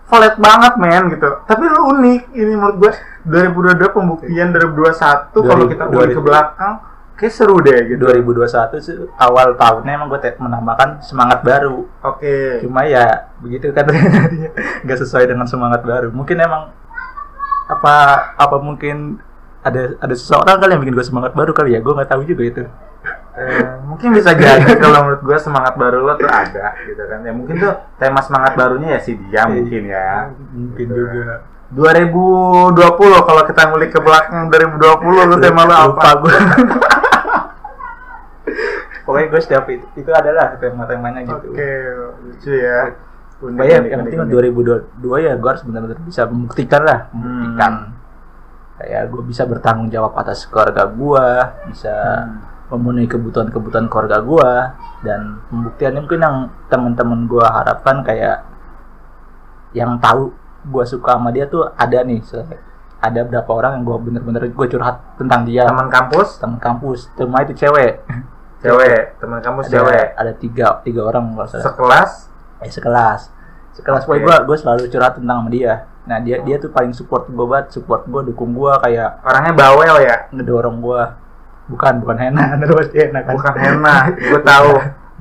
flat 0.05 0.37
banget 0.37 0.73
men 0.77 1.03
gitu. 1.17 1.29
Tapi 1.49 1.65
lu 1.65 1.81
unik 1.97 2.23
ini 2.37 2.53
menurut 2.53 2.77
gue 2.77 2.93
2022 3.25 3.97
pembuktian 3.97 4.49
2021 4.53 5.33
kalau 5.33 5.65
kita 5.65 5.85
ulik 5.89 6.13
ke 6.13 6.21
2000. 6.21 6.29
belakang 6.29 6.75
kayak 7.17 7.33
seru 7.33 7.57
deh 7.65 7.89
gitu. 7.89 8.05
2021 8.05 8.85
sih 8.85 8.95
awal 9.17 9.57
tahunnya 9.57 9.93
emang 9.97 10.09
gue 10.13 10.21
menambahkan 10.37 11.01
semangat 11.01 11.41
baru 11.41 11.89
Oke. 12.05 12.61
cuma 12.61 12.85
ya 12.85 13.33
begitu 13.41 13.73
kan 13.73 13.89
jadinya 13.89 14.51
nggak 14.85 14.99
sesuai 14.99 15.25
dengan 15.25 15.47
semangat 15.49 15.81
baru 15.87 16.13
mungkin 16.13 16.37
emang 16.37 16.69
apa 17.65 17.95
apa 18.37 18.57
mungkin 18.59 19.19
ada 19.65 19.97
ada 19.97 20.13
seseorang 20.13 20.61
kali 20.61 20.77
yang 20.77 20.83
bikin 20.85 20.95
gue 20.95 21.07
semangat 21.07 21.33
baru 21.33 21.53
kali 21.53 21.73
ya? 21.73 21.81
Gue 21.81 21.97
nggak 21.97 22.11
tahu 22.11 22.23
juga 22.25 22.43
itu. 22.45 22.63
Eh, 23.35 23.67
mungkin 23.85 24.15
bisa 24.15 24.31
jadi 24.31 24.63
kalau 24.83 25.09
menurut 25.09 25.23
gue 25.25 25.39
semangat 25.41 25.75
baru 25.75 26.05
lo 26.05 26.15
tuh 26.15 26.29
ada 26.29 26.77
gitu 26.85 27.03
kan. 27.03 27.25
Ya 27.25 27.33
mungkin 27.33 27.57
tuh 27.59 27.73
tema 27.97 28.21
semangat 28.21 28.55
barunya 28.55 28.95
ya 28.95 29.01
si 29.01 29.17
dia 29.17 29.49
mungkin 29.49 29.83
ya. 29.89 30.31
Mungkin 30.53 30.87
Gitu. 30.87 30.95
juga. 30.95 31.43
2020 31.75 32.79
kalau 33.25 33.43
kita 33.49 33.63
ngulik 33.67 33.91
ke 33.91 33.99
belakang 33.99 34.47
2020 34.47 35.31
lu 35.33 35.37
tema 35.43 35.67
lu 35.67 35.75
apa? 35.75 36.09
gue 36.23 36.31
pokoknya 39.05 39.27
gue 39.29 39.41
setiap 39.43 39.65
itu 39.69 39.85
itu 39.97 40.11
adalah 40.11 40.57
tema-temanya 40.57 41.21
gitu. 41.25 41.49
Oke, 41.51 41.71
lucu 42.25 42.53
ya. 42.57 42.95
Unik, 43.45 43.61
unik, 43.61 43.91
yang 43.93 44.01
penting 44.09 44.21
unik. 44.25 44.33
2022 45.05 45.27
ya 45.27 45.33
gue 45.37 45.49
harus 45.53 45.63
benar-benar 45.69 45.99
bisa 46.01 46.23
membuktikan 46.25 46.81
lah 46.81 46.99
membuktikan. 47.13 47.73
Kayak 48.75 49.03
gue 49.13 49.23
bisa 49.23 49.43
bertanggung 49.45 49.89
jawab 49.93 50.13
atas 50.17 50.49
keluarga 50.49 50.89
gue 50.89 51.27
bisa 51.69 51.95
Hmm. 52.25 52.41
memenuhi 52.75 53.07
kebutuhan-kebutuhan 53.07 53.87
keluarga 53.87 54.25
gue 54.25 54.51
dan 55.05 55.39
pembuktiannya 55.53 56.01
mungkin 56.01 56.21
yang 56.25 56.37
teman-teman 56.67 57.29
gue 57.29 57.45
harapkan 57.45 58.01
kayak 58.01 58.41
yang 59.77 60.01
tahu 60.01 60.33
gue 60.65 60.85
suka 60.89 61.21
sama 61.21 61.29
dia 61.29 61.45
tuh 61.45 61.69
ada 61.77 62.01
nih 62.01 62.25
ada 63.05 63.21
berapa 63.21 63.51
orang 63.53 63.79
yang 63.79 63.85
gue 63.85 63.97
bener-bener 64.09 64.49
gue 64.49 64.67
curhat 64.67 64.97
tentang 65.21 65.45
dia. 65.45 65.69
Teman 65.69 65.93
kampus, 65.93 66.41
teman 66.41 66.57
kampus 66.57 67.13
cuma 67.13 67.45
itu 67.45 67.53
cewek. 67.53 68.01
Cewek, 68.65 69.21
teman 69.21 69.45
kampus 69.45 69.69
ada, 69.69 69.75
cewek. 69.77 70.07
ada 70.17 70.33
tiga 70.33 70.67
tiga 70.81 71.01
orang 71.05 71.37
kalau 71.37 71.45
salah. 71.45 71.65
Sekelas, 71.69 72.11
eh 72.65 72.73
sekelas 72.73 73.21
sekelas 73.75 74.07
Oke. 74.07 74.17
boy 74.17 74.19
gue 74.23 74.37
gue 74.47 74.57
selalu 74.57 74.83
curhat 74.89 75.19
tentang 75.19 75.45
sama 75.45 75.51
dia 75.51 75.73
nah 76.05 76.19
dia 76.21 76.37
dia 76.41 76.57
tuh 76.61 76.71
paling 76.71 76.93
support 76.93 77.27
gue 77.27 77.47
banget 77.49 77.75
support 77.75 78.05
gue 78.07 78.31
dukung 78.31 78.55
gue 78.55 78.73
kayak 78.85 79.25
orangnya 79.25 79.53
bawel 79.57 79.97
ya, 80.01 80.17
ngedorong 80.31 80.79
gue 80.79 81.03
bukan 81.65 81.95
bukan 82.05 82.17
Hena 82.21 82.45
terus 82.61 82.89
Hena 82.93 83.21
kan 83.25 83.33
bukan 83.41 83.55
Hena. 83.57 83.97
Gue 84.13 84.41
tahu 84.45 84.73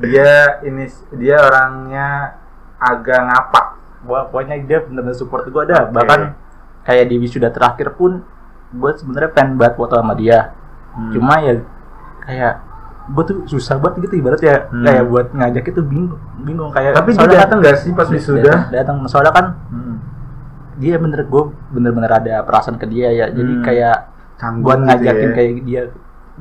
dia 0.03 0.59
ini 0.61 0.83
dia 1.15 1.39
orangnya 1.39 2.35
agak 2.77 3.19
ngapak. 3.31 3.65
Pokoknya 4.03 4.59
dia 4.67 4.83
bener-bener 4.83 5.15
support 5.15 5.47
gue 5.47 5.61
ada 5.63 5.87
Oke. 5.87 5.95
bahkan 5.95 6.35
kayak 6.83 7.07
di 7.07 7.15
wisuda 7.15 7.47
terakhir 7.47 7.95
pun 7.95 8.19
gue 8.75 8.91
sebenarnya 8.91 9.31
pengen 9.31 9.55
banget 9.55 9.79
foto 9.79 9.95
sama 9.95 10.13
dia 10.13 10.51
Hmm. 10.93 11.09
cuma 11.09 11.41
ya 11.41 11.57
kayak 12.21 12.53
gue 13.05 13.23
tuh 13.25 13.37
susah 13.45 13.75
banget 13.77 14.07
gitu 14.07 14.15
ibarat 14.17 14.39
ya 14.39 14.57
Hmm. 14.65 14.81
kayak 14.81 15.03
buat 15.05 15.27
ngajak 15.29 15.63
itu 15.65 15.81
bingung 15.81 16.15
bingung 16.39 16.71
kayak 16.71 16.95
Tapi 16.95 17.11
dia 17.13 17.27
datang 17.37 17.59
nggak 17.59 17.75
sih 17.77 17.91
pas 17.91 18.07
wisuda? 18.07 18.71
datang 18.71 19.03
soalnya 19.05 19.31
kan 19.31 19.45
Hmm. 19.67 19.95
dia 20.75 20.95
bener 20.95 21.21
gue 21.21 21.43
bener-bener 21.69 22.07
ada 22.09 22.39
perasaan 22.41 22.75
ke 22.75 22.87
dia 22.87 23.11
ya 23.11 23.25
jadi 23.27 23.53
Hmm. 23.53 23.61
kayak 23.61 23.97
Canggung 24.33 24.63
buat 24.65 24.77
gitu 24.77 24.87
ngajakin 24.87 25.29
ya. 25.29 25.33
kayak 25.33 25.51
dia 25.61 25.81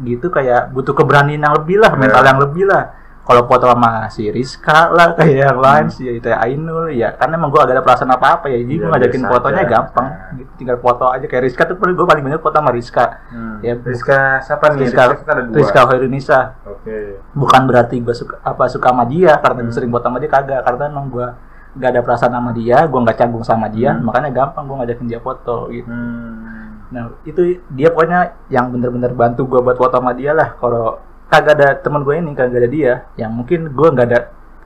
gitu 0.00 0.26
kayak 0.28 0.70
butuh 0.70 0.94
keberanian 0.94 1.40
yang 1.40 1.54
lebih 1.54 1.76
lah 1.76 1.90
Iya. 1.90 1.98
mental 1.98 2.24
yang 2.24 2.40
lebih 2.40 2.64
lah 2.64 2.82
kalau 3.22 3.46
foto 3.46 3.64
sama 3.64 4.06
si 4.08 4.26
Rizka 4.26 4.90
lah 4.90 5.12
kayak 5.16 5.36
yang 5.46 5.58
lain 5.58 5.84
Hmm. 5.84 5.94
si 5.94 6.10
itu 6.10 6.26
Ainul 6.26 6.90
ya 6.90 7.12
karena 7.12 7.34
emang 7.34 7.48
gue 7.48 7.58
agak 7.58 7.74
ada 7.74 7.82
perasaan 7.82 8.10
apa 8.10 8.26
apa 8.34 8.46
ya 8.46 8.58
jadi 8.58 8.66
Iya, 8.68 8.78
gue 8.78 8.88
ngajakin 8.90 9.22
fotonya 9.24 9.62
aja. 9.62 9.70
gampang 9.72 10.06
gitu, 10.34 10.50
tinggal 10.56 10.78
foto 10.78 11.04
aja 11.06 11.24
kayak 11.24 11.42
Rizka 11.44 11.62
tuh 11.64 11.76
gue 11.76 12.02
paling 12.04 12.22
banyak 12.22 12.38
foto 12.38 12.56
sama 12.56 12.70
Rizka 12.70 13.04
Hmm. 13.28 13.56
Ya, 13.60 13.72
Rizka 13.76 14.18
siapa 14.40 14.64
nih? 14.70 14.78
Rizka 14.84 15.02
Rizka, 15.08 15.30
ada 15.30 15.42
dua. 15.44 15.54
Rizka 15.54 15.80
Hoirunisa 15.84 16.40
Oke. 16.64 16.96
bukan 17.32 17.60
berarti 17.64 17.96
gue 17.96 18.10
suka 18.12 18.34
apa 18.40 18.66
suka 18.66 18.88
sama 18.88 19.04
dia 19.04 19.36
karena 19.36 19.60
gue 19.60 19.66
Hmm. 19.66 19.76
sering 19.76 19.90
foto 19.90 20.04
sama 20.04 20.18
dia 20.18 20.28
kagak 20.28 20.60
karena 20.60 20.84
emang 20.88 21.06
gue 21.08 21.26
gak 21.72 21.88
ada 21.88 22.00
perasaan 22.00 22.32
sama 22.32 22.50
dia 22.50 22.84
gue 22.84 23.00
nggak 23.00 23.16
canggung 23.16 23.40
sama 23.42 23.66
dia 23.66 23.90
Hmm. 23.92 24.04
makanya 24.04 24.28
gampang 24.30 24.66
gue 24.66 24.76
ngajakin 24.76 25.06
dia 25.06 25.18
foto 25.18 25.66
gitu 25.68 25.86
Hmm. 25.86 26.90
Nah 26.90 27.08
itu 27.22 27.40
dia 27.70 27.88
pokoknya 27.88 28.20
yang 28.48 28.68
bener-bener 28.68 29.08
bantu 29.10 29.46
gue 29.46 29.56
buat 29.58 29.72
foto 29.74 29.96
sama 29.96 30.12
dia 30.12 30.36
lah. 30.36 30.52
Kalau 30.54 31.00
kagak 31.32 31.54
ada 31.56 31.68
teman 31.80 32.04
gue 32.04 32.12
ini 32.12 32.36
kagak 32.36 32.60
ada 32.60 32.68
dia, 32.68 32.92
yang 33.16 33.32
mungkin 33.32 33.72
gue 33.72 33.88
nggak 33.88 34.06
ada 34.12 34.18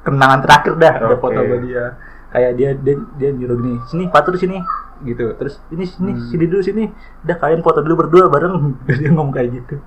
kenangan 0.02 0.42
terakhir 0.42 0.74
dah 0.74 0.92
ada 0.98 1.14
Oke. 1.14 1.22
foto 1.22 1.38
gue 1.38 1.58
dia. 1.70 1.94
Kayak 2.26 2.52
dia 2.58 2.70
dia 2.74 2.94
dia 3.14 3.30
nyuruh 3.30 3.56
gini, 3.56 3.78
sini 3.86 4.04
patur 4.10 4.34
sini 4.34 4.58
gitu. 5.02 5.30
Terus 5.38 5.62
ini 5.70 5.86
sini 5.86 6.10
Hmm. 6.12 6.26
sini 6.26 6.44
dulu 6.44 6.60
sini. 6.60 6.84
Udah 7.22 7.36
kalian 7.38 7.62
foto 7.62 7.80
dulu 7.80 7.94
berdua 8.02 8.26
bareng. 8.26 8.54
dia 8.98 9.10
ngomong 9.14 9.30
kayak 9.30 9.62
gitu. 9.62 9.78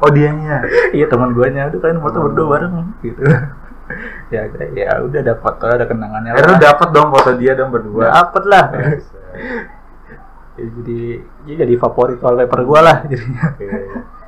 Oh 0.00 0.08
dianya. 0.08 0.64
iya 0.90 1.06
teman 1.06 1.36
gue 1.36 1.46
nya 1.52 1.68
udah 1.68 1.78
kalian 1.78 2.00
foto 2.00 2.16
Hmm. 2.18 2.26
berdua 2.32 2.46
bareng 2.56 2.74
gitu. 3.04 3.20
ya 4.32 4.48
ya 4.72 4.90
udah 5.04 5.20
ada 5.20 5.34
foto 5.36 5.64
ada 5.68 5.84
kenangannya. 5.84 6.32
Akhirnya 6.32 6.50
lu 6.50 6.56
lah. 6.56 6.62
dapet 6.72 6.88
dong 6.90 7.08
foto 7.12 7.30
dia 7.36 7.52
dong 7.52 7.68
berdua. 7.68 8.04
Dapet 8.08 8.42
lah. 8.48 8.64
Ya, 10.54 10.70
jadi 10.70 11.00
dia 11.42 11.54
jadi 11.66 11.74
favorit 11.74 12.22
wallpaper 12.22 12.62
gue 12.62 12.78
lah 12.78 13.02
jadinya. 13.10 13.58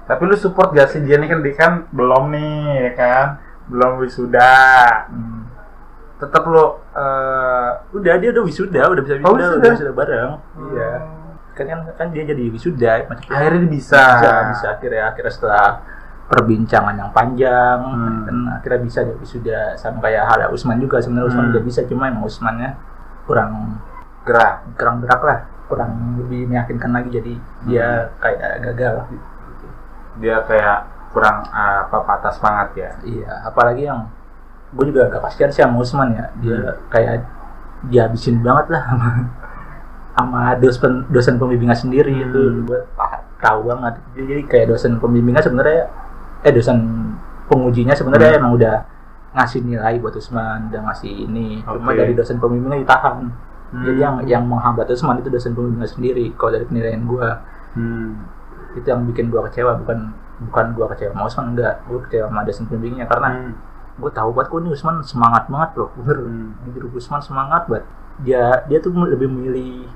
Tapi 0.06 0.22
lu 0.22 0.34
support 0.34 0.70
gak 0.70 0.88
sih 0.88 1.02
dia 1.02 1.18
nih 1.18 1.26
kan 1.26 1.38
dia 1.42 1.54
kan 1.54 1.72
belum 1.90 2.30
nih 2.30 2.54
ya 2.80 2.92
kan 2.94 3.26
belum 3.66 3.98
wisuda. 3.98 4.54
Hmm. 5.10 5.50
Tetap 6.16 6.42
lu 6.46 6.64
eh 6.94 7.70
Udah 7.92 8.14
dia 8.16 8.30
udah 8.30 8.44
wisuda, 8.44 8.82
udah 8.86 9.02
bisa 9.02 9.14
wisuda, 9.16 9.26
Oh, 9.26 9.34
wisuda? 9.34 9.56
udah 9.58 9.70
wisuda 9.72 9.92
bareng. 9.92 10.30
Iya. 10.70 10.90
Kan 11.52 11.64
kan, 11.66 11.80
kan 11.92 12.06
dia 12.12 12.22
jadi 12.22 12.42
wisuda, 12.46 13.08
maksudnya 13.08 13.32
akhirnya 13.32 13.60
dia 13.60 13.72
bisa. 13.72 13.96
bisa, 13.98 14.30
bisa 14.52 14.66
akhirnya 14.72 15.02
akhirnya 15.08 15.32
setelah 15.32 15.66
perbincangan 16.26 16.94
yang 16.96 17.10
panjang, 17.10 17.78
Hmm. 17.80 18.18
kan 18.24 18.36
akhirnya 18.56 18.80
bisa 18.82 18.98
dia 19.02 19.16
wisuda 19.16 19.58
sama 19.74 19.98
kayak 20.00 20.22
hal 20.24 20.40
Usman 20.50 20.78
juga 20.78 20.98
sebenarnya 20.98 21.30
Usman 21.30 21.42
Hmm. 21.42 21.50
juga 21.50 21.60
bisa 21.64 21.80
cuma 21.82 22.06
emang 22.06 22.24
Usmannya 22.24 22.70
kurang 23.24 23.78
gerak. 24.22 24.54
kurang 24.74 24.96
gerak 25.00 25.22
lah, 25.22 25.38
kurang 25.66 25.90
lebih 26.18 26.46
meyakinkan 26.46 26.90
lagi 26.92 27.08
jadi 27.12 27.32
dia 27.64 27.88
Hmm. 28.04 28.10
kayak 28.20 28.50
gagal. 28.62 28.94
Dia 30.16 30.40
kayak 30.42 30.78
kurang 31.12 31.44
eh, 31.46 31.78
apa 31.84 31.98
patah 32.02 32.32
semangat 32.32 32.68
ya. 32.74 32.90
Iya, 33.02 33.32
apalagi 33.44 33.82
yang 33.84 34.08
gue 34.72 34.84
juga 34.88 35.08
agak 35.08 35.30
kasihan 35.30 35.50
sih 35.50 35.62
sama 35.62 35.80
Usman 35.80 36.12
ya. 36.12 36.26
Dia 36.38 36.56
Hmm. 36.56 36.76
kayak 36.88 37.14
dihabisin 37.86 38.40
banget 38.40 38.66
lah 38.72 38.82
sama 38.84 39.08
sama 40.16 40.40
dosen 40.56 41.04
dosen 41.08 41.36
pembimbingnya 41.36 41.76
sendiri 41.76 42.08
Hmm. 42.10 42.24
itu 42.26 42.40
gue 42.64 42.80
tahu 43.36 43.68
banget. 43.68 43.94
Jadi, 44.16 44.34
kayak 44.44 44.66
dosen 44.70 44.96
pembimbingnya 44.96 45.44
sebenarnya 45.44 45.92
eh 46.40 46.52
dosen 46.52 46.78
pengujinya 47.46 47.92
sebenarnya 47.92 48.36
Hmm. 48.36 48.40
emang 48.40 48.52
udah 48.56 48.76
ngasih 49.36 49.60
nilai 49.62 50.00
buat 50.00 50.16
Usman, 50.16 50.72
udah 50.72 50.80
ngasih 50.88 51.28
ini. 51.28 51.60
Cuma 51.60 51.92
Oke. 51.92 52.00
dari 52.00 52.12
dosen 52.16 52.40
pembimbingnya 52.40 52.80
ditahan. 52.82 53.28
Jadi 53.76 53.98
yang 53.98 54.16
Hmm. 54.18 54.26
yang 54.26 54.42
menghambat 54.42 54.88
Usman 54.88 55.20
itu 55.20 55.28
dosen 55.28 55.52
pembimbingnya 55.52 55.90
sendiri. 55.90 56.32
Kalau 56.32 56.50
dari 56.52 56.64
penilaian 56.64 57.04
gue 57.04 57.28
Hmm. 57.76 58.24
Itu 58.76 58.86
yang 58.86 59.02
bikin 59.04 59.28
gue 59.28 59.40
kecewa 59.48 59.74
bukan 59.76 60.12
bukan 60.38 60.64
gue 60.72 60.86
kecewa 60.92 61.10
sama 61.12 61.24
Usman 61.24 61.46
enggak, 61.56 61.74
gue 61.82 61.98
kecewa 62.04 62.26
sama 62.28 62.40
dosen 62.44 62.64
pembimbingnya 62.64 63.04
karena 63.08 63.28
Hmm. 63.32 63.52
gue 63.96 64.10
tahu 64.12 64.30
banget 64.30 64.48
kok 64.48 64.58
ini 64.60 64.70
Usman 64.70 64.96
semangat 65.00 65.42
banget 65.46 65.70
loh 65.74 65.88
bener 65.96 66.16
Hmm. 66.20 66.52
jujur 66.62 66.82
Usman 66.92 67.20
semangat 67.20 67.62
banget 67.66 67.84
dia 68.18 68.42
dia 68.64 68.78
tuh 68.78 68.92
lebih 68.92 69.26
memilih 69.26 69.88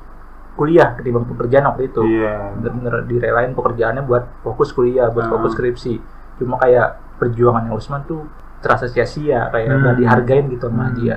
kuliah 0.53 0.93
ketimbang 0.93 1.25
pekerjaan 1.27 1.69
waktu 1.69 1.89
itu 1.89 2.03
Iya. 2.03 2.53
bener-bener 2.57 2.95
direlain 3.07 3.53
pekerjaannya 3.53 4.03
buat 4.03 4.25
fokus 4.41 4.73
kuliah 4.73 5.09
buat 5.09 5.29
Hmm. 5.29 5.35
fokus 5.37 5.53
skripsi 5.53 6.01
cuma 6.37 6.57
kayak 6.57 6.97
perjuangannya 7.17 7.73
Usman 7.73 8.05
tuh 8.05 8.25
terasa 8.61 8.89
sia-sia 8.89 9.49
kayak 9.49 9.69
Hmm. 9.69 9.81
nggak 9.85 9.97
dihargain 9.97 10.45
gitu 10.49 10.69
sama 10.69 10.89
Hmm. 10.89 10.97
dia 10.97 11.17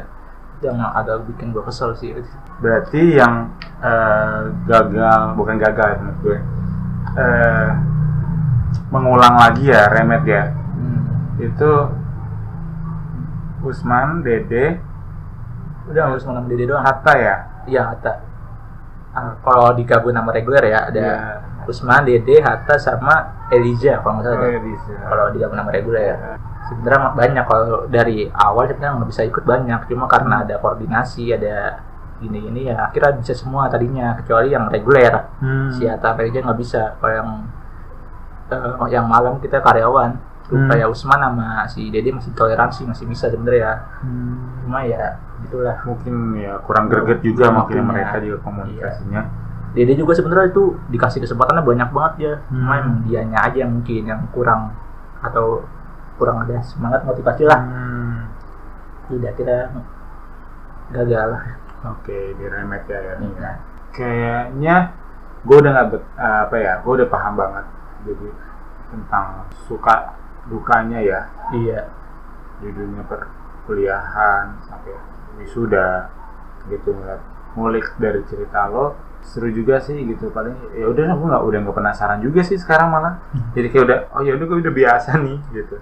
yang 0.59 0.79
agak 0.79 1.27
bikin 1.27 1.51
gue 1.51 1.59
kesel 1.59 1.91
sih 1.91 2.15
Berarti 2.59 3.15
yang 3.15 3.51
eh, 3.79 4.41
gagal 4.63 5.35
bukan 5.35 5.59
gagal 5.59 5.87
ya 5.91 5.97
menurut 5.99 6.19
gue. 6.23 6.37
Eh, 7.13 7.69
mengulang 8.89 9.35
lagi 9.35 9.67
ya 9.67 9.85
remet 9.87 10.23
ya. 10.23 10.43
Hmm. 10.49 11.01
Itu 11.37 11.71
Usman, 13.63 14.21
Dede, 14.21 14.75
udah 15.87 16.11
Usman 16.11 16.35
sama 16.35 16.47
Dede 16.47 16.65
doang 16.65 16.83
Hatta 16.83 17.13
ya. 17.15 17.35
iya 17.63 17.81
Hatta 17.85 18.11
Ah, 19.13 19.37
kalau 19.39 19.71
digabung 19.71 20.09
nama 20.09 20.25
reguler 20.27 20.65
ya 20.65 20.89
ada 20.89 20.99
Iya. 20.99 21.17
Usman 21.63 22.03
Dede 22.03 22.41
Hatta 22.41 22.75
sama 22.75 23.45
Elijah 23.47 24.01
kalau 24.01 24.19
nggak 24.19 24.25
salah 24.25 24.35
Oh, 24.35 24.49
ada. 24.49 24.57
ya 24.57 24.99
kalau 25.05 25.25
digabung 25.31 25.55
nama 25.55 25.69
reguler 25.69 26.17
sebenarnya 26.65 26.99
mah 26.99 27.13
banyak 27.13 27.43
kalau 27.45 27.65
dari 27.87 28.27
awal 28.27 28.65
sebenarnya 28.65 28.97
nggak 28.97 29.09
bisa 29.13 29.21
ikut 29.23 29.43
banyak 29.43 29.79
cuma 29.85 30.09
karena 30.09 30.41
ada 30.41 30.55
koordinasi 30.57 31.29
ada 31.29 31.77
gini 32.23 32.39
gini 32.41 32.61
ya 32.67 32.87
akhirnya 32.87 33.19
bisa 33.19 33.35
semua 33.35 33.67
tadinya 33.67 34.15
kecuali 34.15 34.49
yang 34.49 34.71
reguler 34.71 35.11
Hmm. 35.37 35.67
si 35.69 35.83
sama 35.83 36.15
Elijah 36.17 36.41
nggak 36.41 36.59
bisa 36.59 36.81
kalau 36.97 37.13
yang 37.13 37.29
eh, 38.47 38.87
yang 38.89 39.05
malam 39.05 39.37
kita 39.37 39.59
karyawan 39.59 40.15
Hmm. 40.43 40.67
kayak 40.67 40.87
Usman 40.87 41.17
sama 41.17 41.63
si 41.65 41.87
Dede 41.87 42.11
masih 42.11 42.31
toleransi 42.31 42.83
masih 42.83 43.05
bisa 43.05 43.27
sebenarnya 43.27 43.79
Hmm. 43.99 44.63
cuma 44.63 44.83
ya 44.83 45.15
itulah 45.43 45.75
Mungkin 45.83 46.15
ya 46.35 46.55
kurang 46.61 46.87
greget 46.87 47.19
juga 47.19 47.47
Iya, 47.47 47.53
mungkin 47.53 47.77
mereka 47.83 48.15
juga 48.19 48.37
komunikasinya. 48.41 49.21
Dede 49.73 49.93
juga 49.93 50.13
sebenarnya 50.13 50.51
itu 50.51 50.77
dikasih 50.87 51.19
kesempatannya 51.19 51.63
banyak 51.63 51.89
banget 51.89 52.13
ya 52.19 52.33
cuma 52.47 52.73
Hmm. 52.75 52.81
emang 52.83 52.97
dianya 53.03 53.39
aja 53.41 53.57
yang 53.63 53.71
mungkin 53.73 54.03
yang 54.05 54.21
kurang 54.31 54.71
atau 55.19 55.63
kurang 56.15 56.43
ada 56.43 56.59
semangat 56.61 57.01
motivasi 57.03 57.43
lah 57.43 57.59
Hmm. 57.63 58.27
tidak 59.09 59.33
kira 59.33 59.71
gagal 60.91 61.29
Oke, 61.83 62.31
diremet 62.39 62.83
ya 62.87 62.99
ya. 62.99 63.15
Iya. 63.19 63.51
Kayaknya 63.93 64.75
gue 65.43 65.57
udah 65.59 65.71
nggak 65.75 65.87
bet- 65.91 66.11
apa 66.17 66.55
ya, 66.55 66.73
gue 66.79 66.93
udah 67.03 67.09
paham 67.11 67.33
banget 67.35 67.65
jadi 68.07 68.27
tentang 68.91 69.27
suka 69.67 70.15
dukanya 70.47 70.99
ya. 71.03 71.21
Iya. 71.51 71.91
Di 72.63 72.69
dunia 72.71 73.03
perkuliahan 73.03 74.63
sampai 74.63 74.95
wisuda 75.35 76.07
gitu 76.71 76.95
ngeliat 76.95 77.19
ngulik 77.59 77.85
dari 77.99 78.23
cerita 78.25 78.71
lo 78.71 78.95
seru 79.19 79.51
juga 79.51 79.83
sih 79.83 79.99
gitu. 80.07 80.31
Paling 80.31 80.75
ya 80.79 80.87
udah 80.87 81.03
gue 81.15 81.27
nggak 81.27 81.43
udah 81.43 81.59
nggak 81.67 81.75
penasaran 81.75 82.19
juga 82.23 82.39
sih 82.47 82.55
sekarang 82.55 82.91
malah. 82.91 83.19
Jadi 83.51 83.67
kayak 83.71 83.83
udah 83.83 83.99
oh 84.15 84.21
ya 84.23 84.39
udah 84.39 84.45
gue 84.47 84.57
udah 84.63 84.73
biasa 84.73 85.19
nih 85.19 85.37
gitu. 85.51 85.75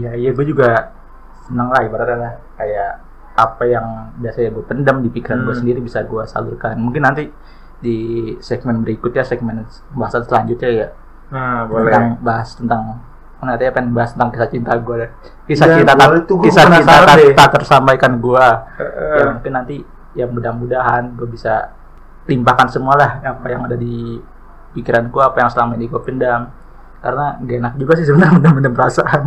Iya 0.00 0.16
iya 0.16 0.30
gue 0.32 0.44
juga 0.48 0.96
senang 1.44 1.68
lah 1.68 1.84
ibaratnya 1.84 2.16
lah. 2.16 2.32
Kayak 2.56 3.04
apa 3.34 3.66
yang 3.66 3.86
biasanya 4.16 4.50
gue 4.50 4.64
pendam 4.64 4.96
di 5.00 5.10
pikiran 5.10 5.42
gue 5.42 5.50
Hmm. 5.50 5.60
sendiri 5.60 5.78
bisa 5.78 6.02
gue 6.02 6.22
salurkan. 6.24 6.78
Mungkin 6.78 7.02
nanti 7.02 7.24
di 7.76 7.96
segmen 8.40 8.80
berikutnya 8.80 9.20
segmen 9.20 9.60
bahasan 9.92 10.24
selanjutnya 10.24 10.70
ya 10.72 10.88
nah 11.28 11.66
tentang 11.66 12.06
bahas 12.22 12.48
tentang 12.54 12.82
nanti 13.42 13.68
pengen 13.68 13.92
bahas 13.92 14.16
tentang 14.16 14.32
kisah 14.32 14.48
cinta 14.48 14.72
gue 14.78 15.04
kisah 15.44 15.66
Ya, 15.68 15.74
cinta 15.76 15.92
tak, 15.92 16.06
boleh 16.08 16.22
kisah 16.40 16.64
cinta 16.64 16.94
tak, 17.04 17.16
tak 17.36 17.48
tersampaikan 17.52 18.12
gue 18.16 18.46
Eh, 18.80 19.18
ya 19.20 19.24
mungkin 19.32 19.52
nanti 19.52 19.76
ya 20.12 20.24
mudah-mudahan 20.24 21.12
gue 21.12 21.28
bisa 21.28 21.74
limpahkan 22.24 22.72
semua 22.72 22.96
lah 22.96 23.10
apa 23.20 23.46
yang 23.52 23.66
ada 23.66 23.76
di 23.76 24.16
pikiran 24.72 25.12
gue 25.12 25.20
apa 25.20 25.36
yang 25.38 25.50
selama 25.52 25.76
ini 25.76 25.84
gue 25.86 26.00
pendam. 26.00 26.48
Karena 27.04 27.36
gak 27.36 27.56
enak 27.60 27.72
juga 27.76 27.92
sih 27.94 28.06
sebenarnya 28.08 28.32
mendem-mendem 28.40 28.72
perasaan. 28.72 29.22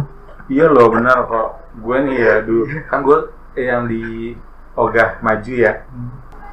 Iya 0.50 0.66
loh 0.66 0.90
benar 0.90 1.30
kok. 1.30 1.50
Gue 1.78 1.98
nih 2.02 2.18
ya 2.18 2.36
dulu 2.42 2.64
kan 2.90 3.06
gue 3.06 3.18
yang 3.58 3.90
di 3.90 4.34
ogah 4.78 5.18
maju 5.26 5.54
ya. 5.54 5.84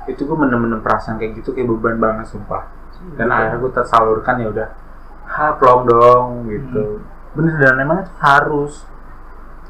Itu 0.08 0.24
gue 0.24 0.36
bener-bener 0.36 0.80
perasaan 0.80 1.20
kayak 1.20 1.44
gitu 1.44 1.52
kayak 1.52 1.68
beban 1.68 2.00
banget 2.00 2.32
sumpah. 2.32 2.68
Dan 3.14 3.28
akhirnya 3.28 3.60
gue 3.60 3.72
tersalurkan 3.72 4.40
ya 4.40 4.48
udah. 4.48 4.68
Ha 5.28 5.56
plong 5.60 5.82
dong 5.88 6.48
gitu. 6.48 7.04
Bener 7.36 7.54
dan 7.60 7.76
emang 7.80 8.04
itu 8.04 8.12
harus 8.20 8.72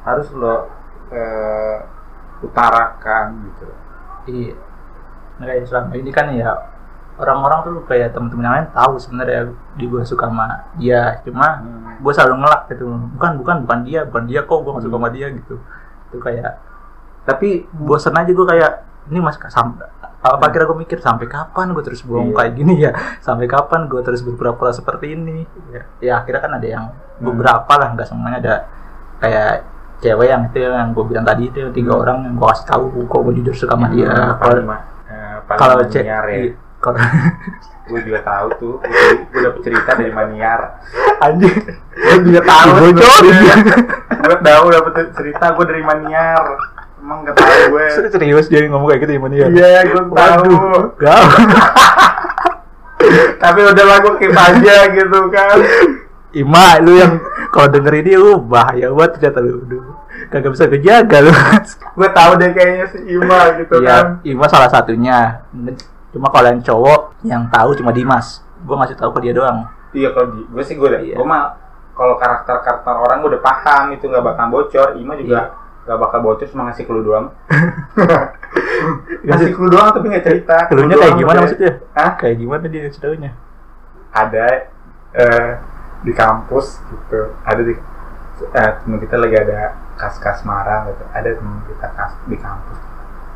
harus 0.04 0.28
lo 0.36 0.68
eh, 1.08 1.78
utarakan 2.44 3.26
gitu. 3.48 3.66
iya 4.28 4.54
nah, 5.40 5.44
kayak 5.48 5.64
selama 5.66 5.92
ini 5.96 6.10
kan 6.12 6.26
ya 6.36 6.52
orang-orang 7.16 7.58
tuh 7.64 7.74
kayak 7.86 8.12
temen-temen 8.12 8.44
yang 8.44 8.54
lain 8.60 8.68
tahu 8.74 8.94
sebenarnya 8.98 9.40
di 9.78 9.84
gue 9.86 10.02
suka 10.02 10.28
sama 10.28 10.66
dia 10.76 11.22
cuma 11.24 11.62
gue 11.98 12.12
selalu 12.12 12.34
ngelak 12.42 12.62
gitu 12.74 12.84
bukan 13.16 13.32
bukan 13.40 13.56
bukan 13.64 13.78
dia 13.86 14.00
bukan 14.04 14.24
dia 14.26 14.40
kok 14.42 14.58
gue 14.60 14.72
gak 14.74 14.84
suka 14.84 14.96
sama 14.98 15.10
dia 15.14 15.26
gitu 15.30 15.56
itu 16.10 16.16
kayak 16.18 16.52
tapi 17.24 17.64
bosan 17.72 18.14
aja 18.14 18.28
gue 18.28 18.46
kayak 18.46 18.72
ini 19.08 19.20
mas 19.20 19.36
sampai 19.36 19.84
apa 20.24 20.46
kira 20.48 20.64
gue 20.64 20.78
mikir 20.80 20.98
sampai 21.04 21.28
kapan 21.28 21.76
gue 21.76 21.84
terus 21.84 22.00
bohong 22.00 22.32
Iya. 22.32 22.36
kayak 22.36 22.52
gini 22.56 22.74
ya 22.80 22.90
sampai 23.20 23.44
kapan 23.44 23.88
gue 23.88 24.00
terus 24.00 24.24
berpura-pura 24.24 24.72
seperti 24.72 25.12
ini 25.12 25.44
ya, 25.68 25.82
ya 26.00 26.12
akhirnya 26.24 26.40
kan 26.40 26.52
ada 26.56 26.64
yang 26.68 26.84
beberapa 27.20 27.72
lah 27.76 27.92
nggak 27.92 28.08
semuanya 28.08 28.38
ada 28.40 28.54
kayak 29.20 29.52
cewek 30.00 30.28
yang 30.32 30.42
itu 30.48 30.58
yang 30.60 30.92
gue 30.92 31.04
bilang 31.04 31.24
tadi 31.24 31.48
itu 31.48 31.60
tiga 31.72 31.92
Hmm. 31.92 32.02
orang 32.04 32.16
yang 32.24 32.34
gue 32.36 32.48
kasih 32.48 32.66
tahu 32.66 32.84
kok 33.04 33.20
gue 33.20 33.34
jujur 33.40 33.54
suka 33.54 33.76
sama 33.76 33.88
dia 33.92 34.08
kalau 34.40 34.56
eh, 34.64 35.36
kalau 35.44 35.74
cek 35.84 36.04
ya. 36.04 36.18
kalau 36.80 37.00
Gue 37.84 38.00
juga 38.00 38.24
tahu 38.24 38.48
tuh. 38.56 38.74
Gue 39.28 39.40
dapet 39.44 39.60
cerita 39.60 39.92
dari 39.92 40.08
maniar. 40.08 40.80
anjing 41.20 41.52
Gue 41.92 42.16
juga 42.24 42.40
tahu. 42.40 42.96
Gue 44.24 44.36
tahu 44.40 44.64
dapet 44.72 44.92
cerita 45.12 45.52
gue 45.52 45.64
dari 45.68 45.82
maniar. 45.84 46.40
Emang 47.04 47.20
gak 47.20 47.36
tahu 47.36 47.76
gue. 47.76 47.86
serius 48.16 48.48
dia 48.48 48.64
ngomong 48.64 48.88
kayak 48.88 49.04
gitu 49.04 49.12
gimana 49.20 49.34
ya 49.36 49.46
Iya, 49.52 49.80
gue 49.92 50.02
tahu. 50.08 50.52
Gak. 50.96 51.20
Tapi 53.44 53.58
udahlah 53.60 53.96
gue 54.00 54.14
keep 54.24 54.32
aja 54.32 54.76
gitu 54.88 55.18
kan. 55.28 55.56
Ima, 56.32 56.80
lu 56.80 56.96
yang 56.96 57.20
kalau 57.52 57.68
denger 57.68 58.00
ini 58.00 58.16
lu 58.16 58.40
bahaya 58.40 58.88
banget 58.88 59.20
ternyata 59.20 59.44
lu. 59.44 59.68
Aduh, 59.68 59.84
kagak 60.32 60.56
bisa 60.56 60.64
kejaga 60.64 61.28
lu. 61.28 61.32
gue 62.00 62.08
tahu 62.08 62.32
deh 62.40 62.50
kayaknya 62.56 62.86
si 62.88 62.98
Ima 63.04 63.52
gitu 63.60 63.84
kan. 63.84 64.24
Iya, 64.24 64.32
Ima 64.32 64.48
salah 64.48 64.72
satunya. 64.72 65.44
Cuma 66.08 66.32
kalau 66.32 66.48
yang 66.48 66.64
cowok 66.64 67.20
yang 67.28 67.44
tahu 67.52 67.76
cuma 67.76 67.92
Dimas. 67.92 68.40
Gua 68.64 68.80
ngasih 68.80 68.96
tahu 68.96 69.12
ke 69.20 69.28
dia 69.28 69.36
doang. 69.36 69.68
Iya 69.92 70.16
kalau 70.16 70.32
di 70.32 70.40
gue 70.48 70.64
sih 70.64 70.80
gue 70.80 70.88
udah. 70.88 71.04
Iya. 71.04 71.20
Gue 71.20 71.26
mah 71.28 71.52
kalau 71.92 72.16
karakter 72.16 72.64
karakter 72.64 72.96
orang 72.96 73.20
gue 73.20 73.36
udah 73.36 73.42
paham 73.44 73.92
itu 73.92 74.08
nggak 74.08 74.24
bakal 74.24 74.48
bocor. 74.48 74.96
Ima 74.96 75.12
juga 75.20 75.63
nggak 75.84 75.98
bakal 76.00 76.18
bocor 76.24 76.46
cuma 76.48 76.68
ngasih 76.68 76.84
clue 76.84 77.04
doang. 77.04 77.28
ngasih 79.28 79.50
clue 79.52 79.70
doang 79.70 79.92
tapi 79.92 80.06
nggak 80.08 80.24
cerita. 80.24 80.56
Clue 80.68 80.84
kayak 80.88 80.96
doang 80.96 81.14
gimana 81.20 81.38
maksudnya? 81.44 81.72
Hah? 81.92 82.10
Kayak 82.16 82.36
gimana 82.40 82.64
dia 82.68 82.88
ceritanya? 82.88 83.32
ada 84.14 84.70
eh, 85.10 85.50
di 86.06 86.14
kampus 86.14 86.78
gitu 86.86 87.34
ada 87.42 87.62
di 87.66 87.74
eh, 88.46 88.70
temen 88.78 89.02
kita 89.02 89.18
lagi 89.18 89.34
ada 89.34 89.74
kas 89.98 90.22
kasmaran 90.22 90.94
gitu 90.94 91.02
ada 91.10 91.28
temen 91.34 91.58
kita 91.66 91.86
kas 91.98 92.14
di 92.30 92.38
kampus 92.38 92.78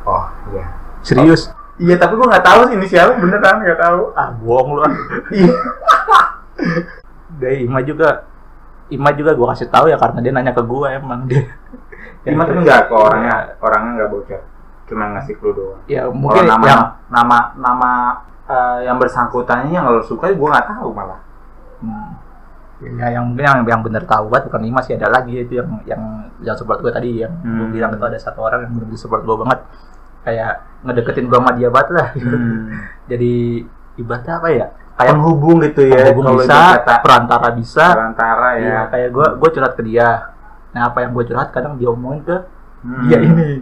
oh 0.07 0.31
iya 0.55 0.71
Serius? 1.03 1.51
iya 1.83 1.99
tapi 1.99 2.15
gua 2.15 2.31
nggak 2.31 2.47
tahu 2.47 2.61
sih 2.71 2.75
inisialnya 2.79 3.19
beneran 3.19 3.59
nggak 3.67 3.81
tahu 3.83 4.15
Ah, 4.15 4.31
bohong 4.39 4.79
lu. 4.79 4.81
ah. 4.87 4.95
iya 5.35 5.55
Dari 7.43 7.67
Ima 7.67 7.83
juga 7.83 8.27
Ima 8.89 9.11
juga 9.12 9.32
gua 9.32 9.53
kasih 9.53 9.68
tahu 9.68 9.86
ya 9.86 9.97
karena 9.97 10.18
dia 10.18 10.32
nanya 10.32 10.53
ke 10.53 10.62
gua 10.62 10.93
emang 10.93 11.24
dia. 11.24 11.45
Ima 12.24 12.43
tapi 12.43 12.61
nggak 12.61 12.89
kok 12.89 12.99
orangnya 12.99 13.34
orangnya 13.59 13.91
nggak 13.99 14.11
bocor 14.11 14.41
cuma 14.84 15.05
ngasih 15.12 15.36
clue 15.36 15.53
doang 15.53 15.80
Ya 15.84 16.03
Kalau 16.03 16.16
mungkin 16.16 16.45
nama 16.45 16.64
yang 16.64 16.82
nama 17.09 17.39
nama 17.55 17.91
eh, 18.45 18.78
yang 18.84 18.97
bersangkutannya 18.97 19.68
yang 19.70 19.84
lo 19.84 20.01
suka 20.01 20.32
gua 20.32 20.57
nggak 20.57 20.68
tahu 20.70 20.89
malah 20.93 21.20
Hmm. 21.78 22.11
Ya, 22.78 23.11
yang 23.11 23.26
mungkin 23.26 23.43
yang 23.43 23.59
yang 23.64 23.82
bener 23.82 24.03
tahu 24.03 24.30
banget 24.30 24.51
bukan 24.51 24.62
Ima 24.64 24.78
sih 24.80 24.95
ada 24.95 25.07
lagi 25.09 25.34
itu 25.36 25.59
yang 25.59 25.78
yang 25.84 26.03
yang 26.41 26.55
support 26.55 26.78
gue 26.78 26.91
tadi 26.91 27.22
yang 27.22 27.30
gue 27.39 27.66
Hmm. 27.66 27.70
bilang 27.70 27.91
itu 27.91 28.03
ada 28.03 28.14
satu 28.14 28.39
orang 28.41 28.66
yang 28.66 28.72
bener 28.72 28.95
support 28.95 29.22
gue 29.22 29.34
banget 29.36 29.62
kayak 30.22 30.53
ngedeketin 30.82 31.26
gue 31.26 31.39
sama 31.39 31.55
dia 31.55 31.68
banget 31.68 31.89
lah 31.93 32.09
Hmm. 32.14 32.70
jadi 33.11 33.34
ibaratnya 33.99 34.35
apa 34.37 34.49
ya 34.49 34.67
kayak 34.95 35.13
penghubung 35.13 35.59
gitu 35.61 35.83
ya 35.85 36.01
penghubung 36.09 36.39
bisa 36.39 36.59
kata 36.79 36.95
perantara 36.99 37.49
bisa 37.53 37.85
perantara 37.91 38.49
ya 38.55 38.63
Iya, 38.63 38.81
kayak 38.89 39.09
gue 39.11 39.27
gue 39.37 39.49
curhat 39.53 39.73
ke 39.75 39.83
dia 39.83 40.09
nah 40.69 40.83
apa 40.87 40.99
yang 41.01 41.11
gue 41.13 41.25
curhat 41.25 41.49
kadang 41.51 41.75
dia 41.75 41.89
omongin 41.89 42.23
ke 42.25 42.37
Hmm. 42.79 43.03
dia 43.05 43.19
ini 43.19 43.59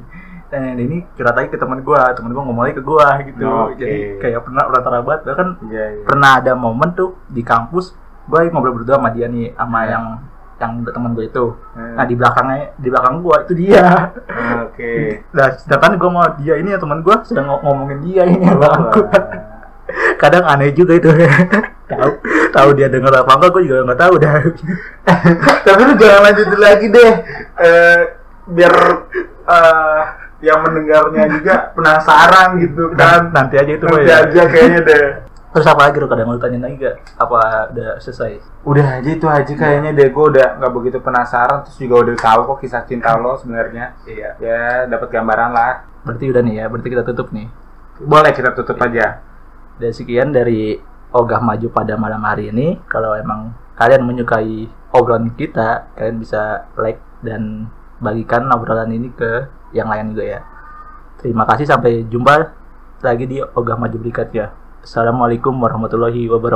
dan 0.46 0.76
ini 0.76 1.00
curhat 1.12 1.32
lagi 1.34 1.48
ke 1.48 1.56
teman 1.56 1.80
gue 1.80 2.00
teman 2.12 2.30
gue 2.30 2.42
ngomong 2.42 2.62
lagi 2.62 2.76
ke 2.76 2.84
gue 2.84 3.06
gitu 3.26 3.48
Oke. 3.48 3.74
jadi 3.76 3.96
kayak 4.18 4.40
pernah 4.42 4.62
perantara 4.62 4.98
banget 5.00 5.20
bahkan 5.24 5.48
Iya, 5.64 5.84
iya. 5.90 6.04
pernah 6.04 6.30
ada 6.36 6.52
momen 6.52 6.92
tuh 6.92 7.16
di 7.26 7.40
kampus 7.40 7.96
gue 8.24 8.40
ngobrol 8.48 8.76
berdua 8.76 8.96
sama 8.96 9.08
dia 9.08 9.24
nih 9.26 9.50
sama 9.52 9.80
Hmm. 9.80 9.88
yang 9.88 10.04
yang 10.56 10.72
teman 10.86 11.12
gue 11.12 11.24
itu 11.26 11.44
Hmm. 11.70 11.94
nah 11.94 12.04
di 12.04 12.14
belakangnya 12.14 12.58
di 12.74 12.88
belakang 12.88 13.16
gue 13.18 13.36
itu 13.40 13.52
dia 13.58 13.86
Oke. 14.62 14.92
nah 15.30 15.48
sedangkan 15.54 15.92
gue 15.96 16.10
mau 16.10 16.26
dia 16.34 16.54
ini 16.54 16.68
ya 16.68 16.78
teman 16.78 17.00
gue 17.00 17.16
sedang 17.22 17.46
ngom- 17.46 17.62
ngomongin 17.62 17.98
dia 18.02 18.22
ini 18.26 18.40
ya 18.42 18.52
bang 18.54 18.80
kadang 20.16 20.44
aneh 20.44 20.70
juga 20.70 20.96
itu 20.96 21.08
tahu 21.86 22.10
tahu 22.50 22.68
dia 22.74 22.88
dengar 22.88 23.14
apa 23.14 23.30
enggak 23.30 23.50
gue 23.52 23.62
juga 23.64 23.80
nggak 23.84 24.00
tahu 24.00 24.14
dah 24.18 24.34
Tapi 25.62 25.80
lu 25.82 25.94
jangan 25.94 26.20
lanjutin 26.24 26.58
lagi 26.58 26.86
deh. 26.88 27.12
Eh, 27.56 28.00
biar 28.46 28.74
eh, 29.46 30.02
yang 30.40 30.58
mendengarnya 30.60 31.24
juga 31.32 31.54
penasaran 31.72 32.58
gitu 32.58 32.92
kan. 32.92 33.30
nanti 33.30 33.54
aja 33.56 33.72
itu 33.72 33.84
Nanti 33.84 34.04
ya. 34.04 34.16
aja 34.22 34.42
kayaknya 34.46 34.80
deh. 34.82 35.06
terus 35.48 35.64
apa 35.64 35.88
lagi 35.88 35.96
lo 35.96 36.04
kadang 36.04 36.28
lu 36.28 36.36
tanyain 36.36 36.60
lagi 36.60 36.76
gak 36.76 36.96
apa 37.16 37.38
udah 37.72 37.96
selesai 37.96 38.44
Udah 38.62 39.00
aja 39.00 39.08
itu 39.08 39.24
aja 39.24 39.48
kayaknya 39.48 39.90
deh 39.90 40.12
gue 40.12 40.24
udah 40.28 40.60
nggak 40.60 40.68
begitu 40.70 40.98
penasaran 41.00 41.64
terus 41.64 41.80
juga 41.80 42.04
udah 42.04 42.14
tahu 42.14 42.40
kok 42.44 42.58
kisah 42.60 42.82
cinta 42.84 43.16
lo 43.16 43.34
sebenarnya. 43.36 43.96
iya 44.04 44.36
Ya 44.36 44.60
dapat 44.84 45.08
gambaran 45.08 45.50
lah. 45.50 45.88
berarti 46.04 46.28
udah 46.28 46.42
nih 46.44 46.54
ya 46.60 46.64
berarti 46.68 46.88
kita 46.88 47.02
tutup 47.02 47.32
nih 47.32 47.48
Boleh 47.98 48.30
kita 48.30 48.52
tutup 48.52 48.76
aja. 48.76 49.24
Dan 49.76 49.90
sekian 49.92 50.32
dari 50.32 50.76
ogah 51.12 51.40
maju 51.40 51.68
pada 51.72 51.94
malam 51.96 52.22
hari 52.24 52.52
ini. 52.52 52.80
Kalau 52.88 53.16
emang 53.16 53.52
kalian 53.76 54.04
menyukai 54.04 54.68
obrolan 54.92 55.32
kita 55.36 55.92
kalian 55.96 56.16
bisa 56.20 56.68
like 56.80 57.00
dan 57.20 57.68
bagikan 58.00 58.48
obrolan 58.52 58.92
ini 58.92 59.12
ke 59.12 59.48
yang 59.72 59.88
lain 59.88 60.16
juga 60.16 60.24
ya. 60.24 60.40
Terima 61.20 61.48
kasih 61.48 61.68
sampai 61.68 62.04
jumpa 62.08 62.52
lagi 63.00 63.24
di 63.28 63.40
ogah 63.40 63.76
maju 63.76 63.96
berikutnya. 63.96 64.52
Assalamualaikum 64.86 65.56
warahmatullahi 65.58 66.30
wabarakatuh 66.30 66.54